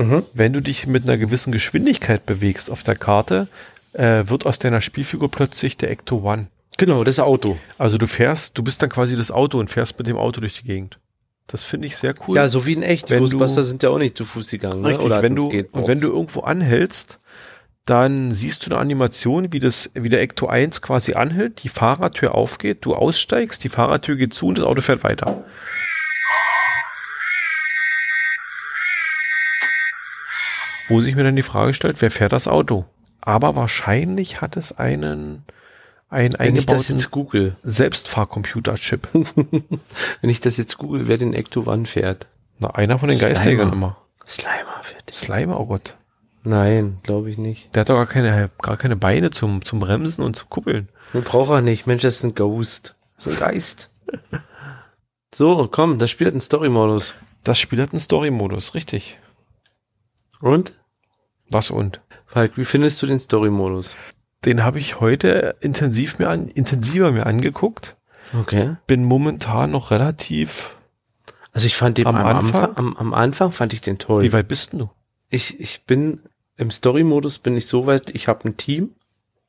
Mhm. 0.00 0.22
Wenn 0.34 0.52
du 0.52 0.60
dich 0.60 0.86
mit 0.86 1.04
einer 1.04 1.18
gewissen 1.18 1.52
Geschwindigkeit 1.52 2.24
bewegst 2.26 2.70
auf 2.70 2.82
der 2.82 2.96
Karte, 2.96 3.48
äh, 3.92 4.24
wird 4.26 4.46
aus 4.46 4.58
deiner 4.58 4.80
Spielfigur 4.80 5.30
plötzlich 5.30 5.76
der 5.76 5.90
Ecto 5.90 6.22
One. 6.24 6.46
Genau, 6.78 7.04
das 7.04 7.20
Auto. 7.20 7.58
Also 7.76 7.98
du 7.98 8.06
fährst, 8.06 8.56
du 8.56 8.62
bist 8.62 8.80
dann 8.80 8.88
quasi 8.88 9.16
das 9.16 9.30
Auto 9.30 9.58
und 9.58 9.70
fährst 9.70 9.98
mit 9.98 10.06
dem 10.06 10.16
Auto 10.16 10.40
durch 10.40 10.60
die 10.60 10.66
Gegend. 10.66 10.98
Das 11.46 11.64
finde 11.64 11.88
ich 11.88 11.96
sehr 11.96 12.14
cool. 12.26 12.36
Ja, 12.36 12.48
so 12.48 12.64
wie 12.64 12.74
in 12.74 12.82
echt. 12.82 13.10
Die 13.10 13.16
Ghostbuster 13.16 13.64
sind 13.64 13.82
ja 13.82 13.90
auch 13.90 13.98
nicht 13.98 14.16
zu 14.16 14.24
Fuß 14.24 14.50
gegangen, 14.50 14.82
ne? 14.82 14.88
Richtig, 14.88 15.04
Oder 15.04 15.22
wenn 15.22 15.34
du, 15.34 15.48
und 15.48 15.88
wenn 15.88 16.00
du 16.00 16.08
irgendwo 16.08 16.40
anhältst, 16.40 17.18
dann 17.86 18.32
siehst 18.32 18.64
du 18.64 18.70
eine 18.70 18.78
Animation, 18.78 19.52
wie 19.52 19.58
das, 19.58 19.90
wie 19.94 20.08
der 20.08 20.20
Ecto 20.20 20.46
1 20.46 20.80
quasi 20.80 21.14
anhält, 21.14 21.64
die 21.64 21.68
Fahrertür 21.68 22.36
aufgeht, 22.36 22.78
du 22.82 22.94
aussteigst, 22.94 23.64
die 23.64 23.68
Fahrertür 23.68 24.14
geht 24.14 24.32
zu 24.32 24.46
und 24.46 24.58
das 24.58 24.64
Auto 24.64 24.80
fährt 24.80 25.02
weiter. 25.02 25.44
Wo 30.90 31.00
sich 31.00 31.14
mir 31.14 31.22
dann 31.22 31.36
die 31.36 31.42
Frage 31.42 31.72
stellt, 31.72 32.02
wer 32.02 32.10
fährt 32.10 32.32
das 32.32 32.48
Auto? 32.48 32.84
Aber 33.20 33.54
wahrscheinlich 33.54 34.40
hat 34.40 34.56
es 34.56 34.76
einen, 34.76 35.44
einen 36.08 36.34
wenn 36.38 36.56
ich 36.56 36.66
das 36.66 36.88
jetzt 36.88 37.10
google, 37.12 37.56
Selbstfahrcomputer-Chip. 37.62 39.08
wenn 40.20 40.30
ich 40.30 40.40
das 40.40 40.56
jetzt 40.56 40.78
google, 40.78 41.06
wer 41.06 41.16
den 41.16 41.32
Ecto 41.32 41.62
One 41.66 41.86
fährt. 41.86 42.26
Na, 42.58 42.70
einer 42.70 42.98
von 42.98 43.08
den 43.08 43.18
Slimer. 43.18 43.34
Geistjägern 43.34 43.72
immer. 43.72 43.96
Slimer 44.26 44.80
fährt 44.82 45.08
den. 45.08 45.14
Slimer, 45.14 45.60
oh 45.60 45.66
Gott. 45.66 45.96
Nein, 46.42 46.98
glaube 47.04 47.30
ich 47.30 47.38
nicht. 47.38 47.74
Der 47.74 47.82
hat 47.82 47.88
doch 47.88 47.96
gar 47.96 48.06
keine, 48.06 48.50
gar 48.60 48.76
keine 48.76 48.96
Beine 48.96 49.30
zum, 49.30 49.64
zum 49.64 49.78
Bremsen 49.78 50.24
und 50.24 50.34
zum 50.34 50.50
Kuppeln. 50.50 50.88
Den 51.14 51.22
braucht 51.22 51.50
er 51.50 51.60
nicht. 51.60 51.86
Mensch, 51.86 52.02
das 52.02 52.16
ist 52.16 52.24
ein 52.24 52.34
Ghost. 52.34 52.96
Das 53.16 53.28
ist 53.28 53.34
ein 53.34 53.38
Geist. 53.38 53.90
So, 55.32 55.68
komm, 55.70 55.98
das 55.98 56.10
Spiel 56.10 56.26
hat 56.26 56.34
einen 56.34 56.40
Story-Modus. 56.40 57.14
Das 57.44 57.56
Spiel 57.56 57.80
hat 57.80 57.92
einen 57.92 58.00
Story-Modus, 58.00 58.74
richtig. 58.74 59.16
Und? 60.40 60.72
Was 61.50 61.70
und? 61.70 62.00
Falk, 62.26 62.56
wie 62.56 62.64
findest 62.64 63.02
du 63.02 63.06
den 63.06 63.20
Story-Modus? 63.20 63.96
Den 64.44 64.64
habe 64.64 64.78
ich 64.78 65.00
heute 65.00 65.56
intensiv 65.60 66.18
mir 66.18 66.30
an, 66.30 66.48
intensiver 66.48 67.10
mir 67.10 67.26
angeguckt. 67.26 67.96
Okay. 68.38 68.76
Bin 68.86 69.04
momentan 69.04 69.72
noch 69.72 69.90
relativ. 69.90 70.70
Also 71.52 71.66
ich 71.66 71.76
fand 71.76 71.98
den 71.98 72.06
Am 72.06 72.16
am, 72.16 72.26
Anfang? 72.26 72.64
Anfang, 72.64 72.76
am, 72.76 72.96
am 72.96 73.14
Anfang 73.14 73.52
fand 73.52 73.72
ich 73.72 73.80
den 73.80 73.98
toll. 73.98 74.22
Wie 74.22 74.32
weit 74.32 74.48
bist 74.48 74.72
du? 74.72 74.88
Ich, 75.28 75.60
ich 75.60 75.84
bin 75.84 76.20
im 76.56 76.70
Story-Modus 76.70 77.38
bin 77.38 77.56
ich 77.56 77.66
so 77.66 77.86
weit, 77.86 78.10
ich 78.10 78.28
habe 78.28 78.48
ein 78.48 78.56
Team. 78.56 78.94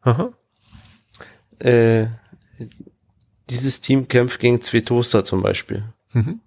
Aha. 0.01 0.31
Äh, 1.59 2.07
dieses 3.49 3.81
Team 3.81 4.07
kämpft 4.07 4.39
gegen 4.39 4.61
zwei 4.61 4.79
Toaster 4.79 5.23
zum 5.23 5.41
Beispiel. 5.41 5.83
Mhm. 6.13 6.39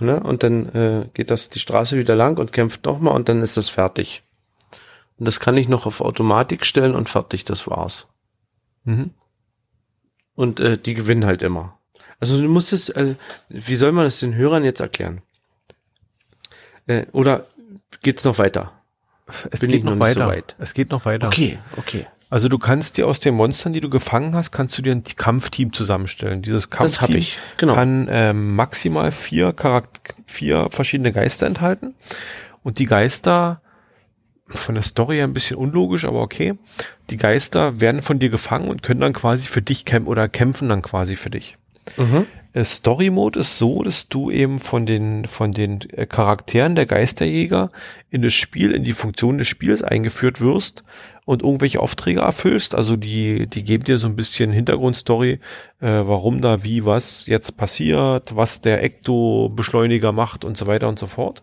Ne? 0.00 0.20
Und 0.20 0.42
dann 0.42 0.66
äh, 0.74 1.08
geht 1.14 1.30
das 1.30 1.48
die 1.48 1.58
Straße 1.58 1.96
wieder 1.96 2.16
lang 2.16 2.38
und 2.38 2.52
kämpft 2.52 2.84
nochmal 2.84 3.14
und 3.14 3.28
dann 3.28 3.42
ist 3.42 3.56
das 3.56 3.68
fertig. 3.68 4.22
Und 5.18 5.26
das 5.26 5.40
kann 5.40 5.56
ich 5.56 5.68
noch 5.68 5.86
auf 5.86 6.00
Automatik 6.00 6.64
stellen 6.64 6.94
und 6.94 7.08
fertig, 7.08 7.44
das 7.44 7.66
war's. 7.66 8.10
Mhm. 8.84 9.10
Und 10.34 10.60
äh, 10.60 10.78
die 10.78 10.94
gewinnen 10.94 11.26
halt 11.26 11.42
immer. 11.42 11.78
Also 12.18 12.40
du 12.40 12.48
musst 12.48 12.72
es, 12.72 12.88
äh, 12.90 13.14
wie 13.48 13.74
soll 13.74 13.92
man 13.92 14.04
das 14.04 14.20
den 14.20 14.34
Hörern 14.34 14.64
jetzt 14.64 14.80
erklären? 14.80 15.22
Äh, 16.86 17.06
oder 17.12 17.46
geht's 18.02 18.24
noch 18.24 18.38
weiter? 18.38 18.72
Es 19.50 19.60
Bin 19.60 19.70
geht 19.70 19.78
ich 19.78 19.84
noch 19.84 19.94
nicht 19.94 20.14
so 20.14 20.20
weiter. 20.20 20.28
weit. 20.28 20.56
Es 20.58 20.74
geht 20.74 20.90
noch 20.90 21.04
weiter. 21.04 21.26
Okay, 21.28 21.58
okay. 21.76 22.06
Also 22.30 22.48
du 22.48 22.58
kannst 22.58 22.96
dir 22.96 23.08
aus 23.08 23.18
den 23.18 23.34
Monstern, 23.34 23.72
die 23.72 23.80
du 23.80 23.90
gefangen 23.90 24.34
hast, 24.34 24.52
kannst 24.52 24.78
du 24.78 24.82
dir 24.82 24.92
ein 24.92 25.02
Kampfteam 25.02 25.72
zusammenstellen. 25.72 26.42
Dieses 26.42 26.70
Kampfteam 26.70 26.86
Das 26.86 27.00
habe 27.02 27.18
ich, 27.18 27.38
genau. 27.56 27.74
kann 27.74 28.08
ähm, 28.08 28.54
maximal 28.54 29.10
vier 29.10 29.52
Charakter 29.52 30.14
vier 30.24 30.68
verschiedene 30.70 31.12
Geister 31.12 31.46
enthalten. 31.46 31.94
Und 32.62 32.78
die 32.78 32.86
Geister, 32.86 33.60
von 34.46 34.76
der 34.76 34.84
Story 34.84 35.16
her 35.16 35.24
ein 35.24 35.32
bisschen 35.32 35.56
unlogisch, 35.56 36.04
aber 36.04 36.20
okay, 36.20 36.54
die 37.10 37.16
Geister 37.16 37.80
werden 37.80 38.00
von 38.00 38.20
dir 38.20 38.30
gefangen 38.30 38.68
und 38.68 38.82
können 38.82 39.00
dann 39.00 39.12
quasi 39.12 39.48
für 39.48 39.62
dich 39.62 39.84
kämpfen 39.84 40.08
oder 40.08 40.28
kämpfen 40.28 40.68
dann 40.68 40.82
quasi 40.82 41.16
für 41.16 41.30
dich. 41.30 41.56
Mhm. 41.96 42.26
Äh, 42.52 42.64
Story 42.64 43.10
Mode 43.10 43.40
ist 43.40 43.58
so, 43.58 43.82
dass 43.82 44.08
du 44.08 44.30
eben 44.30 44.58
von 44.58 44.86
den, 44.86 45.26
von 45.26 45.52
den 45.52 45.80
äh, 45.90 46.06
Charakteren 46.06 46.74
der 46.74 46.86
Geisterjäger 46.86 47.70
in 48.10 48.22
das 48.22 48.34
Spiel, 48.34 48.72
in 48.72 48.84
die 48.84 48.92
Funktion 48.92 49.38
des 49.38 49.48
Spiels 49.48 49.82
eingeführt 49.82 50.40
wirst 50.40 50.82
und 51.24 51.42
irgendwelche 51.42 51.80
Aufträge 51.80 52.20
erfüllst. 52.20 52.74
Also 52.74 52.96
die, 52.96 53.46
die 53.46 53.62
geben 53.62 53.84
dir 53.84 53.98
so 53.98 54.08
ein 54.08 54.16
bisschen 54.16 54.50
Hintergrundstory, 54.50 55.40
äh, 55.80 55.86
warum 55.86 56.40
da 56.40 56.64
wie 56.64 56.84
was 56.84 57.26
jetzt 57.26 57.56
passiert, 57.56 58.34
was 58.34 58.60
der 58.60 58.82
Ecto-Beschleuniger 58.82 60.12
macht 60.12 60.44
und 60.44 60.56
so 60.56 60.66
weiter 60.66 60.88
und 60.88 60.98
so 60.98 61.06
fort. 61.06 61.42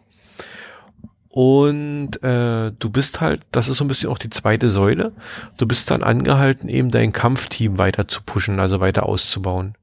Und 1.29 2.21
äh, 2.23 2.71
du 2.71 2.89
bist 2.89 3.21
halt, 3.21 3.43
das 3.51 3.69
ist 3.69 3.77
so 3.77 3.85
ein 3.85 3.87
bisschen 3.87 4.09
auch 4.09 4.17
die 4.17 4.31
zweite 4.31 4.69
Säule, 4.69 5.13
du 5.57 5.67
bist 5.67 5.91
dann 5.91 6.01
angehalten, 6.01 6.67
eben 6.67 6.89
dein 6.89 7.13
Kampfteam 7.13 7.77
weiter 7.77 8.07
zu 8.07 8.23
pushen, 8.23 8.59
also 8.59 8.79
weiter 8.79 9.05
auszubauen. 9.05 9.75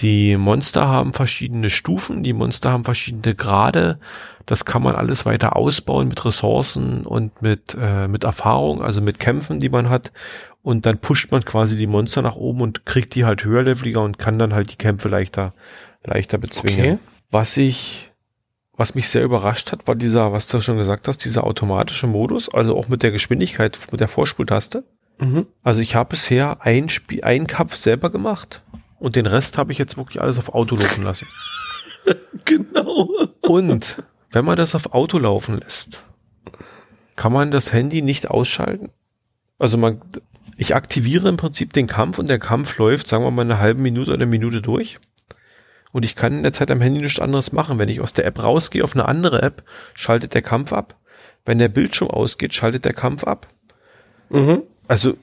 Die 0.00 0.36
Monster 0.36 0.88
haben 0.88 1.12
verschiedene 1.12 1.70
Stufen, 1.70 2.22
die 2.24 2.32
Monster 2.32 2.72
haben 2.72 2.84
verschiedene 2.84 3.34
Grade. 3.34 4.00
Das 4.44 4.64
kann 4.64 4.82
man 4.82 4.96
alles 4.96 5.24
weiter 5.24 5.56
ausbauen 5.56 6.08
mit 6.08 6.24
Ressourcen 6.24 7.06
und 7.06 7.40
mit, 7.42 7.76
äh, 7.80 8.08
mit 8.08 8.24
Erfahrung, 8.24 8.82
also 8.82 9.00
mit 9.00 9.20
Kämpfen, 9.20 9.60
die 9.60 9.68
man 9.68 9.88
hat. 9.88 10.12
Und 10.62 10.86
dann 10.86 10.98
pusht 10.98 11.30
man 11.30 11.44
quasi 11.44 11.76
die 11.76 11.86
Monster 11.86 12.22
nach 12.22 12.36
oben 12.36 12.60
und 12.60 12.86
kriegt 12.86 13.14
die 13.14 13.24
halt 13.24 13.44
höherleveliger 13.44 14.02
und 14.02 14.18
kann 14.18 14.38
dann 14.38 14.52
halt 14.52 14.72
die 14.72 14.76
Kämpfe 14.76 15.08
leichter, 15.08 15.54
leichter 16.02 16.38
bezwingen. 16.38 16.94
Okay. 16.94 16.98
Was 17.30 17.56
ich 17.56 18.10
was 18.76 18.96
mich 18.96 19.08
sehr 19.08 19.22
überrascht 19.22 19.70
hat, 19.70 19.86
war 19.86 19.94
dieser, 19.94 20.32
was 20.32 20.48
du 20.48 20.60
schon 20.60 20.78
gesagt 20.78 21.06
hast, 21.06 21.24
dieser 21.24 21.44
automatische 21.44 22.08
Modus, 22.08 22.52
also 22.52 22.76
auch 22.76 22.88
mit 22.88 23.04
der 23.04 23.12
Geschwindigkeit, 23.12 23.78
mit 23.92 24.00
der 24.00 24.08
Vorspultaste. 24.08 24.82
Mhm. 25.20 25.46
Also 25.62 25.80
ich 25.80 25.94
habe 25.94 26.10
bisher 26.10 26.58
ein 26.60 26.88
Spiel, 26.88 27.22
einen 27.22 27.46
Kampf 27.46 27.76
selber 27.76 28.10
gemacht 28.10 28.62
und 28.98 29.16
den 29.16 29.26
Rest 29.26 29.58
habe 29.58 29.72
ich 29.72 29.78
jetzt 29.78 29.96
wirklich 29.96 30.20
alles 30.20 30.38
auf 30.38 30.54
Auto 30.54 30.76
laufen 30.76 31.04
lassen. 31.04 31.26
genau. 32.44 33.08
Und 33.42 34.02
wenn 34.30 34.44
man 34.44 34.56
das 34.56 34.74
auf 34.74 34.92
Auto 34.92 35.18
laufen 35.18 35.58
lässt, 35.58 36.02
kann 37.16 37.32
man 37.32 37.50
das 37.50 37.72
Handy 37.72 38.02
nicht 38.02 38.30
ausschalten. 38.30 38.90
Also 39.58 39.76
man, 39.76 40.00
ich 40.56 40.74
aktiviere 40.74 41.28
im 41.28 41.36
Prinzip 41.36 41.72
den 41.72 41.86
Kampf 41.86 42.18
und 42.18 42.28
der 42.28 42.38
Kampf 42.38 42.76
läuft, 42.78 43.08
sagen 43.08 43.24
wir 43.24 43.30
mal, 43.30 43.42
eine 43.42 43.58
halbe 43.58 43.80
Minute 43.80 44.10
oder 44.10 44.14
eine 44.22 44.26
Minute 44.26 44.60
durch. 44.60 44.98
Und 45.92 46.04
ich 46.04 46.16
kann 46.16 46.32
in 46.32 46.42
der 46.42 46.52
Zeit 46.52 46.72
am 46.72 46.80
Handy 46.80 47.00
nichts 47.00 47.20
anderes 47.20 47.52
machen. 47.52 47.78
Wenn 47.78 47.88
ich 47.88 48.00
aus 48.00 48.12
der 48.12 48.26
App 48.26 48.42
rausgehe 48.42 48.82
auf 48.82 48.94
eine 48.94 49.06
andere 49.06 49.42
App, 49.42 49.62
schaltet 49.94 50.34
der 50.34 50.42
Kampf 50.42 50.72
ab. 50.72 50.96
Wenn 51.44 51.58
der 51.58 51.68
Bildschirm 51.68 52.10
ausgeht, 52.10 52.52
schaltet 52.52 52.84
der 52.84 52.94
Kampf 52.94 53.22
ab. 53.22 53.46
Mhm. 54.30 54.64
Also, 54.88 55.14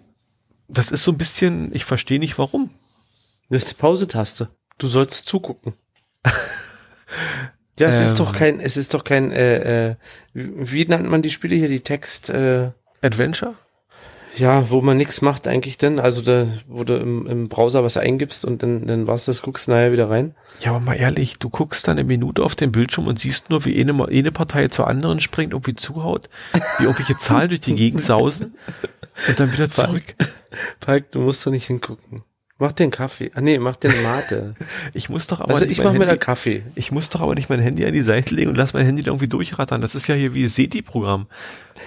das 0.70 0.92
ist 0.92 1.04
so 1.04 1.12
ein 1.12 1.18
bisschen, 1.18 1.76
ich 1.76 1.84
verstehe 1.84 2.20
nicht 2.20 2.38
warum. 2.38 2.70
Das 3.52 3.64
ist 3.64 3.72
die 3.72 3.82
Pause-Taste. 3.82 4.50
Du 4.78 4.88
sollst 4.88 5.28
zugucken. 5.28 5.74
ja, 7.80 7.88
es 7.88 7.98
ähm, 7.98 8.04
ist 8.06 8.20
doch 8.20 8.34
kein, 8.34 8.60
es 8.60 8.78
ist 8.78 8.94
doch 8.94 9.04
kein, 9.04 9.32
äh, 9.32 9.90
äh, 9.90 9.96
wie 10.34 10.86
nennt 10.86 11.10
man 11.10 11.22
die 11.22 11.30
Spiele 11.30 11.56
hier, 11.56 11.68
die 11.68 11.82
Text, 11.82 12.30
äh, 12.30 12.72
Adventure? 13.02 13.56
ja, 14.38 14.70
wo 14.70 14.82
man 14.82 14.98
nichts 14.98 15.22
macht 15.22 15.48
eigentlich 15.48 15.78
denn, 15.78 16.00
also 16.00 16.22
da, 16.22 16.48
wo 16.68 16.84
du 16.84 16.96
im, 16.96 17.28
im 17.28 17.50
Browser 17.50 17.84
was 17.84 17.98
eingibst 17.98 18.46
und 18.46 18.64
dann, 18.64 18.88
dann 18.88 19.08
war's 19.08 19.26
das, 19.26 19.42
guckst 19.42 19.68
nachher 19.68 19.92
wieder 19.92 20.10
rein. 20.10 20.36
Ja, 20.62 20.72
aber 20.72 20.80
mal 20.80 20.94
ehrlich, 20.94 21.38
du 21.38 21.50
guckst 21.50 21.88
dann 21.88 21.98
eine 21.98 22.08
Minute 22.08 22.44
auf 22.44 22.56
den 22.56 22.72
Bildschirm 22.72 23.08
und 23.08 23.20
siehst 23.20 23.50
nur, 23.50 23.66
wie 23.66 23.80
eine, 23.80 24.08
eine 24.08 24.32
Partei 24.32 24.68
zur 24.70 24.88
anderen 24.88 25.20
springt, 25.20 25.54
irgendwie 25.54 25.76
zuhaut, 25.76 26.30
wie 26.78 26.84
irgendwelche 26.84 27.18
Zahlen 27.20 27.50
durch 27.50 27.62
die 27.62 27.76
Gegend 27.76 28.04
sausen 28.04 28.56
und 29.28 29.40
dann 29.40 29.52
wieder 29.52 29.70
zurück. 29.70 30.16
Falk, 30.80 31.12
du 31.12 31.20
musst 31.20 31.46
doch 31.46 31.52
nicht 31.52 31.68
hingucken. 31.68 32.24
Mach 32.62 32.74
den 32.74 32.92
Kaffee. 32.92 33.32
Ah 33.34 33.42
nee, 33.42 33.58
mach 33.58 33.76
den 33.76 34.04
Mate. 34.04 34.54
ich 34.94 35.10
muss 35.10 35.26
doch 35.26 35.40
aber 35.42 35.50
also 35.50 35.66
ich 35.66 35.84
mach 35.84 35.94
mir 35.94 36.06
da 36.06 36.16
Kaffee. 36.16 36.62
Ich 36.76 36.92
muss 36.92 37.10
doch 37.10 37.22
aber 37.22 37.34
nicht 37.34 37.50
mein 37.50 37.60
Handy 37.60 37.84
an 37.84 37.92
die 37.92 38.04
Seite 38.04 38.36
legen 38.36 38.52
und 38.52 38.56
lass 38.56 38.74
mein 38.74 38.86
Handy 38.86 39.02
da 39.02 39.10
irgendwie 39.10 39.28
durchrattern. 39.28 39.82
Das 39.82 39.96
ist 39.96 40.06
ja 40.06 40.14
hier 40.14 40.36
wie 40.36 40.48
SETI-Programm. 40.48 41.26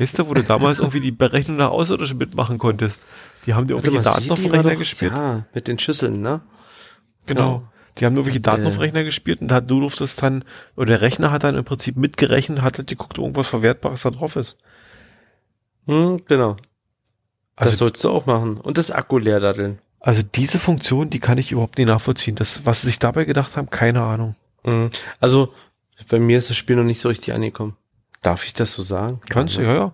Weißt 0.01 0.19
du, 0.19 0.29
wo 0.29 0.35
du 0.35 0.43
damals 0.43 0.81
irgendwie 0.81 0.99
die 0.99 1.13
Berechnung 1.13 1.59
nach 1.59 1.71
Außerirdischen 1.71 2.19
mitmachen 2.19 2.59
konntest. 2.59 3.03
Die 3.47 3.55
haben 3.55 3.69
dir 3.69 3.75
irgendwelche 3.75 4.03
Daten 4.03 4.29
auf 4.33 4.43
dem 4.43 4.51
Rechner 4.51 4.75
gespielt. 4.75 5.13
Ja, 5.13 5.47
mit 5.55 5.69
den 5.69 5.79
Schüsseln, 5.79 6.21
ne? 6.23 6.41
Genau. 7.27 7.53
Ja. 7.53 7.63
Die 7.99 8.07
haben 8.07 8.15
nur 8.15 8.27
welche 8.27 8.41
Daten 8.41 8.65
äh, 8.65 8.67
auf 8.67 8.81
Rechner 8.81 9.05
gespielt 9.05 9.43
und 9.43 9.53
hat, 9.53 9.71
du 9.71 9.79
durftest 9.79 10.21
dann, 10.23 10.45
oder 10.75 10.87
der 10.87 11.03
Rechner 11.03 11.31
hat 11.31 11.45
dann 11.45 11.55
im 11.55 11.65
Prinzip 11.65 11.97
mitgerechnet, 11.97 12.63
hat 12.63 12.79
halt 12.79 12.89
geguckt, 12.89 13.19
irgendwas 13.19 13.47
Verwertbares 13.47 14.03
da 14.03 14.11
drauf 14.11 14.35
ist. 14.35 14.57
Hm, 15.87 16.23
genau. 16.27 16.57
Also, 17.55 17.71
das 17.71 17.79
sollst 17.79 18.03
du 18.03 18.11
auch 18.11 18.27
machen. 18.27 18.57
Und 18.57 18.77
das 18.77 18.91
Akku 18.91 19.19
leer 19.19 19.39
daddeln. 19.39 19.79
Also 20.05 20.23
diese 20.23 20.59
Funktion, 20.59 21.09
die 21.09 21.19
kann 21.19 21.39
ich 21.39 21.51
überhaupt 21.51 21.79
nicht 21.79 21.87
nachvollziehen. 21.87 22.37
Das, 22.37 22.67
was 22.67 22.83
sie 22.83 22.89
sich 22.89 22.99
dabei 22.99 23.25
gedacht 23.25 23.57
haben, 23.57 23.71
keine 23.71 24.03
Ahnung. 24.03 24.37
Mhm. 24.63 24.91
Also 25.19 25.55
bei 26.11 26.19
mir 26.19 26.37
ist 26.37 26.51
das 26.51 26.59
Spiel 26.59 26.77
noch 26.77 26.85
nicht 26.85 27.01
so 27.01 27.09
richtig 27.09 27.33
angekommen. 27.33 27.75
Darf 28.21 28.45
ich 28.45 28.53
das 28.53 28.75
so 28.75 28.83
sagen? 28.83 29.21
Kannst 29.31 29.57
du, 29.57 29.63
ja, 29.63 29.75
ja. 29.75 29.93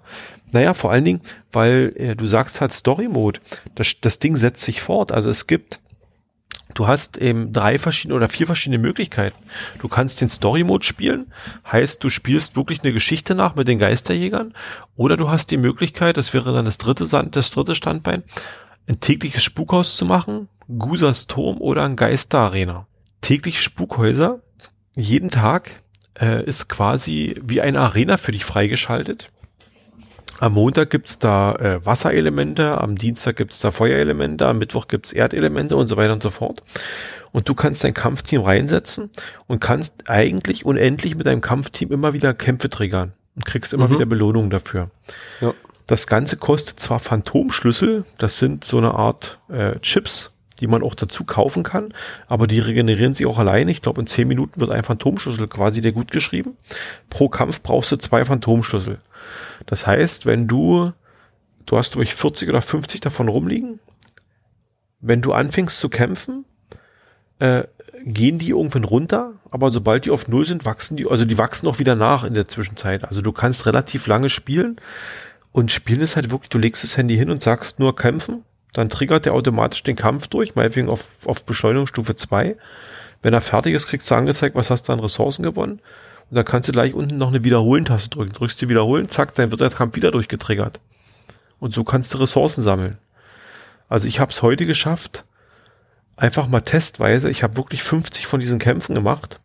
Naja, 0.50 0.74
vor 0.74 0.90
allen 0.90 1.04
Dingen, 1.04 1.20
weil 1.52 1.92
äh, 1.96 2.16
du 2.16 2.26
sagst 2.26 2.60
halt 2.60 2.72
Story 2.72 3.06
Mode. 3.06 3.38
Das, 3.76 4.00
das 4.00 4.18
Ding 4.18 4.36
setzt 4.36 4.64
sich 4.64 4.82
fort. 4.82 5.12
Also 5.12 5.30
es 5.30 5.46
gibt, 5.46 5.78
du 6.74 6.88
hast 6.88 7.16
eben 7.16 7.52
drei 7.52 7.78
verschiedene 7.78 8.16
oder 8.16 8.28
vier 8.28 8.46
verschiedene 8.46 8.82
Möglichkeiten. 8.82 9.38
Du 9.78 9.86
kannst 9.86 10.20
den 10.20 10.28
Story 10.28 10.64
Mode 10.64 10.84
spielen, 10.84 11.32
heißt 11.70 12.02
du 12.02 12.10
spielst 12.10 12.56
wirklich 12.56 12.82
eine 12.82 12.92
Geschichte 12.92 13.36
nach 13.36 13.54
mit 13.54 13.68
den 13.68 13.78
Geisterjägern, 13.78 14.54
oder 14.96 15.16
du 15.16 15.30
hast 15.30 15.52
die 15.52 15.56
Möglichkeit, 15.56 16.16
das 16.16 16.34
wäre 16.34 16.52
dann 16.52 16.64
das 16.64 16.78
dritte, 16.78 17.06
das 17.30 17.50
dritte 17.52 17.76
Standbein, 17.76 18.24
ein 18.86 19.00
tägliches 19.00 19.42
Spukhaus 19.42 19.96
zu 19.96 20.04
machen, 20.04 20.48
Gusas 20.78 21.26
Turm 21.26 21.60
oder 21.60 21.84
ein 21.84 21.96
Geisterarena. 21.96 22.86
Tägliche 23.20 23.60
Spukhäuser, 23.60 24.40
jeden 24.94 25.30
Tag 25.30 25.82
äh, 26.20 26.44
ist 26.44 26.68
quasi 26.68 27.40
wie 27.42 27.60
eine 27.60 27.80
Arena 27.80 28.16
für 28.16 28.32
dich 28.32 28.44
freigeschaltet. 28.44 29.28
Am 30.38 30.54
Montag 30.54 30.88
gibt's 30.88 31.18
da 31.18 31.54
äh, 31.56 31.84
Wasserelemente, 31.84 32.80
am 32.80 32.96
Dienstag 32.96 33.36
gibt's 33.36 33.60
da 33.60 33.70
Feuerelemente, 33.70 34.46
am 34.46 34.58
Mittwoch 34.58 34.88
gibt's 34.88 35.12
Erdelemente 35.12 35.76
und 35.76 35.88
so 35.88 35.98
weiter 35.98 36.14
und 36.14 36.22
so 36.22 36.30
fort. 36.30 36.62
Und 37.30 37.48
du 37.48 37.54
kannst 37.54 37.84
dein 37.84 37.94
Kampfteam 37.94 38.40
reinsetzen 38.40 39.10
und 39.46 39.60
kannst 39.60 40.08
eigentlich 40.08 40.64
unendlich 40.64 41.14
mit 41.14 41.26
deinem 41.26 41.42
Kampfteam 41.42 41.92
immer 41.92 42.14
wieder 42.14 42.32
Kämpfe 42.32 42.70
triggern 42.70 43.12
und 43.36 43.44
kriegst 43.44 43.74
immer 43.74 43.88
mhm. 43.88 43.94
wieder 43.94 44.06
Belohnungen 44.06 44.50
dafür. 44.50 44.90
Ja. 45.40 45.52
Das 45.90 46.06
Ganze 46.06 46.36
kostet 46.36 46.78
zwar 46.78 47.00
Phantomschlüssel, 47.00 48.04
das 48.16 48.38
sind 48.38 48.62
so 48.62 48.78
eine 48.78 48.94
Art 48.94 49.40
äh, 49.48 49.76
Chips, 49.80 50.30
die 50.60 50.68
man 50.68 50.84
auch 50.84 50.94
dazu 50.94 51.24
kaufen 51.24 51.64
kann, 51.64 51.92
aber 52.28 52.46
die 52.46 52.60
regenerieren 52.60 53.12
sich 53.12 53.26
auch 53.26 53.40
alleine. 53.40 53.72
Ich 53.72 53.82
glaube, 53.82 54.00
in 54.00 54.06
zehn 54.06 54.28
Minuten 54.28 54.60
wird 54.60 54.70
ein 54.70 54.84
Phantomschlüssel 54.84 55.48
quasi 55.48 55.80
der 55.80 55.90
gut 55.90 56.12
geschrieben. 56.12 56.56
Pro 57.08 57.28
Kampf 57.28 57.60
brauchst 57.64 57.90
du 57.90 57.96
zwei 57.96 58.24
Phantomschlüssel. 58.24 58.98
Das 59.66 59.84
heißt, 59.84 60.26
wenn 60.26 60.46
du, 60.46 60.92
du 61.66 61.76
hast 61.76 61.96
durch 61.96 62.14
40 62.14 62.48
oder 62.48 62.62
50 62.62 63.00
davon 63.00 63.26
rumliegen, 63.26 63.80
wenn 65.00 65.22
du 65.22 65.32
anfängst 65.32 65.80
zu 65.80 65.88
kämpfen, 65.88 66.44
äh, 67.40 67.64
gehen 68.04 68.38
die 68.38 68.50
irgendwann 68.50 68.84
runter, 68.84 69.32
aber 69.50 69.72
sobald 69.72 70.04
die 70.04 70.12
auf 70.12 70.28
Null 70.28 70.46
sind, 70.46 70.64
wachsen 70.64 70.96
die, 70.96 71.10
also 71.10 71.24
die 71.24 71.36
wachsen 71.36 71.66
auch 71.66 71.80
wieder 71.80 71.96
nach 71.96 72.22
in 72.22 72.34
der 72.34 72.46
Zwischenzeit. 72.46 73.02
Also 73.02 73.22
du 73.22 73.32
kannst 73.32 73.66
relativ 73.66 74.06
lange 74.06 74.28
spielen. 74.28 74.76
Und 75.52 75.72
Spielen 75.72 76.00
ist 76.00 76.16
halt 76.16 76.30
wirklich, 76.30 76.50
du 76.50 76.58
legst 76.58 76.84
das 76.84 76.96
Handy 76.96 77.16
hin 77.16 77.30
und 77.30 77.42
sagst 77.42 77.80
nur 77.80 77.96
kämpfen, 77.96 78.44
dann 78.72 78.88
triggert 78.88 79.24
der 79.24 79.34
automatisch 79.34 79.82
den 79.82 79.96
Kampf 79.96 80.28
durch, 80.28 80.54
meinetwegen 80.54 80.88
auf, 80.88 81.08
auf 81.24 81.44
Beschleunigungsstufe 81.44 82.14
2. 82.14 82.56
Wenn 83.22 83.34
er 83.34 83.40
fertig 83.40 83.74
ist, 83.74 83.86
kriegst 83.88 84.10
du 84.10 84.14
angezeigt, 84.14 84.54
was 84.54 84.70
hast 84.70 84.88
du 84.88 84.92
an 84.92 85.00
Ressourcen 85.00 85.42
gewonnen. 85.42 85.80
Und 86.30 86.36
dann 86.36 86.44
kannst 86.44 86.68
du 86.68 86.72
gleich 86.72 86.94
unten 86.94 87.16
noch 87.16 87.28
eine 87.28 87.42
Wiederholen-Taste 87.42 88.10
drücken. 88.10 88.32
Drückst 88.32 88.62
du 88.62 88.68
Wiederholen, 88.68 89.10
zack, 89.10 89.34
dann 89.34 89.50
wird 89.50 89.60
der 89.60 89.70
Kampf 89.70 89.96
wieder 89.96 90.12
durchgetriggert. 90.12 90.78
Und 91.58 91.74
so 91.74 91.82
kannst 91.82 92.14
du 92.14 92.18
Ressourcen 92.18 92.62
sammeln. 92.62 92.98
Also 93.88 94.06
ich 94.06 94.20
habe 94.20 94.30
es 94.30 94.42
heute 94.42 94.66
geschafft, 94.66 95.24
einfach 96.16 96.46
mal 96.46 96.60
testweise, 96.60 97.28
ich 97.28 97.42
habe 97.42 97.56
wirklich 97.56 97.82
50 97.82 98.26
von 98.26 98.38
diesen 98.38 98.60
Kämpfen 98.60 98.94
gemacht 98.94 99.40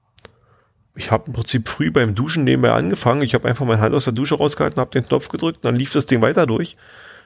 ich 0.96 1.12
habe 1.12 1.26
im 1.28 1.34
Prinzip 1.34 1.68
früh 1.68 1.92
beim 1.92 2.16
Duschen 2.16 2.44
nebenbei 2.44 2.72
angefangen. 2.72 3.22
Ich 3.22 3.34
habe 3.34 3.48
einfach 3.48 3.66
meine 3.66 3.82
Hand 3.82 3.94
aus 3.94 4.06
der 4.06 4.14
Dusche 4.14 4.36
rausgehalten, 4.36 4.80
habe 4.80 4.92
den 4.92 5.06
Knopf 5.06 5.30
gedrückt, 5.30 5.66
dann 5.66 5.76
lief 5.76 5.92
das 5.92 6.06
Ding 6.06 6.22
weiter 6.22 6.46
durch, 6.48 6.78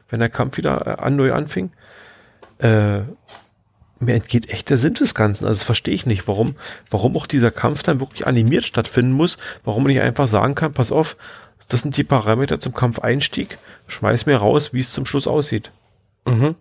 wenn 0.10 0.20
der 0.20 0.30
Kampf 0.30 0.58
wieder 0.58 0.88
äh, 0.88 1.02
an 1.02 1.16
neu 1.16 1.34
anfing. 1.34 1.72
Äh, 2.58 3.02
mir 4.00 4.16
entgeht 4.16 4.50
echt 4.50 4.70
der 4.70 4.78
Sinn 4.78 4.94
des 4.94 5.14
Ganzen. 5.14 5.46
Also 5.46 5.66
verstehe 5.66 5.94
ich 5.94 6.06
nicht, 6.06 6.28
warum, 6.28 6.56
warum 6.90 7.16
auch 7.18 7.28
dieser 7.28 7.52
Kampf 7.52 7.84
dann 7.84 8.00
wirklich 8.00 8.26
animiert 8.26 8.64
stattfinden 8.64 9.12
muss, 9.12 9.38
warum 9.64 9.84
man 9.84 9.92
nicht 9.92 10.02
einfach 10.02 10.28
sagen 10.28 10.56
kann, 10.56 10.74
pass 10.74 10.92
auf, 10.92 11.18
das 11.68 11.82
sind 11.82 11.98
die 11.98 12.04
Parameter 12.04 12.60
zum 12.60 12.74
Kampfeinstieg, 12.74 13.58
schmeiß 13.88 14.26
mir 14.26 14.38
raus, 14.38 14.74
wie 14.74 14.80
es 14.80 14.92
zum 14.92 15.06
Schluss 15.06 15.28
aussieht. 15.28 15.72
Mhm. 16.26 16.56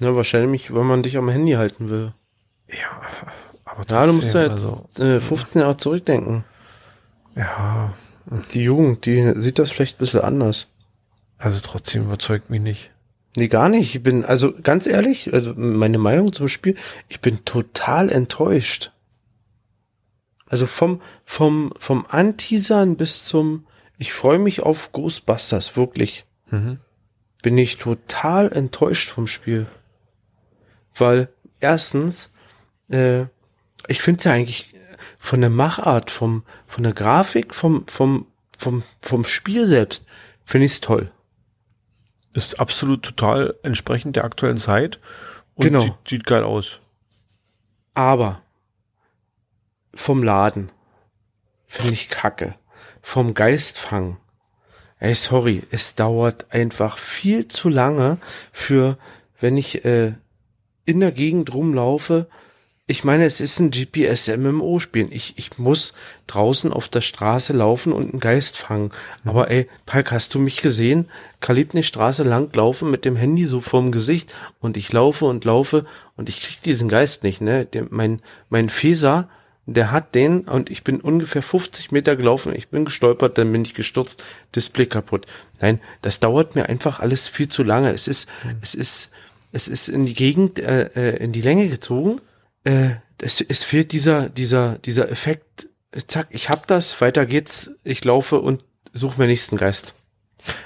Ja, 0.00 0.14
wahrscheinlich, 0.14 0.74
wenn 0.74 0.86
man 0.86 1.02
dich 1.02 1.16
am 1.16 1.28
Handy 1.28 1.52
halten 1.52 1.90
will. 1.90 2.12
Ja, 2.68 3.00
aber 3.70 3.86
trotzdem, 3.86 3.96
ja, 3.96 4.06
du 4.06 4.12
musst 4.12 4.34
ja 4.34 4.42
jetzt 4.42 4.64
also, 4.98 5.04
äh, 5.04 5.20
15 5.20 5.62
Jahre 5.62 5.76
zurückdenken. 5.76 6.44
Ja. 7.36 7.94
Die 8.52 8.62
Jugend, 8.62 9.06
die 9.06 9.32
sieht 9.36 9.58
das 9.58 9.70
vielleicht 9.70 9.96
ein 9.96 9.98
bisschen 9.98 10.20
anders. 10.20 10.68
Also 11.38 11.60
trotzdem 11.62 12.02
überzeugt 12.02 12.50
mich 12.50 12.60
nicht. 12.60 12.90
Nee, 13.36 13.48
gar 13.48 13.68
nicht. 13.68 13.94
Ich 13.94 14.02
bin, 14.02 14.24
also 14.24 14.52
ganz 14.62 14.86
ehrlich, 14.86 15.32
also 15.32 15.54
meine 15.56 15.98
Meinung 15.98 16.32
zum 16.32 16.48
Spiel, 16.48 16.76
ich 17.08 17.20
bin 17.20 17.44
total 17.44 18.10
enttäuscht. 18.10 18.92
Also 20.46 20.66
vom, 20.66 21.00
vom, 21.24 21.72
vom 21.78 22.06
Anteasern 22.08 22.96
bis 22.96 23.24
zum, 23.24 23.66
ich 23.98 24.12
freue 24.12 24.38
mich 24.38 24.62
auf 24.62 24.92
Ghostbusters, 24.92 25.76
wirklich. 25.76 26.24
Mhm. 26.50 26.80
Bin 27.42 27.56
ich 27.56 27.78
total 27.78 28.50
enttäuscht 28.52 29.10
vom 29.10 29.28
Spiel. 29.28 29.66
Weil, 30.96 31.28
erstens, 31.60 32.30
äh, 32.88 33.26
ich 33.88 34.02
finde 34.02 34.18
es 34.18 34.24
ja 34.24 34.32
eigentlich 34.32 34.74
von 35.18 35.40
der 35.40 35.50
Machart, 35.50 36.10
vom, 36.10 36.44
von 36.66 36.84
der 36.84 36.92
Grafik, 36.92 37.54
vom, 37.54 37.86
vom, 37.86 38.26
vom, 38.56 38.82
vom 39.00 39.24
Spiel 39.24 39.66
selbst, 39.66 40.06
finde 40.44 40.66
ich 40.66 40.72
es 40.72 40.80
toll. 40.80 41.10
Ist 42.32 42.60
absolut 42.60 43.02
total 43.02 43.56
entsprechend 43.62 44.16
der 44.16 44.24
aktuellen 44.24 44.58
Zeit 44.58 45.00
und 45.54 45.66
genau. 45.66 45.80
sieht, 45.80 45.94
sieht 46.08 46.26
geil 46.26 46.44
aus. 46.44 46.78
Aber 47.94 48.42
vom 49.94 50.22
Laden 50.22 50.70
finde 51.66 51.92
ich 51.92 52.08
kacke. 52.08 52.54
Vom 53.02 53.34
Geistfang. 53.34 54.18
Ey, 54.98 55.14
sorry, 55.14 55.62
es 55.70 55.94
dauert 55.94 56.52
einfach 56.52 56.98
viel 56.98 57.48
zu 57.48 57.68
lange 57.68 58.18
für, 58.52 58.98
wenn 59.40 59.56
ich 59.56 59.84
äh, 59.84 60.14
in 60.84 61.00
der 61.00 61.12
Gegend 61.12 61.54
rumlaufe, 61.54 62.28
ich 62.90 63.04
meine, 63.04 63.24
es 63.24 63.40
ist 63.40 63.60
ein 63.60 63.70
GPS-MMO-Spiel. 63.70 65.12
Ich, 65.12 65.34
ich 65.36 65.58
muss 65.58 65.94
draußen 66.26 66.72
auf 66.72 66.88
der 66.88 67.02
Straße 67.02 67.52
laufen 67.52 67.92
und 67.92 68.10
einen 68.10 68.18
Geist 68.18 68.56
fangen. 68.56 68.90
Mhm. 69.22 69.30
Aber 69.30 69.48
ey, 69.48 69.68
Palk, 69.86 70.10
hast 70.10 70.34
du 70.34 70.40
mich 70.40 70.60
gesehen? 70.60 71.08
Kalib 71.38 71.72
eine 71.72 71.84
Straße 71.84 72.24
lang 72.24 72.52
laufen 72.52 72.90
mit 72.90 73.04
dem 73.04 73.14
Handy 73.14 73.46
so 73.46 73.60
vorm 73.60 73.92
Gesicht 73.92 74.34
und 74.58 74.76
ich 74.76 74.92
laufe 74.92 75.24
und 75.26 75.44
laufe 75.44 75.86
und 76.16 76.28
ich 76.28 76.42
krieg 76.42 76.60
diesen 76.62 76.88
Geist 76.88 77.22
nicht, 77.22 77.40
ne? 77.40 77.64
Der, 77.64 77.86
mein, 77.90 78.22
mein 78.48 78.68
Feser, 78.68 79.28
der 79.66 79.92
hat 79.92 80.16
den 80.16 80.40
und 80.40 80.68
ich 80.68 80.82
bin 80.82 81.00
ungefähr 81.00 81.42
50 81.42 81.92
Meter 81.92 82.16
gelaufen, 82.16 82.52
ich 82.56 82.70
bin 82.70 82.84
gestolpert, 82.84 83.38
dann 83.38 83.52
bin 83.52 83.62
ich 83.62 83.74
gestürzt, 83.74 84.24
Display 84.56 84.86
kaputt. 84.86 85.26
Nein, 85.60 85.78
das 86.02 86.18
dauert 86.18 86.56
mir 86.56 86.68
einfach 86.68 86.98
alles 86.98 87.28
viel 87.28 87.48
zu 87.48 87.62
lange. 87.62 87.92
Es 87.92 88.08
ist, 88.08 88.28
mhm. 88.42 88.56
es 88.62 88.74
ist, 88.74 89.10
es 89.52 89.68
ist 89.68 89.88
in 89.88 90.06
die 90.06 90.14
Gegend, 90.14 90.58
äh, 90.58 90.90
äh 90.96 91.22
in 91.22 91.30
die 91.30 91.42
Länge 91.42 91.68
gezogen 91.68 92.20
äh, 92.64 92.90
es, 93.20 93.40
es 93.40 93.62
fehlt 93.62 93.92
dieser, 93.92 94.28
dieser, 94.28 94.78
dieser 94.78 95.10
Effekt, 95.10 95.68
zack, 96.06 96.28
ich 96.30 96.48
hab 96.48 96.66
das, 96.66 97.00
weiter 97.00 97.26
geht's, 97.26 97.70
ich 97.84 98.04
laufe 98.04 98.40
und 98.40 98.64
suche 98.92 99.20
mir 99.20 99.26
nächsten 99.26 99.56
Geist. 99.56 99.94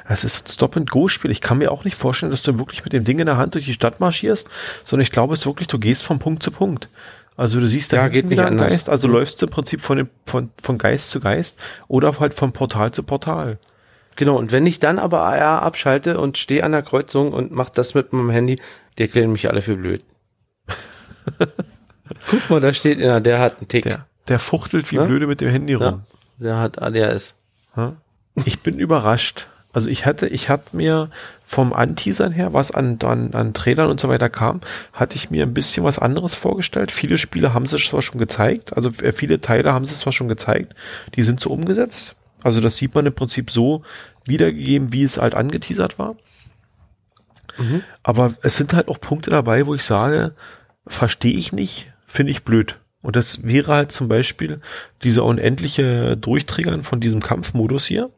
Es 0.09 0.23
ist 0.23 0.47
ein 0.47 0.51
Stop-and-Go-Spiel. 0.51 1.33
Ich 1.33 1.41
kann 1.41 1.59
mir 1.59 1.73
auch 1.73 1.83
nicht 1.83 1.97
vorstellen, 1.97 2.31
dass 2.31 2.43
du 2.43 2.59
wirklich 2.59 2.85
mit 2.85 2.93
dem 2.93 3.05
Ding 3.05 3.19
in 3.19 3.27
der 3.27 3.37
Hand 3.37 3.55
durch 3.55 3.65
die 3.65 3.73
Stadt 3.73 3.99
marschierst, 3.99 4.49
sondern 4.85 5.03
ich 5.03 5.11
glaube, 5.11 5.35
es 5.35 5.41
ist 5.41 5.47
wirklich, 5.47 5.67
du 5.67 5.79
gehst 5.79 6.05
von 6.05 6.21
Punkt 6.21 6.45
zu 6.45 6.53
Punkt. 6.53 6.89
Also 7.37 7.59
du 7.59 7.67
siehst 7.67 7.93
da 7.93 7.97
ja, 7.97 8.09
geht 8.09 8.29
nicht 8.29 8.41
anders. 8.41 8.73
Geist, 8.73 8.89
also 8.89 9.09
mhm. 9.09 9.15
läufst 9.15 9.43
du 9.43 9.47
im 9.47 9.51
Prinzip 9.51 9.81
von, 9.81 9.99
dem, 9.99 10.11
von, 10.27 10.51
von 10.63 10.79
Geist 10.79 11.11
zu 11.11 11.19
Geist 11.19 11.59
oder 11.89 12.19
halt 12.21 12.35
von 12.35 12.53
Portal 12.53 12.93
zu 12.93 13.03
Portal. 13.03 13.59
Genau, 14.17 14.37
und 14.37 14.53
wenn 14.53 14.65
ich 14.67 14.79
dann 14.79 15.01
aber 15.01 15.23
AR 15.23 15.63
abschalte 15.63 16.21
und 16.21 16.39
stehe 16.39 16.63
an 16.63 16.71
der 16.71 16.83
Kreuzung 16.83 17.33
und 17.33 17.51
mach 17.51 17.71
das 17.71 17.95
mit 17.95 18.13
meinem 18.13 18.31
Handy, 18.31 18.61
die 18.97 19.03
erklären 19.03 19.33
mich 19.33 19.49
alle 19.49 19.63
für 19.63 19.75
blöd. 19.75 20.05
Guck 22.29 22.51
mal, 22.51 22.61
da 22.61 22.73
steht, 22.73 22.99
ja, 22.99 23.21
der 23.21 23.41
hat 23.41 23.59
einen 23.59 23.69
Tick. 23.69 23.85
Der, 23.85 24.07
der 24.29 24.39
fuchtelt 24.39 24.91
wie 24.91 24.97
ja? 24.97 25.05
blöde 25.05 25.27
mit 25.27 25.41
dem 25.41 25.49
Handy 25.49 25.75
rum. 25.75 26.03
Ja, 26.39 26.45
der 26.45 26.59
hat 26.59 26.83
ADHS. 26.83 27.37
Ich 28.45 28.61
bin 28.61 28.79
überrascht. 28.79 29.47
Also 29.73 29.89
ich 29.89 30.07
hatte, 30.07 30.29
ich 30.29 30.49
hatte 30.51 30.77
mir 30.77 31.11
vom 31.45 31.73
Anteasern 31.73 32.31
her, 32.31 32.53
was 32.53 32.71
an, 32.71 32.99
an, 33.03 33.35
an 33.35 33.55
Trailern 33.55 33.91
und 33.91 33.99
so 33.99 34.09
weiter 34.09 34.29
kam, 34.29 34.61
hatte 34.93 35.17
ich 35.17 35.31
mir 35.31 35.43
ein 35.43 35.53
bisschen 35.53 35.83
was 35.83 35.99
anderes 35.99 36.37
vorgestellt. 36.37 36.93
Viele 36.93 37.19
Spiele 37.19 37.55
haben 37.55 37.67
sie 37.67 37.79
zwar 37.79 38.01
schon 38.01 38.21
gezeigt, 38.21 38.77
also 38.77 38.91
äh, 39.03 39.13
viele 39.13 39.41
Teile 39.41 39.73
haben 39.73 39.85
sie 39.85 39.99
zwar 39.99 40.13
schon 40.13 40.29
gezeigt, 40.29 40.75
die 41.17 41.25
sind 41.25 41.41
so 41.41 41.51
umgesetzt. 41.51 42.15
Also 42.43 42.61
das 42.61 42.77
sieht 42.77 42.95
man 42.95 43.07
im 43.07 43.15
Prinzip 43.15 43.51
so 43.51 43.83
wiedergegeben, 44.25 44.93
wie 44.93 45.03
es 45.03 45.19
halt 45.19 45.35
angeteasert 45.35 45.99
war. 45.99 46.15
Mhm. 47.59 47.83
Aber 48.05 48.35
es 48.43 48.57
sind 48.57 48.75
halt 48.75 48.87
auch 48.87 49.01
Punkte 49.01 49.31
dabei, 49.31 49.67
wo 49.67 49.75
ich 49.75 49.83
sage, 49.83 50.35
verstehe 50.87 51.37
ich 51.37 51.53
nicht, 51.53 51.93
finde 52.15 52.31
ich 52.31 52.45
blöd. 52.45 52.79
Und 53.03 53.17
das 53.17 53.45
wäre 53.45 53.75
halt 53.75 53.93
zum 53.93 54.09
Beispiel 54.09 54.61
dieser 55.03 55.25
unendliche 55.25 56.17
Durchträgern 56.17 56.83
von 56.85 57.01
diesem 57.01 57.21
Kampfmodus 57.21 57.85
hier. 57.85 58.11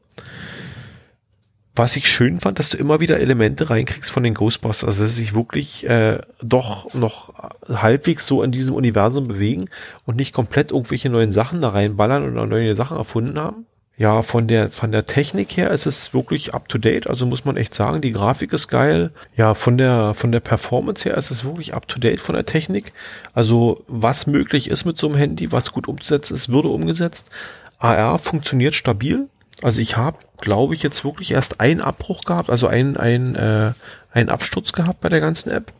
Was 1.75 1.97
ich 1.97 2.09
schön 2.09 2.41
fand, 2.41 2.59
dass 2.59 2.71
du 2.71 2.77
immer 2.79 3.01
wieder 3.01 3.19
Elemente 3.19 3.69
reinkriegst 3.69 4.11
von 4.11 4.23
den 4.23 4.35
Ghostbusters, 4.35 4.87
also 4.89 5.03
dass 5.03 5.15
sie 5.15 5.23
sich 5.25 5.35
wirklich 5.35 5.87
äh, 5.89 6.21
doch 6.41 6.95
noch 6.95 7.35
halbwegs 7.69 8.27
so 8.27 8.43
in 8.43 8.53
diesem 8.53 8.75
Universum 8.75 9.29
bewegen 9.29 9.69
und 10.05 10.17
nicht 10.17 10.33
komplett 10.33 10.71
irgendwelche 10.71 11.11
neuen 11.11 11.33
Sachen 11.33 11.61
da 11.61 11.71
reinballern 11.71 12.31
oder 12.31 12.47
neue 12.47 12.77
Sachen 12.77 12.97
erfunden 12.97 13.39
haben. 13.39 13.67
Ja, 13.99 14.21
von 14.21 14.47
der, 14.47 14.71
von 14.71 14.93
der 14.93 15.07
Technik 15.07 15.57
her 15.57 15.71
ist 15.71 15.87
es 15.87 16.13
wirklich 16.13 16.53
up 16.53 16.69
to 16.69 16.77
date. 16.77 17.09
Also 17.09 17.25
muss 17.25 17.47
man 17.47 17.57
echt 17.57 17.75
sagen, 17.75 18.03
die 18.03 18.13
Grafik 18.13 18.53
ist 18.53 18.69
geil. 18.69 19.11
Ja, 19.37 19.55
von 19.55 19.79
der, 19.79 20.13
von 20.13 20.33
der 20.33 20.41
Performance 20.41 21.05
her 21.05 21.17
ist 21.17 21.31
es 21.31 21.45
wirklich 21.45 21.73
up 21.73 21.89
to 21.89 21.99
date 21.99 22.21
von 22.21 22.35
der 22.35 22.45
Technik. 22.45 22.93
Also 23.33 23.83
was 23.89 24.27
möglich 24.27 24.69
ist 24.69 24.85
mit 24.85 24.99
so 24.99 25.07
einem 25.07 25.17
Handy, 25.17 25.51
was 25.51 25.73
gut 25.73 25.89
umzusetzen 25.89 26.35
ist, 26.35 26.51
würde 26.51 26.69
umgesetzt. 26.69 27.31
AR 27.79 28.19
funktioniert 28.19 28.75
stabil. 28.75 29.31
Also 29.63 29.81
ich 29.81 29.97
habe, 29.97 30.19
glaube 30.39 30.75
ich, 30.75 30.83
jetzt 30.83 31.03
wirklich 31.03 31.31
erst 31.31 31.61
einen 31.61 31.81
Abbruch 31.81 32.21
gehabt, 32.25 32.51
also 32.51 32.67
einen, 32.67 32.99
einen, 32.99 33.35
äh, 33.35 33.73
einen 34.13 34.29
Absturz 34.29 34.73
gehabt 34.73 35.01
bei 35.01 35.09
der 35.09 35.21
ganzen 35.21 35.51
App. 35.51 35.73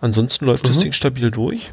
Ansonsten 0.00 0.46
läuft 0.46 0.64
mhm. 0.64 0.68
das 0.68 0.78
Ding 0.78 0.92
stabil 0.92 1.32
durch. 1.32 1.72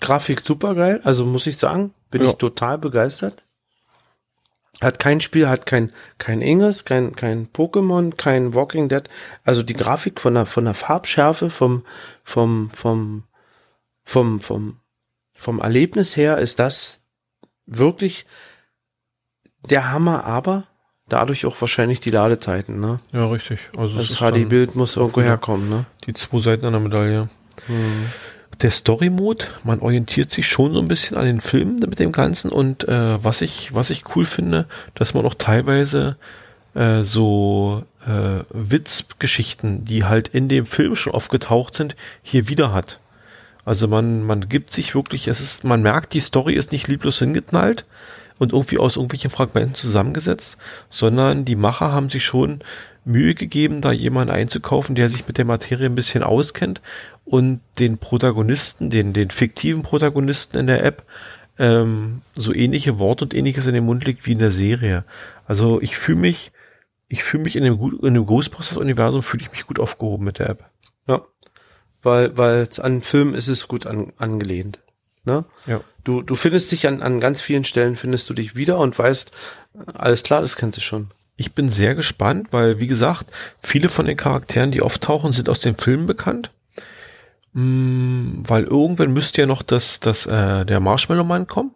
Grafik 0.00 0.40
super 0.40 0.74
geil, 0.74 1.00
also 1.04 1.24
muss 1.24 1.46
ich 1.46 1.56
sagen, 1.56 1.94
bin 2.10 2.22
ja. 2.22 2.28
ich 2.28 2.34
total 2.34 2.76
begeistert. 2.76 3.42
Hat 4.80 4.98
kein 4.98 5.20
Spiel, 5.20 5.48
hat 5.48 5.66
kein, 5.66 5.92
kein 6.18 6.42
Inges, 6.42 6.84
kein, 6.84 7.14
kein 7.14 7.48
Pokémon, 7.48 8.14
kein 8.16 8.54
Walking 8.54 8.88
Dead. 8.88 9.04
Also 9.44 9.62
die 9.62 9.74
Grafik 9.74 10.20
von 10.20 10.34
der, 10.34 10.46
von 10.46 10.64
der 10.64 10.74
Farbschärfe, 10.74 11.48
vom, 11.48 11.84
vom, 12.24 12.70
vom, 12.70 13.24
vom, 14.04 14.40
vom, 14.40 14.80
vom 15.32 15.60
Erlebnis 15.60 16.16
her 16.16 16.38
ist 16.38 16.58
das 16.58 17.04
wirklich 17.66 18.26
der 19.70 19.92
Hammer, 19.92 20.24
aber 20.24 20.64
dadurch 21.08 21.46
auch 21.46 21.60
wahrscheinlich 21.60 22.00
die 22.00 22.10
Ladezeiten, 22.10 22.80
ne? 22.80 23.00
Ja, 23.12 23.26
richtig. 23.28 23.60
Also 23.76 23.96
das 23.96 24.16
HD-Bild 24.16 24.74
muss 24.74 24.96
irgendwo 24.96 25.22
herkommen, 25.22 25.68
ne? 25.70 25.86
Die 26.06 26.14
zwei 26.14 26.40
Seiten 26.40 26.70
der 26.70 26.80
Medaille. 26.80 27.28
Hm 27.66 28.06
der 28.60 28.70
Story 28.70 29.10
Mode, 29.10 29.44
man 29.64 29.80
orientiert 29.80 30.30
sich 30.30 30.46
schon 30.46 30.72
so 30.72 30.80
ein 30.80 30.88
bisschen 30.88 31.16
an 31.16 31.26
den 31.26 31.40
Filmen 31.40 31.78
mit 31.80 31.98
dem 31.98 32.12
Ganzen 32.12 32.50
und 32.50 32.86
äh, 32.88 33.22
was 33.22 33.40
ich 33.40 33.74
was 33.74 33.90
ich 33.90 34.04
cool 34.14 34.26
finde, 34.26 34.66
dass 34.94 35.14
man 35.14 35.26
auch 35.26 35.34
teilweise 35.34 36.16
äh, 36.74 37.02
so 37.02 37.84
äh, 38.06 38.44
Witzgeschichten, 38.50 39.84
die 39.84 40.04
halt 40.04 40.28
in 40.28 40.48
dem 40.48 40.66
Film 40.66 40.96
schon 40.96 41.14
aufgetaucht 41.14 41.74
sind, 41.76 41.96
hier 42.22 42.48
wieder 42.48 42.72
hat. 42.72 42.98
Also 43.64 43.88
man 43.88 44.22
man 44.22 44.48
gibt 44.48 44.72
sich 44.72 44.94
wirklich, 44.94 45.28
es 45.28 45.40
ist 45.40 45.64
man 45.64 45.82
merkt, 45.82 46.14
die 46.14 46.20
Story 46.20 46.54
ist 46.54 46.72
nicht 46.72 46.88
lieblos 46.88 47.18
hingeknallt 47.18 47.84
und 48.38 48.52
irgendwie 48.52 48.78
aus 48.78 48.96
irgendwelchen 48.96 49.30
Fragmenten 49.30 49.74
zusammengesetzt, 49.74 50.56
sondern 50.90 51.44
die 51.44 51.56
Macher 51.56 51.92
haben 51.92 52.08
sich 52.08 52.24
schon 52.24 52.60
Mühe 53.04 53.34
gegeben, 53.34 53.80
da 53.80 53.92
jemanden 53.92 54.32
einzukaufen, 54.32 54.94
der 54.94 55.10
sich 55.10 55.26
mit 55.26 55.38
der 55.38 55.44
Materie 55.44 55.86
ein 55.86 55.94
bisschen 55.94 56.22
auskennt 56.22 56.80
und 57.24 57.60
den 57.78 57.98
Protagonisten, 57.98 58.90
den, 58.90 59.12
den 59.12 59.30
fiktiven 59.30 59.82
Protagonisten 59.82 60.58
in 60.58 60.66
der 60.66 60.84
App, 60.84 61.04
ähm, 61.58 62.22
so 62.34 62.52
ähnliche 62.52 62.98
Worte 62.98 63.24
und 63.24 63.34
ähnliches 63.34 63.66
in 63.66 63.74
den 63.74 63.84
Mund 63.84 64.04
legt 64.04 64.26
wie 64.26 64.32
in 64.32 64.38
der 64.38 64.52
Serie. 64.52 65.04
Also 65.46 65.80
ich 65.80 65.96
fühle 65.96 66.18
mich, 66.18 66.52
ich 67.08 67.22
fühle 67.22 67.44
mich 67.44 67.56
in 67.56 67.64
dem, 67.64 67.98
in 68.02 68.14
dem 68.14 68.26
Ghostbusters-Universum 68.26 69.22
fühle 69.22 69.44
ich 69.44 69.52
mich 69.52 69.66
gut 69.66 69.78
aufgehoben 69.78 70.24
mit 70.24 70.38
der 70.38 70.50
App. 70.50 70.64
Ja, 71.06 71.22
weil, 72.02 72.36
weil 72.36 72.68
an 72.78 73.02
Film 73.02 73.34
ist 73.34 73.48
es 73.48 73.68
gut 73.68 73.86
an, 73.86 74.12
angelehnt. 74.18 74.80
Ne? 75.24 75.44
Ja. 75.66 75.80
Du, 76.04 76.20
du 76.20 76.36
findest 76.36 76.70
dich 76.72 76.86
an, 76.86 77.02
an 77.02 77.20
ganz 77.20 77.40
vielen 77.40 77.64
Stellen, 77.64 77.96
findest 77.96 78.28
du 78.28 78.34
dich 78.34 78.56
wieder 78.56 78.78
und 78.78 78.98
weißt, 78.98 79.30
alles 79.94 80.22
klar, 80.22 80.42
das 80.42 80.56
kennst 80.56 80.76
du 80.76 80.82
schon. 80.82 81.08
Ich 81.36 81.54
bin 81.54 81.68
sehr 81.68 81.94
gespannt, 81.94 82.48
weil, 82.52 82.78
wie 82.78 82.86
gesagt, 82.86 83.32
viele 83.62 83.88
von 83.88 84.06
den 84.06 84.16
Charakteren, 84.16 84.70
die 84.70 84.82
auftauchen, 84.82 85.32
sind 85.32 85.48
aus 85.48 85.60
den 85.60 85.76
Filmen 85.76 86.06
bekannt. 86.06 86.50
Mm, 87.52 88.42
weil 88.46 88.64
irgendwann 88.64 89.12
müsste 89.12 89.42
ja 89.42 89.46
noch 89.46 89.62
das, 89.62 90.00
das, 90.00 90.26
äh, 90.26 90.64
der 90.64 90.80
Marshmallow-Mann 90.80 91.46
kommen. 91.46 91.72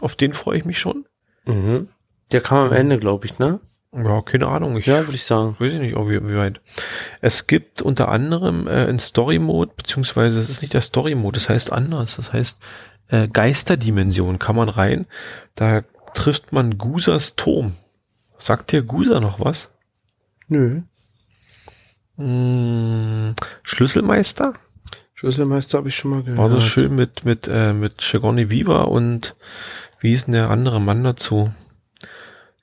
Auf 0.00 0.14
den 0.14 0.32
freue 0.32 0.58
ich 0.58 0.64
mich 0.64 0.78
schon. 0.78 1.06
Mhm. 1.44 1.88
Der 2.32 2.40
kam 2.40 2.66
am 2.68 2.72
Ende, 2.72 2.98
glaube 2.98 3.26
ich, 3.26 3.38
ne? 3.38 3.60
Ja, 3.92 4.22
keine 4.22 4.46
Ahnung. 4.46 4.76
Ich, 4.76 4.86
ja, 4.86 5.00
würde 5.00 5.16
ich 5.16 5.24
sagen. 5.24 5.56
Weiß 5.58 5.72
ich 5.72 5.80
nicht, 5.80 5.96
wie, 5.96 6.28
wie 6.28 6.36
weit. 6.36 6.60
Es 7.20 7.48
gibt 7.48 7.82
unter 7.82 8.08
anderem 8.08 8.68
äh, 8.68 8.86
in 8.86 9.00
Story-Mode, 9.00 9.72
beziehungsweise 9.76 10.38
es 10.38 10.48
ist 10.48 10.62
nicht 10.62 10.74
der 10.74 10.82
Story-Mode, 10.82 11.40
das 11.40 11.48
heißt 11.48 11.72
anders. 11.72 12.16
Das 12.16 12.32
heißt 12.32 12.56
äh, 13.08 13.26
Geisterdimension 13.28 14.38
kann 14.38 14.56
man 14.56 14.68
rein. 14.68 15.06
Da 15.56 15.82
trifft 16.14 16.52
man 16.52 16.78
Gusas 16.78 17.34
Turm. 17.34 17.72
Sagt 18.40 18.72
dir 18.72 18.82
Gusa 18.82 19.20
noch 19.20 19.40
was? 19.40 19.70
Nö. 20.48 20.82
Hm, 22.16 23.34
Schlüsselmeister? 23.62 24.54
Schlüsselmeister 25.14 25.78
habe 25.78 25.88
ich 25.88 25.96
schon 25.96 26.10
mal 26.10 26.22
gehört. 26.22 26.38
War 26.38 26.48
so 26.48 26.60
schön 26.60 26.94
mit, 26.94 27.24
mit, 27.24 27.46
äh, 27.46 27.72
mit 27.72 28.02
Chagoni 28.02 28.50
Viva 28.50 28.82
und 28.82 29.36
wie 30.00 30.14
ist 30.14 30.26
denn 30.26 30.32
der 30.32 30.50
andere 30.50 30.80
Mann 30.80 31.04
dazu? 31.04 31.50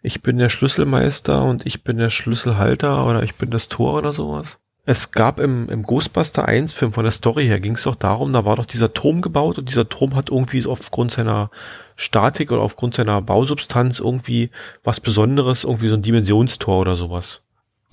Ich 0.01 0.21
bin 0.21 0.38
der 0.38 0.49
Schlüsselmeister 0.49 1.43
und 1.43 1.65
ich 1.65 1.84
bin 1.84 1.97
der 1.97 2.09
Schlüsselhalter 2.09 3.05
oder 3.05 3.23
ich 3.23 3.36
bin 3.36 3.51
das 3.51 3.67
Tor 3.67 3.93
oder 3.93 4.13
sowas. 4.13 4.57
Es 4.86 5.11
gab 5.11 5.39
im, 5.39 5.69
im 5.69 5.84
Ghostbuster 5.84 6.45
1 6.45 6.71
Film 6.71 6.93
von 6.93 7.03
der 7.03 7.11
Story 7.11 7.45
her 7.45 7.59
ging 7.59 7.73
es 7.73 7.84
doch 7.84 7.95
darum, 7.95 8.32
da 8.32 8.45
war 8.45 8.55
doch 8.55 8.65
dieser 8.65 8.93
Turm 8.93 9.21
gebaut 9.21 9.59
und 9.59 9.69
dieser 9.69 9.89
Turm 9.89 10.15
hat 10.15 10.30
irgendwie 10.30 10.65
aufgrund 10.65 11.11
seiner 11.11 11.51
Statik 11.98 12.52
oder 12.52 12.62
aufgrund 12.62 12.93
seiner 12.93 13.22
Bausubstanz 13.22 14.00
irgendwie 14.00 14.52
was 14.84 15.02
Besonderes, 15.02 15.66
irgendwie 15.66 15.89
so 15.89 15.95
ein 15.95 16.04
Dimensionstor 16.04 16.80
oder 16.80 16.95
sowas. 16.95 17.41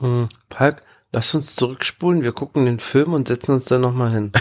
Mhm. 0.00 0.28
Palk, 0.48 0.82
lass 1.10 1.34
uns 1.34 1.56
zurückspulen, 1.56 2.22
wir 2.22 2.32
gucken 2.32 2.66
den 2.66 2.78
Film 2.78 3.14
und 3.14 3.26
setzen 3.26 3.52
uns 3.52 3.64
da 3.64 3.78
nochmal 3.78 4.12
hin. 4.12 4.32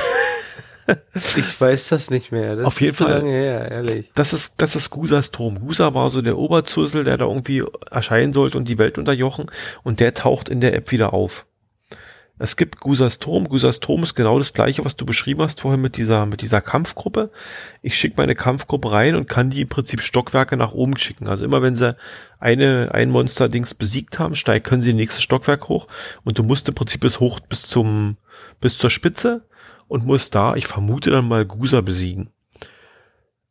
ich 1.15 1.61
weiß 1.61 1.89
das 1.89 2.09
nicht 2.09 2.31
mehr. 2.31 2.57
Das 2.57 2.65
Auf 2.65 2.81
jeden 2.81 2.91
ist 2.91 2.97
Fall. 2.97 3.11
lange 3.11 3.31
her, 3.31 3.71
ehrlich. 3.71 4.11
Das 4.15 4.33
ist, 4.33 4.61
das 4.61 4.75
ist 4.75 4.89
Gusas 4.89 5.31
Turm. 5.31 5.59
Gusa 5.59 5.93
war 5.93 6.09
so 6.09 6.21
der 6.21 6.37
Oberzusel, 6.37 7.05
der 7.05 7.17
da 7.17 7.25
irgendwie 7.25 7.63
erscheinen 7.89 8.33
sollte 8.33 8.57
und 8.57 8.67
die 8.67 8.77
Welt 8.77 8.97
unterjochen 8.97 9.49
und 9.83 10.01
der 10.01 10.13
taucht 10.13 10.49
in 10.49 10.61
der 10.61 10.75
App 10.75 10.91
wieder 10.91 11.13
auf. 11.13 11.45
Es 12.43 12.57
gibt 12.57 12.81
Gusas 12.81 13.19
Turm. 13.19 13.47
Gusas 13.47 13.79
Turm 13.79 14.03
ist 14.03 14.15
genau 14.15 14.37
das 14.37 14.51
gleiche, 14.51 14.83
was 14.83 14.97
du 14.97 15.05
beschrieben 15.05 15.43
hast 15.43 15.61
vorhin 15.61 15.79
mit 15.79 15.95
dieser, 15.95 16.25
mit 16.25 16.41
dieser 16.41 16.59
Kampfgruppe. 16.59 17.31
Ich 17.81 17.97
schicke 17.97 18.15
meine 18.17 18.35
Kampfgruppe 18.35 18.91
rein 18.91 19.15
und 19.15 19.29
kann 19.29 19.49
die 19.49 19.61
im 19.61 19.69
Prinzip 19.69 20.01
Stockwerke 20.01 20.57
nach 20.57 20.73
oben 20.73 20.97
schicken. 20.97 21.29
Also 21.29 21.45
immer 21.45 21.61
wenn 21.61 21.77
sie 21.77 21.95
eine, 22.41 22.89
ein 22.93 23.11
Monster-Dings 23.11 23.75
besiegt 23.75 24.19
haben, 24.19 24.35
steigt, 24.35 24.67
können 24.67 24.81
sie 24.81 24.89
in 24.89 24.97
nächstes 24.97 25.23
Stockwerk 25.23 25.69
hoch 25.69 25.87
und 26.25 26.37
du 26.37 26.43
musst 26.43 26.67
im 26.67 26.75
Prinzip 26.75 26.99
bis 26.99 27.21
hoch, 27.21 27.39
bis 27.39 27.61
zum, 27.61 28.17
bis 28.59 28.77
zur 28.77 28.89
Spitze 28.89 29.45
und 29.87 30.05
musst 30.05 30.35
da, 30.35 30.55
ich 30.55 30.67
vermute 30.67 31.11
dann 31.11 31.29
mal 31.29 31.45
Gusa 31.45 31.79
besiegen. 31.79 32.29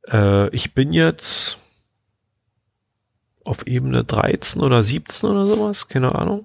Äh, 0.06 0.54
ich 0.54 0.74
bin 0.74 0.92
jetzt 0.92 1.56
auf 3.42 3.66
Ebene 3.66 4.04
13 4.04 4.60
oder 4.60 4.82
17 4.82 5.30
oder 5.30 5.46
sowas, 5.46 5.88
keine 5.88 6.14
Ahnung. 6.14 6.44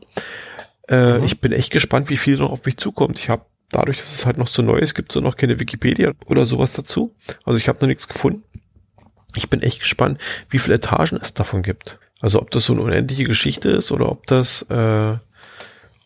Äh, 0.87 1.17
mhm. 1.17 1.23
Ich 1.25 1.39
bin 1.41 1.51
echt 1.51 1.71
gespannt, 1.71 2.09
wie 2.09 2.17
viel 2.17 2.37
noch 2.37 2.51
auf 2.51 2.65
mich 2.65 2.77
zukommt. 2.77 3.19
Ich 3.19 3.29
habe 3.29 3.45
dadurch, 3.69 3.97
dass 3.97 4.13
es 4.13 4.25
halt 4.25 4.37
noch 4.37 4.47
so 4.47 4.61
neu 4.61 4.77
ist, 4.77 4.95
gibt 4.95 5.15
es 5.15 5.21
noch 5.21 5.35
keine 5.35 5.59
Wikipedia 5.59 6.13
oder 6.25 6.45
sowas 6.45 6.73
dazu. 6.73 7.15
Also 7.43 7.57
ich 7.57 7.67
habe 7.67 7.79
noch 7.81 7.87
nichts 7.87 8.07
gefunden. 8.07 8.43
Ich 9.35 9.49
bin 9.49 9.61
echt 9.61 9.79
gespannt, 9.79 10.19
wie 10.49 10.59
viele 10.59 10.75
Etagen 10.75 11.19
es 11.21 11.33
davon 11.33 11.61
gibt. 11.61 11.99
Also 12.19 12.41
ob 12.41 12.51
das 12.51 12.65
so 12.65 12.73
eine 12.73 12.81
unendliche 12.81 13.25
Geschichte 13.25 13.69
ist 13.69 13.91
oder 13.91 14.09
ob 14.09 14.25
das, 14.25 14.63
äh, 14.69 15.15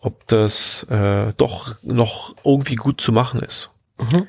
ob 0.01 0.27
das 0.27 0.83
äh, 0.89 1.33
doch 1.37 1.75
noch 1.83 2.35
irgendwie 2.43 2.75
gut 2.75 2.99
zu 2.99 3.11
machen 3.11 3.41
ist. 3.41 3.69
Mhm. 3.99 4.27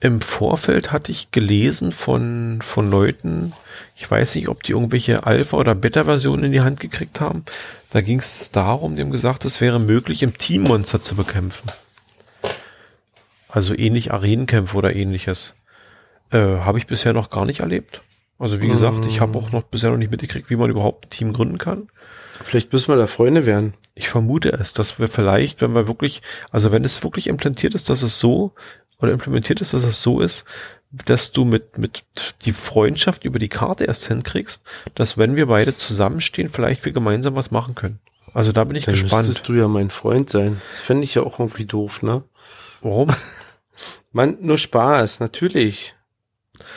Im 0.00 0.20
Vorfeld 0.20 0.92
hatte 0.92 1.12
ich 1.12 1.30
gelesen 1.30 1.92
von, 1.92 2.60
von 2.62 2.90
Leuten, 2.90 3.52
ich 3.96 4.10
weiß 4.10 4.34
nicht, 4.34 4.48
ob 4.48 4.62
die 4.62 4.72
irgendwelche 4.72 5.26
Alpha- 5.26 5.56
oder 5.56 5.74
Beta-Versionen 5.74 6.44
in 6.44 6.52
die 6.52 6.60
Hand 6.60 6.80
gekriegt 6.80 7.20
haben. 7.20 7.44
Da 7.90 8.00
ging 8.00 8.18
es 8.18 8.50
darum, 8.50 8.98
haben 8.98 9.10
gesagt, 9.10 9.44
es 9.44 9.60
wäre 9.60 9.78
möglich, 9.78 10.22
im 10.22 10.36
Team 10.36 10.62
Monster 10.62 11.02
zu 11.02 11.14
bekämpfen. 11.14 11.70
Also 13.48 13.72
ähnlich 13.72 14.12
Arenenkämpfe 14.12 14.76
oder 14.76 14.94
ähnliches. 14.94 15.54
Äh, 16.30 16.38
habe 16.38 16.78
ich 16.78 16.86
bisher 16.86 17.12
noch 17.12 17.30
gar 17.30 17.44
nicht 17.44 17.60
erlebt. 17.60 18.02
Also 18.38 18.60
wie 18.60 18.66
gesagt, 18.66 18.98
mm. 18.98 19.08
ich 19.08 19.20
habe 19.20 19.38
auch 19.38 19.52
noch 19.52 19.62
bisher 19.62 19.90
noch 19.90 19.96
nicht 19.96 20.10
mitgekriegt, 20.10 20.50
wie 20.50 20.56
man 20.56 20.70
überhaupt 20.70 21.06
ein 21.06 21.10
Team 21.10 21.32
gründen 21.32 21.58
kann. 21.58 21.88
Vielleicht 22.42 22.72
müssen 22.72 22.92
wir 22.92 22.96
da 22.96 23.06
Freunde 23.06 23.46
werden. 23.46 23.74
Ich 23.94 24.08
vermute 24.08 24.52
es, 24.52 24.72
dass 24.72 24.98
wir 24.98 25.06
vielleicht, 25.06 25.60
wenn 25.62 25.72
wir 25.74 25.86
wirklich, 25.86 26.20
also 26.50 26.72
wenn 26.72 26.84
es 26.84 27.04
wirklich 27.04 27.28
implantiert 27.28 27.76
ist, 27.76 27.88
dass 27.90 28.02
es 28.02 28.18
so 28.18 28.52
oder 29.00 29.12
implementiert 29.12 29.60
ist, 29.60 29.74
dass 29.74 29.84
es 29.84 30.02
so 30.02 30.20
ist, 30.20 30.44
dass 31.06 31.32
du 31.32 31.44
mit, 31.44 31.76
mit 31.78 32.04
die 32.44 32.52
Freundschaft 32.52 33.24
über 33.24 33.38
die 33.38 33.48
Karte 33.48 33.84
erst 33.84 34.06
hinkriegst, 34.06 34.62
dass 34.94 35.18
wenn 35.18 35.36
wir 35.36 35.46
beide 35.46 35.76
zusammenstehen, 35.76 36.50
vielleicht 36.50 36.84
wir 36.84 36.92
gemeinsam 36.92 37.34
was 37.34 37.50
machen 37.50 37.74
können. 37.74 37.98
Also 38.32 38.52
da 38.52 38.64
bin 38.64 38.76
ich 38.76 38.84
Dann 38.84 38.94
gespannt. 38.94 39.26
Müsstest 39.26 39.48
du 39.48 39.54
ja 39.54 39.68
mein 39.68 39.90
Freund 39.90 40.30
sein. 40.30 40.60
Das 40.72 40.80
fände 40.80 41.04
ich 41.04 41.14
ja 41.14 41.22
auch 41.22 41.38
irgendwie 41.38 41.64
doof, 41.64 42.02
ne? 42.02 42.22
Warum? 42.82 43.08
Man, 44.12 44.36
nur 44.40 44.58
Spaß, 44.58 45.20
natürlich. 45.20 45.94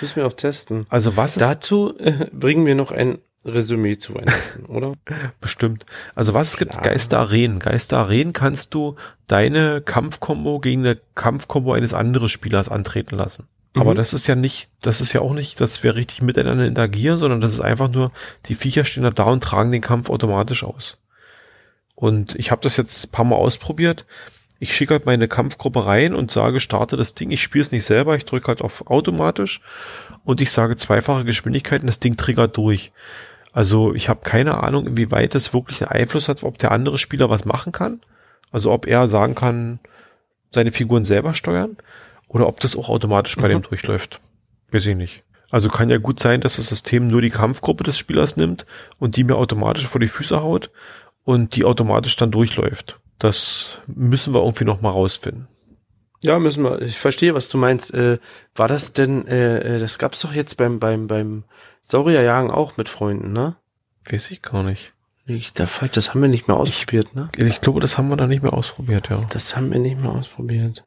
Müssen 0.01 0.15
wir 0.15 0.27
auch 0.27 0.33
testen. 0.33 0.87
Also 0.89 1.15
was 1.17 1.37
ist 1.37 1.41
Dazu 1.41 1.97
äh, 1.99 2.27
bringen 2.31 2.65
wir 2.65 2.75
noch 2.75 2.91
ein 2.91 3.19
Resümee 3.53 3.97
zu 3.97 4.15
Weihnachten, 4.15 4.65
oder? 4.67 4.93
Bestimmt. 5.41 5.85
Also 6.15 6.33
was 6.33 6.49
es 6.49 6.57
gibt 6.57 6.81
Geisterarenen. 6.81 7.59
Geisterarenen 7.59 8.33
kannst 8.33 8.73
du 8.73 8.95
deine 9.27 9.81
Kampfkombo 9.81 10.59
gegen 10.59 10.85
eine 10.85 10.99
Kampfkombo 11.15 11.73
eines 11.73 11.93
anderen 11.93 12.29
Spielers 12.29 12.69
antreten 12.69 13.15
lassen. 13.15 13.47
Mhm. 13.73 13.81
Aber 13.81 13.95
das 13.95 14.13
ist 14.13 14.27
ja 14.27 14.35
nicht, 14.35 14.69
das 14.81 15.01
ist 15.01 15.13
ja 15.13 15.21
auch 15.21 15.33
nicht, 15.33 15.61
dass 15.61 15.83
wir 15.83 15.95
richtig 15.95 16.21
miteinander 16.21 16.65
interagieren, 16.65 17.19
sondern 17.19 17.41
das 17.41 17.53
ist 17.53 17.61
einfach 17.61 17.89
nur, 17.89 18.11
die 18.47 18.55
Viecher 18.55 18.85
stehen 18.85 19.03
da, 19.03 19.11
da 19.11 19.23
und 19.23 19.43
tragen 19.43 19.71
den 19.71 19.81
Kampf 19.81 20.09
automatisch 20.09 20.63
aus. 20.63 20.97
Und 21.95 22.35
ich 22.35 22.51
habe 22.51 22.61
das 22.61 22.77
jetzt 22.77 23.07
ein 23.07 23.11
paar 23.11 23.25
Mal 23.25 23.37
ausprobiert. 23.37 24.05
Ich 24.59 24.75
schicke 24.75 24.93
halt 24.93 25.05
meine 25.05 25.27
Kampfgruppe 25.27 25.85
rein 25.85 26.15
und 26.15 26.31
sage, 26.31 26.59
starte 26.59 26.97
das 26.97 27.13
Ding. 27.13 27.31
Ich 27.31 27.41
spiele 27.41 27.61
es 27.63 27.71
nicht 27.71 27.85
selber, 27.85 28.15
ich 28.15 28.25
drücke 28.25 28.47
halt 28.47 28.61
auf 28.61 28.87
automatisch 28.87 29.61
und 30.23 30.41
ich 30.41 30.51
sage 30.51 30.75
zweifache 30.75 31.25
Geschwindigkeit 31.25 31.81
und 31.81 31.87
das 31.87 31.99
Ding 31.99 32.15
triggert 32.15 32.57
durch. 32.57 32.91
Also 33.57 33.95
ich 33.95 34.07
habe 34.07 34.19
keine 34.21 34.63
Ahnung, 34.63 34.85
inwieweit 34.85 35.33
das 35.33 35.51
wirklich 35.51 35.81
einen 35.81 35.89
Einfluss 35.89 36.29
hat, 36.29 36.43
ob 36.43 36.59
der 36.59 36.71
andere 36.71 36.99
Spieler 36.99 37.31
was 37.31 37.43
machen 37.43 37.71
kann. 37.71 38.01
Also 38.51 38.71
ob 38.71 38.85
er 38.85 39.07
sagen 39.07 39.33
kann, 39.33 39.79
seine 40.51 40.71
Figuren 40.71 41.05
selber 41.05 41.33
steuern 41.33 41.75
oder 42.27 42.47
ob 42.47 42.59
das 42.59 42.75
auch 42.75 42.87
automatisch 42.87 43.35
bei 43.35 43.47
mhm. 43.47 43.53
dem 43.53 43.61
durchläuft. 43.63 44.21
Weiß 44.69 44.85
ich 44.85 44.95
nicht. 44.95 45.23
Also 45.49 45.69
kann 45.69 45.89
ja 45.89 45.97
gut 45.97 46.19
sein, 46.19 46.39
dass 46.39 46.57
das 46.57 46.67
System 46.67 47.07
nur 47.07 47.19
die 47.19 47.31
Kampfgruppe 47.31 47.83
des 47.83 47.97
Spielers 47.97 48.37
nimmt 48.37 48.67
und 48.99 49.15
die 49.15 49.23
mir 49.23 49.37
automatisch 49.37 49.87
vor 49.87 49.99
die 49.99 50.07
Füße 50.07 50.39
haut 50.39 50.69
und 51.23 51.55
die 51.55 51.65
automatisch 51.65 52.15
dann 52.15 52.29
durchläuft. 52.29 52.99
Das 53.17 53.79
müssen 53.87 54.35
wir 54.35 54.43
irgendwie 54.43 54.65
noch 54.65 54.81
mal 54.81 54.91
rausfinden. 54.91 55.47
Ja, 56.23 56.39
müssen 56.39 56.63
wir. 56.63 56.81
Ich 56.81 56.97
verstehe, 56.97 57.35
was 57.35 57.49
du 57.49 57.57
meinst. 57.57 57.93
Äh, 57.93 58.17
war 58.55 58.67
das 58.67 58.93
denn, 58.93 59.27
äh, 59.27 59.75
äh 59.75 59.79
das 59.79 59.99
gab's 59.99 60.21
doch 60.21 60.33
jetzt 60.33 60.55
beim, 60.57 60.79
beim, 60.79 61.07
beim 61.07 61.43
Saurierjagen 61.81 62.51
auch 62.51 62.77
mit 62.77 62.89
Freunden, 62.89 63.33
ne? 63.33 63.55
Weiß 64.09 64.31
ich 64.31 64.41
gar 64.41 64.63
nicht. 64.63 64.93
Ich, 65.25 65.53
da, 65.53 65.67
das 65.91 66.09
haben 66.09 66.21
wir 66.21 66.29
nicht 66.29 66.47
mehr 66.47 66.57
ausprobiert, 66.57 67.13
ne? 67.13 67.29
Ich 67.35 67.59
glaube, 67.59 67.81
das 67.81 67.97
haben 67.97 68.07
wir 68.09 68.15
da 68.15 68.27
nicht 68.27 68.43
mehr 68.43 68.53
ausprobiert, 68.53 69.09
ja. 69.09 69.19
Das 69.31 69.55
haben 69.55 69.71
wir 69.71 69.79
nicht 69.79 69.99
mehr 69.99 70.11
ausprobiert. 70.11 70.85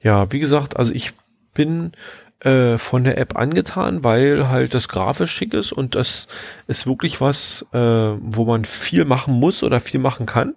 Ja, 0.00 0.32
wie 0.32 0.38
gesagt, 0.38 0.76
also 0.76 0.92
ich 0.92 1.12
bin 1.52 1.92
äh, 2.40 2.78
von 2.78 3.04
der 3.04 3.18
App 3.18 3.36
angetan, 3.36 4.02
weil 4.02 4.48
halt 4.48 4.72
das 4.72 4.88
grafisch 4.88 5.30
schick 5.30 5.52
ist 5.52 5.72
und 5.72 5.94
das 5.94 6.26
ist 6.66 6.86
wirklich 6.86 7.20
was, 7.20 7.66
äh, 7.72 7.78
wo 7.78 8.44
man 8.46 8.64
viel 8.64 9.04
machen 9.04 9.34
muss 9.34 9.62
oder 9.62 9.80
viel 9.80 10.00
machen 10.00 10.26
kann. 10.26 10.54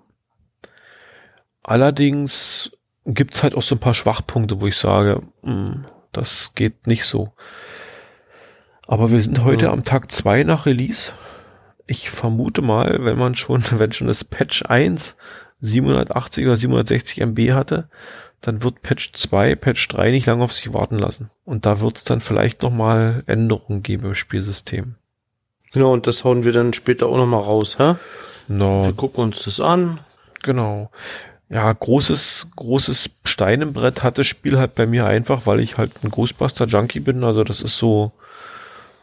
Allerdings 1.61 2.71
gibt's 3.13 3.43
halt 3.43 3.55
auch 3.55 3.61
so 3.61 3.75
ein 3.75 3.79
paar 3.79 3.93
Schwachpunkte, 3.93 4.61
wo 4.61 4.67
ich 4.67 4.77
sage, 4.77 5.21
mh, 5.41 5.53
hm, 5.53 5.85
das 6.11 6.53
geht 6.55 6.87
nicht 6.87 7.05
so. 7.05 7.33
Aber 8.87 9.11
wir 9.11 9.21
sind 9.21 9.43
heute 9.43 9.65
ja. 9.65 9.71
am 9.71 9.83
Tag 9.83 10.11
zwei 10.11 10.43
nach 10.43 10.65
Release. 10.65 11.11
Ich 11.85 12.09
vermute 12.09 12.61
mal, 12.61 13.03
wenn 13.05 13.17
man 13.17 13.35
schon, 13.35 13.63
wenn 13.71 13.91
schon 13.91 14.07
das 14.07 14.23
Patch 14.23 14.63
1 14.65 15.15
780 15.61 16.45
oder 16.45 16.57
760 16.57 17.21
MB 17.21 17.51
hatte, 17.51 17.89
dann 18.41 18.63
wird 18.63 18.81
Patch 18.81 19.11
2, 19.13 19.55
Patch 19.55 19.87
3 19.89 20.11
nicht 20.11 20.25
lange 20.25 20.43
auf 20.43 20.53
sich 20.53 20.73
warten 20.73 20.97
lassen. 20.97 21.29
Und 21.43 21.65
da 21.65 21.81
wird 21.81 21.97
es 21.97 22.03
dann 22.05 22.21
vielleicht 22.21 22.61
nochmal 22.61 23.23
Änderungen 23.27 23.83
geben 23.83 24.05
im 24.05 24.15
Spielsystem. 24.15 24.95
Genau, 25.73 25.93
und 25.93 26.07
das 26.07 26.23
hauen 26.23 26.45
wir 26.45 26.53
dann 26.53 26.73
später 26.73 27.07
auch 27.07 27.17
nochmal 27.17 27.41
raus, 27.41 27.77
hä? 27.77 27.95
No. 28.47 28.85
Wir 28.85 28.93
gucken 28.93 29.25
uns 29.25 29.43
das 29.43 29.59
an. 29.59 29.99
Genau. 30.41 30.89
Ja, 31.49 31.73
großes, 31.73 32.49
großes 32.55 33.09
Stein 33.23 33.61
im 33.61 33.73
Brett 33.73 34.03
hat 34.03 34.19
das 34.19 34.27
Spiel 34.27 34.59
halt 34.59 34.75
bei 34.75 34.85
mir 34.85 35.07
einfach, 35.07 35.47
weil 35.47 35.59
ich 35.59 35.77
halt 35.77 35.91
ein 36.03 36.11
Ghostbuster-Junkie 36.11 36.99
bin. 36.99 37.23
Also 37.23 37.43
das 37.43 37.61
ist 37.61 37.77
so, 37.77 38.11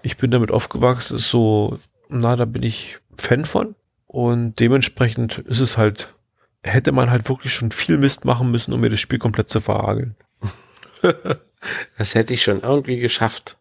ich 0.02 0.16
bin 0.16 0.30
damit 0.30 0.52
aufgewachsen, 0.52 1.16
ist 1.16 1.28
so, 1.28 1.78
na, 2.08 2.36
da 2.36 2.44
bin 2.44 2.62
ich 2.62 2.98
Fan 3.18 3.44
von. 3.44 3.74
Und 4.06 4.60
dementsprechend 4.60 5.38
ist 5.38 5.58
es 5.58 5.76
halt, 5.76 6.14
hätte 6.62 6.92
man 6.92 7.10
halt 7.10 7.28
wirklich 7.28 7.52
schon 7.52 7.72
viel 7.72 7.98
Mist 7.98 8.24
machen 8.24 8.52
müssen, 8.52 8.72
um 8.72 8.80
mir 8.80 8.90
das 8.90 9.00
Spiel 9.00 9.18
komplett 9.18 9.50
zu 9.50 9.60
verhageln. 9.60 10.14
das 11.98 12.14
hätte 12.14 12.32
ich 12.32 12.44
schon 12.44 12.60
irgendwie 12.60 13.00
geschafft. 13.00 13.56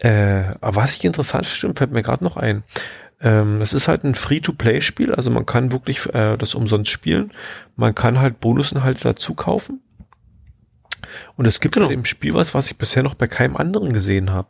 Äh, 0.00 0.54
aber 0.60 0.76
was 0.76 0.94
ich 0.94 1.04
interessant 1.04 1.46
finde, 1.46 1.78
fällt 1.78 1.92
mir 1.92 2.02
gerade 2.02 2.22
noch 2.22 2.36
ein. 2.36 2.64
Ähm, 3.24 3.62
es 3.62 3.72
ist 3.72 3.88
halt 3.88 4.04
ein 4.04 4.14
Free-to-Play-Spiel, 4.14 5.14
also 5.14 5.30
man 5.30 5.46
kann 5.46 5.72
wirklich 5.72 6.06
äh, 6.14 6.36
das 6.36 6.54
umsonst 6.54 6.90
spielen. 6.90 7.32
Man 7.74 7.94
kann 7.94 8.20
halt 8.20 8.38
Bonusinhalte 8.38 9.02
dazu 9.02 9.34
kaufen. 9.34 9.80
Und 11.36 11.46
es 11.46 11.60
gibt 11.60 11.74
genau. 11.74 11.88
im 11.88 12.04
Spiel 12.04 12.34
was, 12.34 12.52
was 12.52 12.70
ich 12.70 12.76
bisher 12.76 13.02
noch 13.02 13.14
bei 13.14 13.26
keinem 13.26 13.56
anderen 13.56 13.94
gesehen 13.94 14.30
habe. 14.30 14.48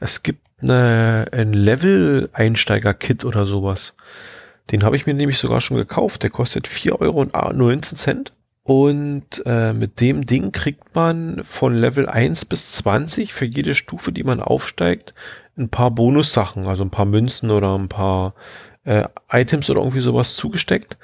Es 0.00 0.24
gibt 0.24 0.40
eine, 0.60 1.28
ein 1.30 1.52
Level-Einsteiger-Kit 1.52 3.24
oder 3.24 3.46
sowas. 3.46 3.94
Den 4.72 4.82
habe 4.82 4.96
ich 4.96 5.06
mir 5.06 5.14
nämlich 5.14 5.38
sogar 5.38 5.60
schon 5.60 5.76
gekauft. 5.76 6.24
Der 6.24 6.30
kostet 6.30 6.66
4,19 6.66 7.00
Euro. 7.00 8.32
Und 8.64 9.42
äh, 9.46 9.72
mit 9.72 10.00
dem 10.00 10.26
Ding 10.26 10.52
kriegt 10.52 10.94
man 10.94 11.42
von 11.44 11.74
Level 11.74 12.08
1 12.08 12.46
bis 12.46 12.68
20 12.70 13.32
für 13.32 13.46
jede 13.46 13.74
Stufe, 13.74 14.12
die 14.12 14.24
man 14.24 14.40
aufsteigt, 14.40 15.14
ein 15.58 15.68
paar 15.68 15.90
Bonussachen, 15.90 16.66
also 16.66 16.84
ein 16.84 16.90
paar 16.90 17.04
Münzen 17.04 17.50
oder 17.50 17.76
ein 17.76 17.88
paar 17.88 18.34
äh, 18.84 19.04
Items 19.30 19.68
oder 19.68 19.80
irgendwie 19.80 20.00
sowas 20.00 20.36
zugesteckt. 20.36 20.96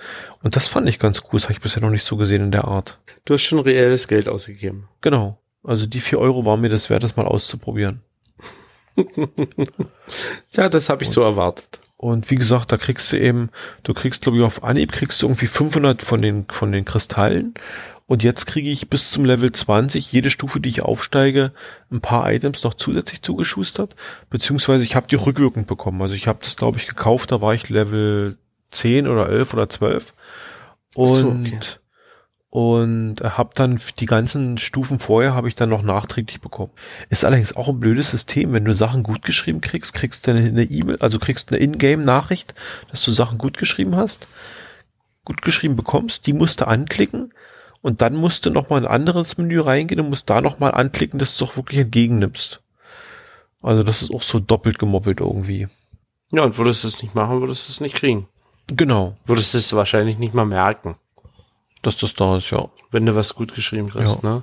Und 0.42 0.56
das 0.56 0.68
fand 0.68 0.88
ich 0.88 0.98
ganz 0.98 1.22
cool. 1.24 1.40
Das 1.40 1.44
habe 1.44 1.52
ich 1.52 1.60
bisher 1.60 1.82
noch 1.82 1.90
nicht 1.90 2.04
so 2.04 2.16
gesehen 2.16 2.42
in 2.42 2.50
der 2.52 2.64
Art. 2.64 2.98
Du 3.24 3.34
hast 3.34 3.42
schon 3.42 3.58
reelles 3.58 4.08
Geld 4.08 4.28
ausgegeben. 4.28 4.88
Genau. 5.00 5.38
Also 5.62 5.86
die 5.86 6.00
4 6.00 6.18
Euro 6.18 6.44
waren 6.44 6.60
mir 6.60 6.68
das 6.68 6.90
wert, 6.90 7.02
das 7.02 7.16
mal 7.16 7.26
auszuprobieren. 7.26 8.02
ja, 10.52 10.68
das 10.68 10.88
habe 10.88 11.02
ich 11.02 11.08
und, 11.08 11.14
so 11.14 11.22
erwartet. 11.22 11.80
Und 11.96 12.30
wie 12.30 12.36
gesagt, 12.36 12.70
da 12.70 12.76
kriegst 12.76 13.12
du 13.12 13.18
eben, 13.18 13.50
du 13.82 13.94
kriegst, 13.94 14.22
glaube 14.22 14.38
ich, 14.38 14.44
auf 14.44 14.62
Anhieb 14.62 14.92
kriegst 14.92 15.20
du 15.22 15.26
irgendwie 15.26 15.46
500 15.46 16.02
von 16.02 16.20
den, 16.20 16.46
von 16.50 16.70
den 16.70 16.84
Kristallen. 16.84 17.54
Und 18.06 18.22
jetzt 18.22 18.46
kriege 18.46 18.68
ich 18.68 18.90
bis 18.90 19.10
zum 19.10 19.24
Level 19.24 19.50
20 19.50 20.12
jede 20.12 20.28
Stufe, 20.28 20.60
die 20.60 20.68
ich 20.68 20.82
aufsteige, 20.82 21.52
ein 21.90 22.02
paar 22.02 22.30
Items 22.30 22.62
noch 22.62 22.74
zusätzlich 22.74 23.22
zugeschustert. 23.22 23.96
Beziehungsweise 24.28 24.84
ich 24.84 24.94
habe 24.94 25.06
die 25.06 25.14
rückwirkend 25.14 25.66
bekommen. 25.66 26.02
Also 26.02 26.14
ich 26.14 26.28
habe 26.28 26.40
das, 26.42 26.56
glaube 26.56 26.78
ich, 26.78 26.86
gekauft, 26.86 27.32
da 27.32 27.40
war 27.40 27.54
ich 27.54 27.70
Level 27.70 28.36
10 28.72 29.08
oder 29.08 29.30
11 29.30 29.54
oder 29.54 29.70
12. 29.70 30.12
Und 30.94 31.08
so, 31.08 31.28
okay. 31.30 31.58
und 32.50 33.16
habe 33.22 33.52
dann 33.54 33.80
die 33.98 34.06
ganzen 34.06 34.58
Stufen 34.58 34.98
vorher 34.98 35.34
habe 35.34 35.48
ich 35.48 35.54
dann 35.54 35.70
noch 35.70 35.82
nachträglich 35.82 36.42
bekommen. 36.42 36.72
Ist 37.08 37.24
allerdings 37.24 37.56
auch 37.56 37.68
ein 37.68 37.80
blödes 37.80 38.10
System, 38.10 38.52
wenn 38.52 38.66
du 38.66 38.74
Sachen 38.74 39.02
gut 39.02 39.22
geschrieben 39.22 39.62
kriegst, 39.62 39.94
kriegst 39.94 40.26
du 40.26 40.32
eine 40.32 40.62
E-Mail, 40.62 40.98
also 41.00 41.18
kriegst 41.18 41.50
eine 41.50 41.60
Ingame-Nachricht, 41.60 42.54
dass 42.90 43.02
du 43.02 43.12
Sachen 43.12 43.38
gut 43.38 43.56
geschrieben 43.56 43.96
hast, 43.96 44.26
gut 45.24 45.40
geschrieben 45.40 45.74
bekommst, 45.74 46.26
die 46.26 46.34
musst 46.34 46.60
du 46.60 46.66
anklicken 46.66 47.32
und 47.84 48.02
dann 48.02 48.16
musst 48.16 48.44
du 48.44 48.50
noch 48.50 48.70
mal 48.70 48.78
in 48.78 48.84
ein 48.84 48.90
anderes 48.90 49.38
Menü 49.38 49.60
reingehen 49.60 50.00
und 50.00 50.08
musst 50.08 50.28
da 50.28 50.40
noch 50.40 50.58
mal 50.58 50.70
anklicken, 50.70 51.18
dass 51.18 51.36
du 51.36 51.44
es 51.44 51.50
auch 51.50 51.56
wirklich 51.56 51.78
entgegennimmst. 51.78 52.60
Also 53.62 53.82
das 53.82 54.02
ist 54.02 54.12
auch 54.12 54.22
so 54.22 54.40
doppelt 54.40 54.78
gemoppelt 54.78 55.20
irgendwie. 55.20 55.68
Ja, 56.32 56.42
und 56.42 56.58
würdest 56.58 56.82
du 56.82 56.88
es 56.88 57.02
nicht 57.02 57.14
machen, 57.14 57.40
würdest 57.40 57.68
du 57.68 57.72
es 57.72 57.80
nicht 57.80 57.94
kriegen. 57.94 58.26
Genau. 58.66 59.16
Würdest 59.24 59.54
du 59.54 59.58
es 59.58 59.72
wahrscheinlich 59.72 60.18
nicht 60.18 60.34
mal 60.34 60.44
merken 60.46 60.96
dass 61.86 61.96
das 61.96 62.14
da 62.14 62.36
ist, 62.36 62.50
ja. 62.50 62.68
Wenn 62.90 63.06
du 63.06 63.14
was 63.14 63.34
gut 63.34 63.54
geschrieben 63.54 63.90
kriegst, 63.90 64.22
ja. 64.22 64.42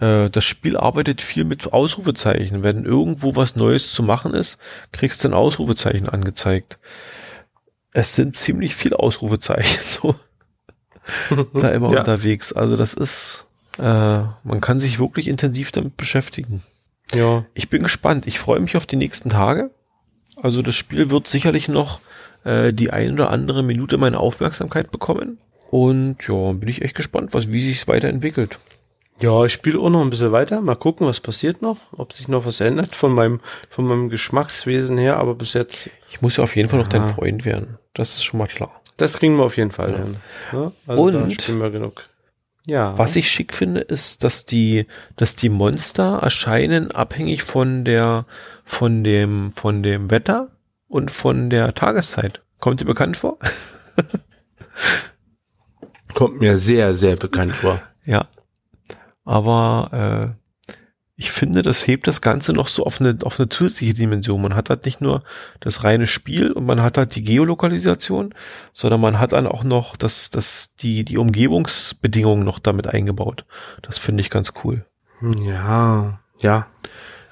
ne? 0.00 0.26
Äh, 0.26 0.30
das 0.30 0.44
Spiel 0.44 0.76
arbeitet 0.76 1.22
viel 1.22 1.44
mit 1.44 1.72
Ausrufezeichen. 1.72 2.62
Wenn 2.62 2.84
irgendwo 2.84 3.36
was 3.36 3.56
Neues 3.56 3.92
zu 3.92 4.02
machen 4.02 4.34
ist, 4.34 4.58
kriegst 4.92 5.24
du 5.24 5.28
ein 5.28 5.34
Ausrufezeichen 5.34 6.08
angezeigt. 6.08 6.78
Es 7.92 8.14
sind 8.14 8.36
ziemlich 8.36 8.74
viele 8.74 8.98
Ausrufezeichen 8.98 9.80
so 9.84 10.14
da 11.54 11.68
immer 11.68 11.92
ja. 11.92 12.00
unterwegs. 12.00 12.52
Also 12.52 12.76
das 12.76 12.94
ist, 12.94 13.46
äh, 13.78 13.82
man 13.82 14.60
kann 14.60 14.80
sich 14.80 14.98
wirklich 14.98 15.28
intensiv 15.28 15.72
damit 15.72 15.96
beschäftigen. 15.96 16.62
Ja. 17.14 17.44
Ich 17.54 17.68
bin 17.68 17.82
gespannt. 17.82 18.26
Ich 18.26 18.38
freue 18.38 18.60
mich 18.60 18.76
auf 18.76 18.86
die 18.86 18.96
nächsten 18.96 19.30
Tage. 19.30 19.70
Also 20.36 20.62
das 20.62 20.76
Spiel 20.76 21.10
wird 21.10 21.28
sicherlich 21.28 21.68
noch 21.68 22.00
äh, 22.44 22.72
die 22.72 22.90
ein 22.90 23.12
oder 23.12 23.30
andere 23.30 23.62
Minute 23.62 23.98
meine 23.98 24.20
Aufmerksamkeit 24.20 24.90
bekommen. 24.90 25.38
Und 25.70 26.16
ja, 26.26 26.52
bin 26.52 26.68
ich 26.68 26.82
echt 26.82 26.94
gespannt, 26.94 27.34
was, 27.34 27.52
wie 27.52 27.64
sich 27.64 27.82
es 27.82 27.88
weiterentwickelt. 27.88 28.58
Ja, 29.20 29.44
ich 29.44 29.52
spiele 29.52 29.80
auch 29.80 29.90
noch 29.90 30.00
ein 30.00 30.10
bisschen 30.10 30.32
weiter. 30.32 30.60
Mal 30.60 30.76
gucken, 30.76 31.06
was 31.06 31.20
passiert 31.20 31.60
noch, 31.60 31.76
ob 31.92 32.12
sich 32.12 32.28
noch 32.28 32.46
was 32.46 32.60
ändert 32.60 32.94
von 32.94 33.12
meinem, 33.12 33.40
von 33.68 33.84
meinem 33.84 34.08
Geschmackswesen 34.10 34.96
her, 34.96 35.16
aber 35.16 35.34
bis 35.34 35.54
jetzt. 35.54 35.90
Ich 36.08 36.22
muss 36.22 36.36
ja 36.36 36.44
auf 36.44 36.54
jeden 36.54 36.68
Fall 36.68 36.78
noch 36.78 36.88
dein 36.88 37.08
Freund 37.08 37.44
werden. 37.44 37.78
Das 37.94 38.14
ist 38.14 38.24
schon 38.24 38.38
mal 38.38 38.46
klar. 38.46 38.77
Das 38.98 39.18
kriegen 39.18 39.36
wir 39.38 39.44
auf 39.44 39.56
jeden 39.56 39.70
Fall 39.70 39.92
ja. 39.92 39.96
hin. 39.96 40.16
Ja, 40.52 40.72
also 40.86 41.02
Und 41.02 41.32
spielen 41.32 41.60
wir 41.60 41.70
genug. 41.70 42.04
Ja. 42.66 42.98
Was 42.98 43.16
ich 43.16 43.30
schick 43.30 43.54
finde, 43.54 43.80
ist, 43.80 44.24
dass 44.24 44.44
die, 44.44 44.86
dass 45.16 45.36
die 45.36 45.48
Monster 45.48 46.18
erscheinen 46.22 46.90
abhängig 46.90 47.42
von 47.42 47.84
der, 47.84 48.26
von 48.64 49.04
dem, 49.04 49.52
von 49.52 49.82
dem 49.82 50.10
Wetter 50.10 50.50
und 50.86 51.10
von 51.10 51.48
der 51.48 51.74
Tageszeit. 51.74 52.42
Kommt 52.60 52.80
dir 52.80 52.84
bekannt 52.84 53.16
vor? 53.16 53.38
Kommt 56.14 56.40
mir 56.40 56.58
sehr, 56.58 56.94
sehr 56.94 57.16
bekannt 57.16 57.54
vor. 57.54 57.80
Ja. 58.04 58.28
Aber 59.24 60.34
äh, 60.36 60.47
ich 61.20 61.32
finde, 61.32 61.62
das 61.62 61.84
hebt 61.84 62.06
das 62.06 62.20
Ganze 62.20 62.52
noch 62.52 62.68
so 62.68 62.86
auf 62.86 63.00
eine, 63.00 63.18
auf 63.24 63.40
eine 63.40 63.48
zusätzliche 63.48 63.92
Dimension. 63.92 64.40
Man 64.40 64.54
hat 64.54 64.70
halt 64.70 64.84
nicht 64.84 65.00
nur 65.00 65.24
das 65.58 65.82
reine 65.82 66.06
Spiel 66.06 66.52
und 66.52 66.64
man 66.64 66.80
hat 66.80 66.96
halt 66.96 67.16
die 67.16 67.24
Geolokalisation, 67.24 68.32
sondern 68.72 69.00
man 69.00 69.18
hat 69.18 69.32
dann 69.32 69.48
auch 69.48 69.64
noch 69.64 69.96
das, 69.96 70.30
das, 70.30 70.76
die, 70.76 71.04
die 71.04 71.18
Umgebungsbedingungen 71.18 72.44
noch 72.44 72.60
damit 72.60 72.86
eingebaut. 72.86 73.46
Das 73.82 73.98
finde 73.98 74.20
ich 74.20 74.30
ganz 74.30 74.52
cool. 74.62 74.86
Ja, 75.20 76.20
ja. 76.38 76.68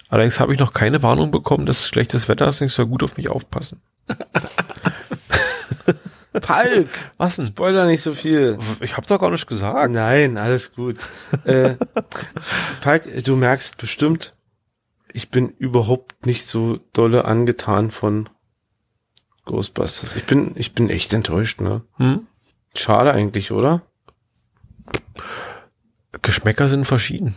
Allerdings 0.08 0.40
habe 0.40 0.52
ich 0.52 0.58
noch 0.58 0.72
keine 0.72 1.04
Warnung 1.04 1.30
bekommen, 1.30 1.64
dass 1.64 1.86
schlechtes 1.86 2.28
Wetter 2.28 2.48
ist, 2.48 2.60
ich 2.60 2.72
soll 2.72 2.86
gut 2.86 3.04
auf 3.04 3.16
mich 3.16 3.28
aufpassen. 3.28 3.82
Palk! 6.40 6.88
Was 7.16 7.36
denn? 7.36 7.46
Spoiler 7.46 7.86
nicht 7.86 8.02
so 8.02 8.14
viel. 8.14 8.58
Ich 8.80 8.96
habe 8.96 9.06
doch 9.06 9.20
gar 9.20 9.30
nicht 9.30 9.46
gesagt. 9.46 9.90
Nein, 9.90 10.38
alles 10.38 10.74
gut. 10.74 10.96
äh, 11.44 11.76
Palk, 12.80 13.24
du 13.24 13.36
merkst 13.36 13.78
bestimmt, 13.78 14.34
ich 15.12 15.30
bin 15.30 15.48
überhaupt 15.48 16.26
nicht 16.26 16.46
so 16.46 16.78
dolle 16.92 17.24
angetan 17.24 17.90
von 17.90 18.28
Ghostbusters. 19.44 20.14
Ich 20.16 20.24
bin, 20.24 20.52
ich 20.56 20.74
bin 20.74 20.90
echt 20.90 21.12
enttäuscht, 21.14 21.60
ne? 21.60 21.82
Hm? 21.96 22.26
Schade 22.74 23.12
eigentlich, 23.12 23.52
oder? 23.52 23.82
Geschmäcker 26.22 26.68
sind 26.68 26.84
verschieden. 26.84 27.36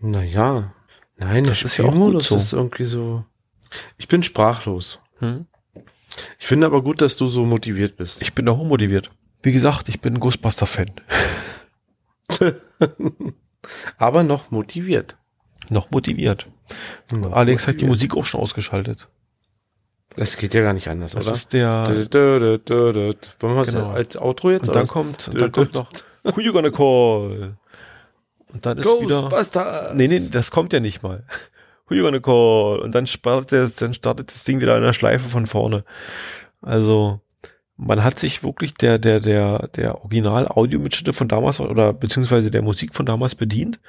Naja. 0.00 0.72
Nein, 1.16 1.44
das 1.44 1.62
ist 1.62 1.76
ja 1.76 1.84
auch 1.84 1.92
gut 1.92 2.22
so. 2.24 2.36
ist 2.36 2.52
irgendwie 2.52 2.84
so. 2.84 3.24
Ich 3.98 4.08
bin 4.08 4.22
sprachlos. 4.22 5.00
Hm? 5.18 5.46
Ich 6.38 6.46
finde 6.46 6.66
aber 6.66 6.82
gut, 6.82 7.00
dass 7.00 7.16
du 7.16 7.26
so 7.26 7.44
motiviert 7.44 7.96
bist. 7.96 8.22
Ich 8.22 8.34
bin 8.34 8.48
auch 8.48 8.62
motiviert. 8.62 9.10
Wie 9.42 9.52
gesagt, 9.52 9.88
ich 9.88 10.00
bin 10.00 10.20
Ghostbuster-Fan. 10.20 10.90
aber 13.98 14.22
noch 14.22 14.50
motiviert. 14.50 15.16
Noch 15.70 15.90
motiviert. 15.90 16.46
Noch 17.12 17.32
Alex 17.32 17.62
motiviert. 17.62 17.68
hat 17.68 17.80
die 17.80 17.86
Musik 17.86 18.16
auch 18.16 18.24
schon 18.24 18.40
ausgeschaltet. 18.40 19.08
Das 20.16 20.36
geht 20.36 20.54
ja 20.54 20.62
gar 20.62 20.72
nicht 20.72 20.88
anders, 20.88 21.12
das 21.12 21.24
oder? 21.24 21.30
Das 21.30 21.38
ist 21.38 21.52
der. 21.52 21.86
Wollen 21.88 23.56
wir 23.56 23.64
genau. 23.64 23.90
als 23.90 24.16
Outro 24.16 24.50
jetzt? 24.50 24.68
Und 24.68 24.74
dann 24.74 24.88
kommt, 24.88 25.28
und 25.28 25.40
dann 25.40 25.52
kommt 25.52 25.74
noch 25.74 25.88
Who 26.24 26.40
you 26.40 26.52
gonna 26.52 26.70
call? 26.70 27.56
Und 28.52 28.66
dann 28.66 28.78
ist 28.78 28.84
wieder. 28.84 29.94
Nee, 29.94 30.08
nee, 30.08 30.28
das 30.30 30.50
kommt 30.50 30.72
ja 30.72 30.80
nicht 30.80 31.02
mal 31.02 31.24
who 31.90 31.94
you 31.94 32.04
gonna 32.04 32.20
call? 32.20 32.80
Und 32.80 32.94
dann 32.94 33.06
startet, 33.06 33.52
das, 33.52 33.74
dann 33.74 33.92
startet 33.92 34.32
das 34.32 34.44
Ding 34.44 34.60
wieder 34.60 34.76
in 34.76 34.82
der 34.82 34.92
Schleife 34.92 35.28
von 35.28 35.46
vorne. 35.46 35.84
Also, 36.62 37.20
man 37.76 38.04
hat 38.04 38.18
sich 38.18 38.42
wirklich 38.42 38.74
der, 38.74 38.98
der, 38.98 39.20
der, 39.20 39.68
der 39.68 40.04
Original-Audio-Mitschnitte 40.04 41.12
von 41.12 41.28
damals 41.28 41.60
oder 41.60 41.92
beziehungsweise 41.92 42.50
der 42.50 42.62
Musik 42.62 42.94
von 42.94 43.06
damals 43.06 43.34
bedient. 43.34 43.80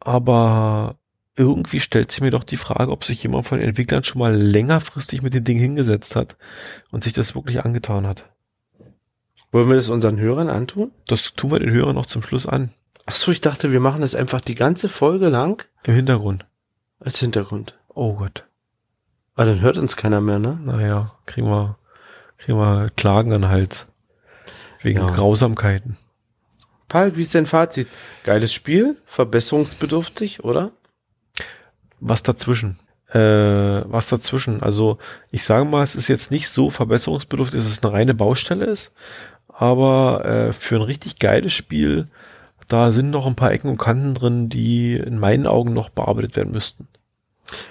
Aber 0.00 0.96
irgendwie 1.36 1.80
stellt 1.80 2.10
sich 2.10 2.20
mir 2.20 2.30
doch 2.30 2.44
die 2.44 2.56
Frage, 2.56 2.90
ob 2.90 3.04
sich 3.04 3.22
jemand 3.22 3.46
von 3.46 3.58
den 3.58 3.68
Entwicklern 3.68 4.04
schon 4.04 4.20
mal 4.20 4.34
längerfristig 4.34 5.22
mit 5.22 5.34
dem 5.34 5.44
Ding 5.44 5.58
hingesetzt 5.58 6.16
hat 6.16 6.36
und 6.90 7.04
sich 7.04 7.12
das 7.12 7.34
wirklich 7.34 7.64
angetan 7.64 8.06
hat. 8.06 8.28
Wollen 9.50 9.68
wir 9.68 9.76
das 9.76 9.88
unseren 9.88 10.18
Hörern 10.18 10.48
antun? 10.48 10.92
Das 11.06 11.34
tun 11.34 11.50
wir 11.50 11.58
den 11.58 11.70
Hörern 11.70 11.94
noch 11.94 12.06
zum 12.06 12.22
Schluss 12.22 12.46
an. 12.46 12.70
Ach 13.06 13.14
so, 13.14 13.30
ich 13.32 13.40
dachte, 13.40 13.72
wir 13.72 13.80
machen 13.80 14.02
das 14.02 14.14
einfach 14.14 14.40
die 14.40 14.54
ganze 14.54 14.88
Folge 14.88 15.28
lang. 15.28 15.64
Im 15.84 15.94
Hintergrund. 15.94 16.44
Als 17.00 17.18
Hintergrund. 17.20 17.78
Oh 17.88 18.14
Gott. 18.14 18.44
Aber 19.34 19.46
dann 19.46 19.60
hört 19.60 19.78
uns 19.78 19.96
keiner 19.96 20.20
mehr, 20.20 20.38
ne? 20.38 20.58
Naja, 20.62 21.12
kriegen 21.26 21.48
wir, 21.48 21.76
kriegen 22.38 22.58
wir 22.58 22.90
Klagen 22.96 23.32
an 23.32 23.48
Hals. 23.48 23.86
Wegen 24.82 25.00
ja. 25.00 25.06
Grausamkeiten. 25.06 25.96
Paul, 26.88 27.16
wie 27.16 27.20
ist 27.22 27.34
dein 27.34 27.46
Fazit? 27.46 27.88
Geiles 28.24 28.52
Spiel, 28.52 28.96
verbesserungsbedürftig, 29.06 30.42
oder? 30.44 30.72
Was 32.00 32.22
dazwischen? 32.22 32.78
Äh, 33.10 33.18
was 33.18 34.08
dazwischen? 34.08 34.62
Also, 34.62 34.98
ich 35.30 35.44
sage 35.44 35.64
mal, 35.64 35.82
es 35.82 35.96
ist 35.96 36.08
jetzt 36.08 36.30
nicht 36.30 36.48
so 36.48 36.70
verbesserungsbedürftig, 36.70 37.60
dass 37.60 37.70
es 37.70 37.82
eine 37.82 37.92
reine 37.92 38.14
Baustelle 38.14 38.66
ist, 38.66 38.92
aber 39.48 40.24
äh, 40.24 40.52
für 40.52 40.76
ein 40.76 40.82
richtig 40.82 41.18
geiles 41.18 41.52
Spiel 41.52 42.08
da 42.68 42.92
sind 42.92 43.10
noch 43.10 43.26
ein 43.26 43.34
paar 43.34 43.52
Ecken 43.52 43.70
und 43.70 43.78
Kanten 43.78 44.14
drin, 44.14 44.48
die 44.48 44.94
in 44.94 45.18
meinen 45.18 45.46
Augen 45.46 45.72
noch 45.72 45.88
bearbeitet 45.88 46.36
werden 46.36 46.52
müssten. 46.52 46.86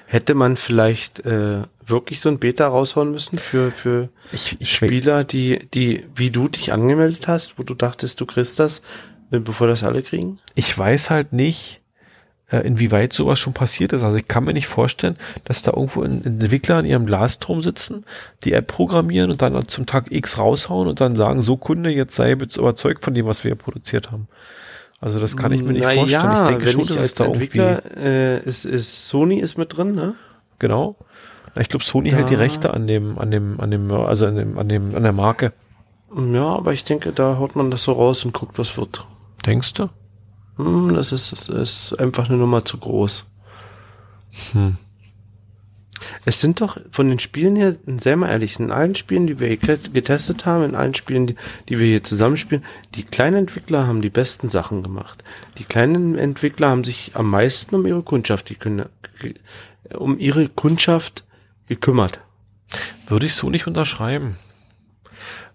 Hätte 0.08 0.34
man 0.34 0.58
vielleicht 0.58 1.20
äh, 1.26 1.62
wirklich 1.86 2.20
so 2.20 2.30
ein 2.30 2.40
Beta 2.40 2.68
raushauen 2.68 3.12
müssen 3.12 3.38
für, 3.38 3.72
für 3.72 4.10
ich, 4.32 4.58
ich 4.60 4.72
Spieler, 4.72 5.24
die, 5.24 5.60
die, 5.74 6.06
wie 6.16 6.32
du 6.32 6.48
dich 6.48 6.74
angemeldet 6.74 7.28
hast, 7.28 7.60
wo 7.60 7.64
du 7.64 7.76
dachtest, 7.76 8.20
du 8.20 8.26
kriegst 8.26 8.60
das, 8.60 8.82
äh, 9.32 9.40
bevor 9.40 9.68
das 9.68 9.84
alle 9.84 10.02
kriegen? 10.02 10.40
Ich 10.56 10.76
weiß 10.76 11.12
halt 11.12 11.32
nicht, 11.32 11.82
äh, 12.50 12.60
inwieweit 12.60 13.14
sowas 13.14 13.38
schon 13.40 13.54
passiert 13.54 13.94
ist. 13.94 14.04
Also 14.04 14.18
ich 14.18 14.28
kann 14.28 14.46
mir 14.46 14.54
nicht 14.54 14.68
vorstellen, 14.68 15.18
dass 15.44 15.62
da 15.62 15.72
irgendwo 15.72 16.02
ein 16.02 16.24
Entwickler 16.24 16.80
in 16.80 16.86
ihrem 16.86 17.06
Glasturm 17.06 17.62
sitzen, 17.62 18.06
die 18.44 18.54
App 18.54 18.68
programmieren 18.68 19.30
und 19.30 19.42
dann 19.42 19.68
zum 19.68 19.86
Tag 19.86 20.12
X 20.12 20.38
raushauen 20.38 20.88
und 20.88 21.02
dann 21.02 21.16
sagen, 21.16 21.42
so 21.42 21.58
Kunde, 21.58 21.90
jetzt 21.92 22.16
sei 22.16 22.32
überzeugt 22.32 23.04
von 23.04 23.14
dem, 23.14 23.26
was 23.26 23.44
wir 23.44 23.50
hier 23.50 23.56
produziert 23.56 24.12
haben. 24.12 24.28
Also 25.00 25.20
das 25.20 25.38
kann 25.38 25.52
ich 25.52 25.62
mir 25.62 25.74
nicht 25.74 25.84
Na 25.84 25.94
vorstellen. 25.94 26.24
Ja, 26.24 26.44
ich 26.44 26.50
denke 26.50 26.66
wenn 26.66 26.72
schon, 26.74 26.96
ich 26.96 27.00
als 27.00 27.20
Entwickler 27.20 27.98
äh, 27.98 28.40
ist, 28.44 28.66
ist 28.66 29.08
Sony 29.08 29.40
ist 29.40 29.58
mit 29.58 29.78
drin, 29.78 29.94
ne? 29.94 30.16
Genau. 30.60 30.96
Ich 31.56 31.70
glaube, 31.70 31.86
Sony 31.86 32.10
da. 32.10 32.18
hält 32.18 32.30
die 32.30 32.36
Rechte 32.36 32.74
an 32.74 32.88
dem, 32.88 33.18
an 33.18 33.32
dem, 33.32 33.60
an 33.60 33.72
dem, 33.72 33.92
also 33.92 34.26
an 34.26 34.36
dem, 34.36 34.58
an 34.58 34.70
dem, 34.70 34.96
an 34.96 35.04
der 35.04 35.14
Marke. 35.14 35.54
Ja, 36.16 36.50
aber 36.56 36.74
ich 36.74 36.84
denke, 36.84 37.12
da 37.12 37.38
haut 37.38 37.56
man 37.56 37.70
das 37.70 37.84
so 37.84 37.92
raus 37.92 38.26
und 38.26 38.34
guckt, 38.34 38.58
was 38.58 38.78
wird. 38.78 39.06
Denkst 39.46 39.74
du? 39.74 39.90
Hm, 40.58 40.94
das 40.96 41.12
ist, 41.12 41.50
das 41.50 41.92
ist 41.92 42.00
einfach 42.00 42.30
eine 42.30 42.38
Nummer 42.38 42.66
zu 42.66 42.78
groß. 42.78 43.26
Hm. 44.54 44.78
Es 46.26 46.42
sind 46.42 46.62
doch 46.62 46.78
von 46.92 47.10
den 47.10 47.20
Spielen 47.20 47.56
her, 47.56 47.76
sehr 47.98 48.16
mal 48.16 48.30
ehrlich, 48.30 48.60
in 48.60 48.72
allen 48.72 48.96
Spielen, 48.96 49.28
die 49.28 49.40
wir 49.40 49.58
getestet 49.58 50.46
haben, 50.46 50.64
in 50.64 50.76
allen 50.76 50.94
Spielen, 50.94 51.28
die, 51.28 51.36
die 51.70 51.80
wir 51.80 51.88
hier 51.88 52.04
zusammenspielen, 52.04 52.64
die 52.96 53.04
kleinen 53.04 53.38
Entwickler 53.38 53.88
haben 53.88 54.02
die 54.02 54.10
besten 54.10 54.50
Sachen 54.50 54.84
gemacht. 54.84 55.24
Die 55.58 55.64
kleinen 55.64 56.18
Entwickler 56.18 56.70
haben 56.70 56.84
sich 56.84 57.12
am 57.16 57.30
meisten 57.30 57.76
um 57.76 57.86
ihre 57.86 58.04
Kundschaft, 58.04 58.50
die, 58.50 58.58
um 59.96 60.20
ihre 60.20 60.50
Kundschaft 60.50 61.26
gekümmert. 61.68 62.22
Würde 63.08 63.26
ich 63.26 63.34
so 63.34 63.50
nicht 63.50 63.68
unterschreiben. 63.68 64.38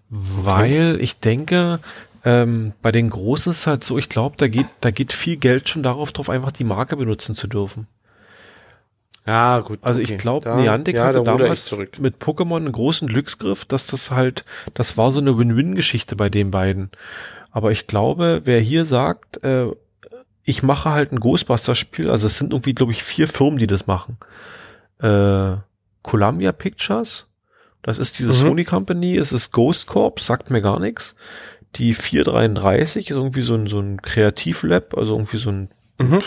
Weil 0.09 0.97
ich 1.01 1.19
denke, 1.19 1.79
Ähm, 2.25 2.71
bei 2.81 2.93
den 2.93 3.09
Großen 3.09 3.51
ist 3.51 3.59
es 3.59 3.67
halt 3.67 3.83
so, 3.83 3.97
ich 3.97 4.07
glaube, 4.07 4.37
da 4.37 4.47
geht, 4.47 4.67
da 4.79 4.91
geht 4.91 5.11
viel 5.11 5.35
Geld 5.35 5.67
schon 5.67 5.83
darauf 5.83 6.13
drauf, 6.13 6.29
einfach 6.29 6.53
die 6.53 6.63
Marke 6.63 6.95
benutzen 6.95 7.35
zu 7.35 7.47
dürfen. 7.47 7.87
Ja, 9.25 9.59
gut. 9.61 9.79
Also 9.81 10.01
okay. 10.01 10.11
ich 10.13 10.17
glaube, 10.19 10.53
Niantic 10.55 10.95
ja, 10.95 11.05
hatte 11.05 11.23
da 11.23 11.37
damals 11.37 11.65
zurück. 11.65 11.97
mit 11.99 12.17
Pokémon 12.17 12.57
einen 12.57 12.71
großen 12.73 13.07
Glücksgriff, 13.07 13.63
dass 13.65 13.87
das 13.87 14.11
halt, 14.11 14.43
das 14.73 14.97
war 14.97 15.11
so 15.11 15.19
eine 15.19 15.37
Win-Win-Geschichte 15.37 16.15
bei 16.15 16.29
den 16.29 16.51
beiden. 16.51 16.91
Aber 17.51 17.71
ich 17.71 17.87
glaube, 17.87 18.41
wer 18.43 18.59
hier 18.59 18.85
sagt, 18.85 19.41
äh, 19.43 19.67
ich 20.43 20.61
mache 20.61 20.91
halt 20.91 21.13
ein 21.13 21.19
Ghostbusters-Spiel, 21.21 22.09
also 22.09 22.27
es 22.27 22.37
sind 22.37 22.51
irgendwie, 22.51 22.73
glaube 22.73 22.91
ich, 22.91 23.01
vier 23.03 23.29
Firmen, 23.29 23.59
die 23.59 23.67
das 23.67 23.87
machen. 23.87 24.17
Äh, 24.99 25.55
Columbia 26.01 26.51
Pictures, 26.51 27.25
das 27.81 27.97
ist 27.97 28.19
diese 28.19 28.29
Mhm. 28.29 28.47
Sony 28.47 28.63
Company, 28.65 29.17
es 29.17 29.31
ist 29.31 29.51
Ghost 29.53 29.87
Corp, 29.87 30.19
sagt 30.19 30.49
mir 30.51 30.61
gar 30.61 30.79
nichts. 30.79 31.15
Die 31.75 31.93
433 31.93 33.09
ist 33.09 33.15
irgendwie 33.15 33.41
so 33.41 33.55
ein, 33.55 33.67
so 33.67 33.79
ein 33.79 34.01
Kreativlab, 34.01 34.97
also 34.97 35.13
irgendwie 35.13 35.37
so 35.37 35.49
ein 35.49 35.69
Mhm. 35.99 36.19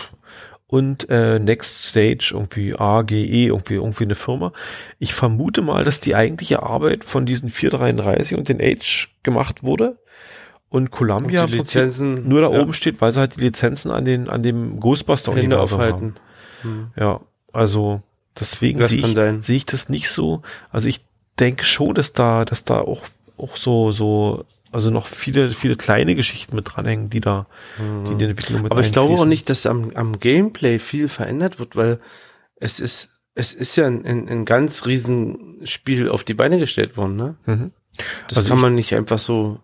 Und 0.69 1.09
äh, 1.09 1.39
Next 1.39 1.85
Stage 1.85 2.31
irgendwie 2.33 2.75
AGE 2.75 3.15
irgendwie 3.15 3.75
irgendwie 3.75 4.05
eine 4.05 4.15
Firma. 4.15 4.53
Ich 4.99 5.15
vermute 5.15 5.63
mal, 5.63 5.85
dass 5.85 6.01
die 6.01 6.15
eigentliche 6.15 6.63
Arbeit 6.63 7.05
von 7.05 7.25
diesen 7.25 7.51
433 7.51 8.37
und 8.37 8.49
den 8.49 8.61
Age 8.61 9.09
gemacht 9.23 9.63
wurde 9.63 9.99
und 10.69 10.91
Columbia 10.91 11.45
Und 11.45 11.53
Lizenzen 11.53 12.29
nur 12.29 12.41
da 12.41 12.51
ja, 12.51 12.61
oben 12.61 12.73
steht, 12.73 13.01
weil 13.01 13.13
sie 13.13 13.21
halt 13.21 13.37
die 13.37 13.43
Lizenzen 13.43 13.91
an 13.91 14.05
den 14.05 14.29
an 14.29 14.43
dem 14.43 14.81
Ghostbuster 14.81 15.33
Hände 15.33 15.57
Universum 15.57 15.81
haben. 15.81 15.93
aufhalten. 15.93 16.17
Hm. 16.63 16.87
Ja, 16.97 17.21
also 17.53 18.03
deswegen 18.39 18.85
sehe 18.87 19.01
ich, 19.01 19.45
sehe 19.45 19.57
ich 19.57 19.67
das 19.67 19.89
nicht 19.89 20.11
so. 20.11 20.43
Also 20.71 20.89
ich 20.89 21.01
denke 21.39 21.65
schon, 21.65 21.95
dass 21.95 22.13
da, 22.13 22.45
dass 22.45 22.65
da 22.65 22.81
auch 22.81 23.03
auch 23.37 23.57
so 23.57 23.93
so 23.93 24.45
also 24.77 24.91
noch 24.91 25.07
viele 25.07 25.51
viele 25.51 25.75
kleine 25.77 26.15
Geschichten 26.15 26.55
mit 26.55 26.67
dranhängen, 26.75 27.11
die 27.11 27.21
da 27.21 27.47
die 27.79 28.13
in 28.13 28.19
die 28.19 28.25
Entwicklung 28.27 28.63
mit 28.63 28.71
Mhm. 28.71 28.73
Aber 28.73 28.81
ich 28.87 28.93
glaube 28.93 29.15
auch 29.15 29.25
nicht, 29.25 29.51
dass 29.51 29.67
am, 29.67 29.91
am 29.95 30.21
Gameplay 30.21 30.79
viel 30.79 31.09
verändert 31.09 31.59
wird, 31.59 31.75
weil 31.77 31.99
es 32.57 32.79
ist, 32.79 33.13
es 33.35 33.53
ist 33.55 33.77
ja 33.77 33.87
ein, 33.87 34.05
ein, 34.07 34.29
ein 34.29 34.45
ganz 34.45 34.87
riesen 34.87 35.61
Spiel 35.65 36.09
auf 36.09 36.23
die 36.25 36.35
Beine 36.35 36.59
gestellt 36.59 36.97
worden, 36.97 37.17
ne? 37.17 37.35
Mhm. 37.47 37.73
Das 38.29 38.39
Also 38.39 38.49
kann 38.51 38.59
ich- 38.59 38.63
man 38.63 38.75
nicht 38.75 38.95
einfach 38.95 39.19
so, 39.19 39.61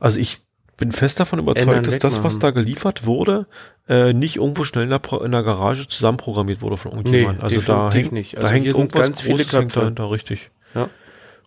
Also 0.00 0.18
ich 0.20 0.38
bin 0.76 0.92
fest 0.92 1.20
davon 1.20 1.38
überzeugt, 1.38 1.86
dass 1.86 1.98
das, 1.98 2.24
was 2.24 2.38
da 2.40 2.50
geliefert 2.50 3.06
wurde, 3.06 3.46
äh, 3.88 4.12
nicht 4.12 4.36
irgendwo 4.36 4.64
schnell 4.64 4.84
in 4.84 4.90
der, 4.90 5.00
in 5.24 5.30
der 5.30 5.42
Garage 5.42 5.86
zusammenprogrammiert 5.88 6.62
wurde 6.62 6.76
von 6.76 6.92
irgendjemandem. 6.92 7.44
also 7.44 7.60
da 7.60 7.90
definitiv 7.90 7.94
hängt, 8.02 8.12
nicht. 8.12 8.34
da 8.34 8.38
Also 8.42 8.48
hängt 8.54 8.66
sind 8.66 8.76
irgendwas 8.76 9.02
ganz 9.02 9.20
viele 9.20 9.36
Großes 9.44 9.52
hängt 9.52 9.62
Köpfe. 9.72 9.80
dahinter, 9.80 10.10
richtig. 10.10 10.50
Ja. 10.74 10.88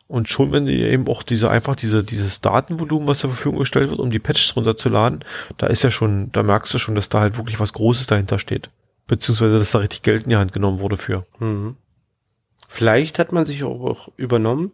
Und 0.08 0.30
schon 0.30 0.54
wenn 0.54 0.66
die 0.66 0.82
eben 0.82 1.08
auch 1.08 1.22
diese 1.22 1.50
einfach 1.50 1.76
diese 1.76 2.04
dieses 2.04 2.40
Datenvolumen, 2.40 3.08
was 3.08 3.20
zur 3.20 3.32
Verfügung 3.32 3.60
gestellt 3.60 3.90
wird, 3.90 4.00
um 4.00 4.10
die 4.10 4.20
Patches 4.20 4.56
runterzuladen, 4.56 5.26
da 5.58 5.68
ist 5.68 5.84
ja 5.84 5.92
schon, 5.92 6.32
da 6.32 6.44
merkst 6.44 6.74
du 6.74 6.78
schon, 6.78 6.96
dass 6.96 7.10
da 7.10 7.20
halt 7.20 7.38
wirklich 7.38 7.60
was 7.60 7.74
Großes 7.74 8.08
dahinter 8.08 8.40
steht. 8.40 8.70
Beziehungsweise, 9.08 9.60
dass 9.60 9.72
da 9.72 9.80
richtig 9.80 10.04
Geld 10.04 10.24
in 10.24 10.30
die 10.30 10.36
Hand 10.38 10.54
genommen 10.54 10.80
wurde 10.80 10.98
für. 10.98 11.26
Mhm. 11.40 11.76
Vielleicht 12.68 13.20
hat 13.20 13.32
man 13.32 13.46
sich 13.46 13.64
auch, 13.64 13.82
auch 13.82 14.10
übernommen 14.18 14.72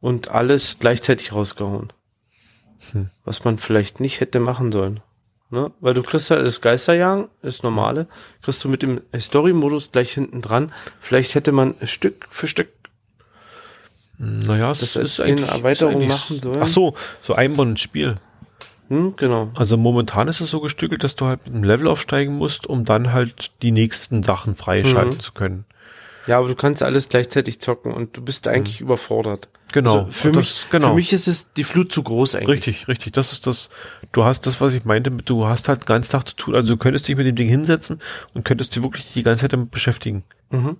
und 0.00 0.30
alles 0.30 0.78
gleichzeitig 0.78 1.32
rausgehauen. 1.32 1.92
Hm. 2.92 3.10
Was 3.24 3.44
man 3.44 3.58
vielleicht 3.58 4.00
nicht 4.00 4.20
hätte 4.20 4.40
machen 4.40 4.72
sollen. 4.72 5.00
Ne? 5.50 5.70
Weil 5.80 5.94
du 5.94 6.02
kriegst 6.02 6.30
halt 6.30 6.46
das 6.46 6.60
Geisterjagen, 6.60 7.28
das 7.42 7.62
normale, 7.62 8.08
kriegst 8.42 8.64
du 8.64 8.68
mit 8.68 8.82
dem 8.82 9.00
Story-Modus 9.16 9.92
gleich 9.92 10.12
hinten 10.12 10.40
dran. 10.40 10.72
Vielleicht 11.00 11.34
hätte 11.34 11.52
man 11.52 11.74
Stück 11.84 12.26
für 12.30 12.48
Stück 12.48 12.70
Naja, 14.24 14.70
es 14.70 14.78
Das 14.80 14.94
ist 14.96 15.20
eine 15.20 15.46
Erweiterung 15.46 16.06
machen 16.06 16.38
sollen. 16.38 16.60
Ach 16.62 16.68
so, 16.68 16.94
so 17.22 17.34
einbauen 17.34 17.70
ins 17.70 17.80
Spiel. 17.80 18.14
Hm, 18.88 19.14
genau. 19.16 19.50
Also 19.54 19.76
momentan 19.76 20.28
ist 20.28 20.40
es 20.40 20.50
so 20.50 20.60
gestückelt, 20.60 21.02
dass 21.02 21.16
du 21.16 21.26
halt 21.26 21.40
einem 21.46 21.64
Level 21.64 21.88
aufsteigen 21.88 22.36
musst, 22.36 22.66
um 22.66 22.84
dann 22.84 23.12
halt 23.12 23.50
die 23.62 23.72
nächsten 23.72 24.22
Sachen 24.22 24.54
freischalten 24.54 25.16
Mhm. 25.16 25.20
zu 25.20 25.32
können. 25.32 25.64
Ja, 26.28 26.38
aber 26.38 26.46
du 26.46 26.54
kannst 26.54 26.84
alles 26.84 27.08
gleichzeitig 27.08 27.60
zocken 27.60 27.92
und 27.92 28.16
du 28.16 28.22
bist 28.22 28.46
eigentlich 28.46 28.80
überfordert. 28.80 29.48
Genau. 29.72 30.00
Also 30.00 30.12
für, 30.12 30.28
Und 30.28 30.36
mich, 30.36 30.48
das- 30.60 30.70
genau. 30.70 30.88
für 30.90 30.94
mich 30.94 31.12
ist 31.12 31.26
es 31.26 31.52
die 31.54 31.64
Flut 31.64 31.92
zu 31.92 32.04
groß 32.04 32.36
eigentlich. 32.36 32.48
Richtig, 32.48 32.86
richtig. 32.86 33.12
Das 33.14 33.32
ist 33.32 33.48
das. 33.48 33.70
Du 34.12 34.22
hast 34.22 34.46
das, 34.46 34.60
was 34.60 34.72
ich 34.74 34.84
meinte, 34.84 35.10
du 35.10 35.46
hast 35.46 35.68
halt 35.68 35.82
den 35.82 35.86
ganzen 35.86 36.12
Tag 36.12 36.28
zu 36.28 36.36
tun. 36.36 36.54
Also 36.54 36.68
du 36.68 36.76
könntest 36.76 37.08
dich 37.08 37.16
mit 37.16 37.26
dem 37.26 37.34
Ding 37.34 37.48
hinsetzen 37.48 38.00
und 38.34 38.44
könntest 38.44 38.76
dich 38.76 38.82
wirklich 38.84 39.12
die 39.14 39.24
ganze 39.24 39.40
Zeit 39.40 39.52
damit 39.54 39.72
beschäftigen. 39.72 40.22
Mhm. 40.50 40.76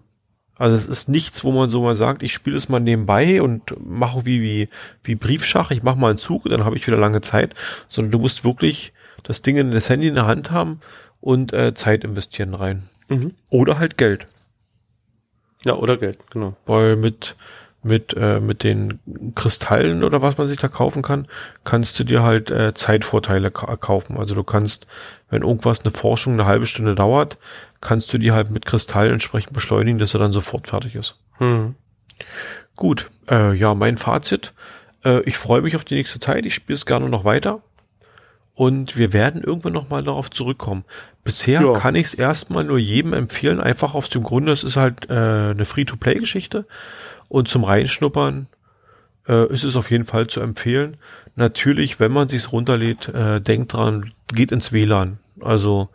Also 0.62 0.76
es 0.76 0.86
ist 0.86 1.08
nichts, 1.08 1.42
wo 1.42 1.50
man 1.50 1.70
so 1.70 1.82
mal 1.82 1.96
sagt, 1.96 2.22
ich 2.22 2.32
spiele 2.32 2.56
es 2.56 2.68
mal 2.68 2.78
nebenbei 2.78 3.42
und 3.42 3.74
mache 3.84 4.24
wie, 4.24 4.40
wie, 4.42 4.68
wie 5.02 5.16
Briefschach, 5.16 5.72
ich 5.72 5.82
mache 5.82 5.98
mal 5.98 6.10
einen 6.10 6.18
Zug 6.18 6.44
und 6.44 6.52
dann 6.52 6.64
habe 6.64 6.76
ich 6.76 6.86
wieder 6.86 6.96
lange 6.96 7.20
Zeit, 7.20 7.52
sondern 7.88 8.12
du 8.12 8.20
musst 8.20 8.44
wirklich 8.44 8.92
das 9.24 9.42
Ding 9.42 9.56
in 9.56 9.72
das 9.72 9.88
Handy 9.88 10.06
in 10.06 10.14
der 10.14 10.28
Hand 10.28 10.52
haben 10.52 10.78
und 11.20 11.52
äh, 11.52 11.74
Zeit 11.74 12.04
investieren 12.04 12.54
rein. 12.54 12.84
Mhm. 13.08 13.34
Oder 13.50 13.80
halt 13.80 13.98
Geld. 13.98 14.28
Ja, 15.64 15.74
oder 15.74 15.96
Geld, 15.96 16.20
genau. 16.30 16.54
Weil 16.64 16.94
mit, 16.94 17.34
mit, 17.82 18.14
äh, 18.16 18.38
mit 18.38 18.62
den 18.62 19.00
Kristallen 19.34 20.04
oder 20.04 20.22
was 20.22 20.38
man 20.38 20.46
sich 20.46 20.58
da 20.58 20.68
kaufen 20.68 21.02
kann, 21.02 21.26
kannst 21.64 21.98
du 21.98 22.04
dir 22.04 22.22
halt 22.22 22.52
äh, 22.52 22.72
Zeitvorteile 22.72 23.50
ka 23.50 23.74
kaufen. 23.78 24.16
Also 24.16 24.36
du 24.36 24.44
kannst, 24.44 24.86
wenn 25.28 25.42
irgendwas 25.42 25.80
eine 25.80 25.92
Forschung 25.92 26.34
eine 26.34 26.46
halbe 26.46 26.66
Stunde 26.66 26.94
dauert, 26.94 27.36
kannst 27.82 28.10
du 28.12 28.18
die 28.18 28.32
halt 28.32 28.50
mit 28.50 28.64
Kristallen 28.64 29.12
entsprechend 29.12 29.52
beschleunigen, 29.52 29.98
dass 29.98 30.14
er 30.14 30.20
dann 30.20 30.32
sofort 30.32 30.68
fertig 30.68 30.94
ist. 30.94 31.18
Hm. 31.38 31.74
Gut, 32.76 33.10
äh, 33.30 33.52
ja, 33.54 33.74
mein 33.74 33.98
Fazit. 33.98 34.54
Äh, 35.04 35.20
ich 35.22 35.36
freue 35.36 35.60
mich 35.60 35.76
auf 35.76 35.84
die 35.84 35.96
nächste 35.96 36.18
Zeit. 36.20 36.46
Ich 36.46 36.54
spiele 36.54 36.76
es 36.76 36.86
gerne 36.86 37.08
noch 37.10 37.24
weiter. 37.24 37.60
Und 38.54 38.96
wir 38.96 39.12
werden 39.12 39.42
irgendwann 39.42 39.72
noch 39.72 39.90
mal 39.90 40.04
darauf 40.04 40.30
zurückkommen. 40.30 40.84
Bisher 41.24 41.60
Ja. 41.62 41.78
kann 41.78 41.94
ich 41.94 42.06
es 42.06 42.14
erstmal 42.14 42.64
nur 42.64 42.78
jedem 42.78 43.12
empfehlen, 43.14 43.60
einfach 43.60 43.94
aus 43.94 44.10
dem 44.10 44.22
Grunde, 44.22 44.52
es 44.52 44.62
ist 44.62 44.76
halt 44.76 45.08
äh, 45.08 45.12
eine 45.14 45.64
Free-to-Play-Geschichte. 45.64 46.66
Und 47.28 47.48
zum 47.48 47.64
Reinschnuppern 47.64 48.46
äh, 49.26 49.46
ist 49.52 49.64
es 49.64 49.74
auf 49.76 49.90
jeden 49.90 50.04
Fall 50.04 50.26
zu 50.26 50.40
empfehlen. 50.40 50.98
Natürlich, 51.34 51.98
wenn 51.98 52.12
man 52.12 52.28
sich's 52.28 52.52
runterlädt, 52.52 53.08
äh, 53.08 53.40
denkt 53.40 53.72
dran, 53.72 54.12
geht 54.28 54.52
ins 54.52 54.72
WLAN. 54.72 55.18
Also 55.40 55.88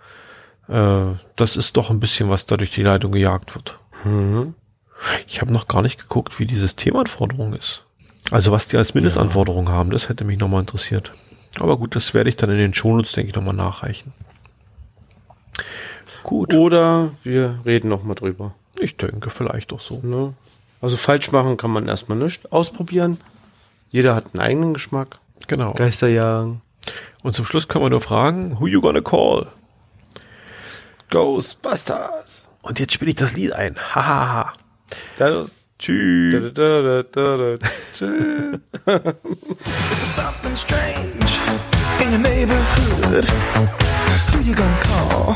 äh, 0.68 1.16
das 1.36 1.56
ist 1.56 1.78
doch 1.78 1.90
ein 1.90 2.00
bisschen, 2.00 2.30
was 2.30 2.46
da 2.46 2.58
durch 2.58 2.72
die 2.72 2.84
Leitung 2.84 3.12
gejagt 3.12 3.56
wird. 3.56 3.78
Mhm. 4.04 4.54
Ich 5.28 5.42
habe 5.42 5.54
noch 5.54 5.68
gar 5.68 5.82
nicht 5.82 6.00
geguckt, 6.00 6.40
wie 6.40 6.46
die 6.46 6.56
Systemanforderung 6.56 7.54
ist. 7.54 7.84
Also 8.32 8.52
was 8.52 8.68
die 8.68 8.78
als 8.78 8.94
Mindestanforderung 8.94 9.70
haben, 9.70 9.92
das 9.92 10.10
hätte 10.10 10.26
mich 10.26 10.40
nochmal 10.40 10.62
interessiert. 10.62 11.14
Aber 11.60 11.78
gut, 11.78 11.96
das 11.96 12.14
werde 12.14 12.30
ich 12.30 12.36
dann 12.36 12.50
in 12.50 12.58
den 12.58 12.74
Shownotes, 12.74 13.14
denke 13.14 13.30
ich, 13.30 13.36
nochmal 13.36 13.56
nachreichen. 13.56 14.14
Gut, 16.24 16.54
Oder 16.54 17.12
wir 17.24 17.60
reden 17.66 17.90
noch 17.90 18.04
mal 18.04 18.16
drüber. 18.16 18.54
ich 18.80 18.98
denke 18.98 19.30
vielleicht 19.30 19.72
doch 19.72 19.80
so. 19.80 20.02
Ne? 20.04 20.34
Also 20.82 20.98
falsch 20.98 21.32
machen 21.32 21.56
kann 21.58 21.72
man 21.72 21.88
erstmal 21.88 22.18
nicht. 22.18 22.52
Ausprobieren. 22.52 23.18
Jeder 23.90 24.14
hat 24.14 24.34
einen 24.34 24.42
eigenen 24.42 24.74
Geschmack. 24.74 25.20
Genau. 25.48 25.74
Geisterjagen. 25.74 26.62
Und 27.24 27.36
zum 27.36 27.46
Schluss 27.46 27.68
kann 27.68 27.82
man 27.82 27.92
nur 27.92 28.02
fragen, 28.02 28.60
who 28.60 28.68
you 28.68 28.82
gonna 28.82 29.02
call? 29.02 29.48
Ghostbusters. 31.10 32.46
Und 32.62 32.80
jetzt 32.80 32.94
spiele 32.94 33.12
ich 33.12 33.18
das 33.18 33.34
Lied 33.34 33.54
ein. 33.54 33.76
Hahaha. 33.78 34.54
Ja, 35.20 35.28
los. 35.30 35.68
Tschüss. 35.80 36.54
Da, 36.54 36.82
da, 36.82 36.82
da, 36.82 37.04
da, 37.04 37.38
da, 37.38 37.58
da. 37.58 37.68
Tschüss. 37.94 38.60
something 40.16 40.56
strange 40.56 41.40
in 42.02 42.12
your 42.12 42.20
neighborhood. 42.20 43.26
Who 44.32 44.42
you 44.42 44.56
gonna 44.56 44.80
call? 44.80 45.36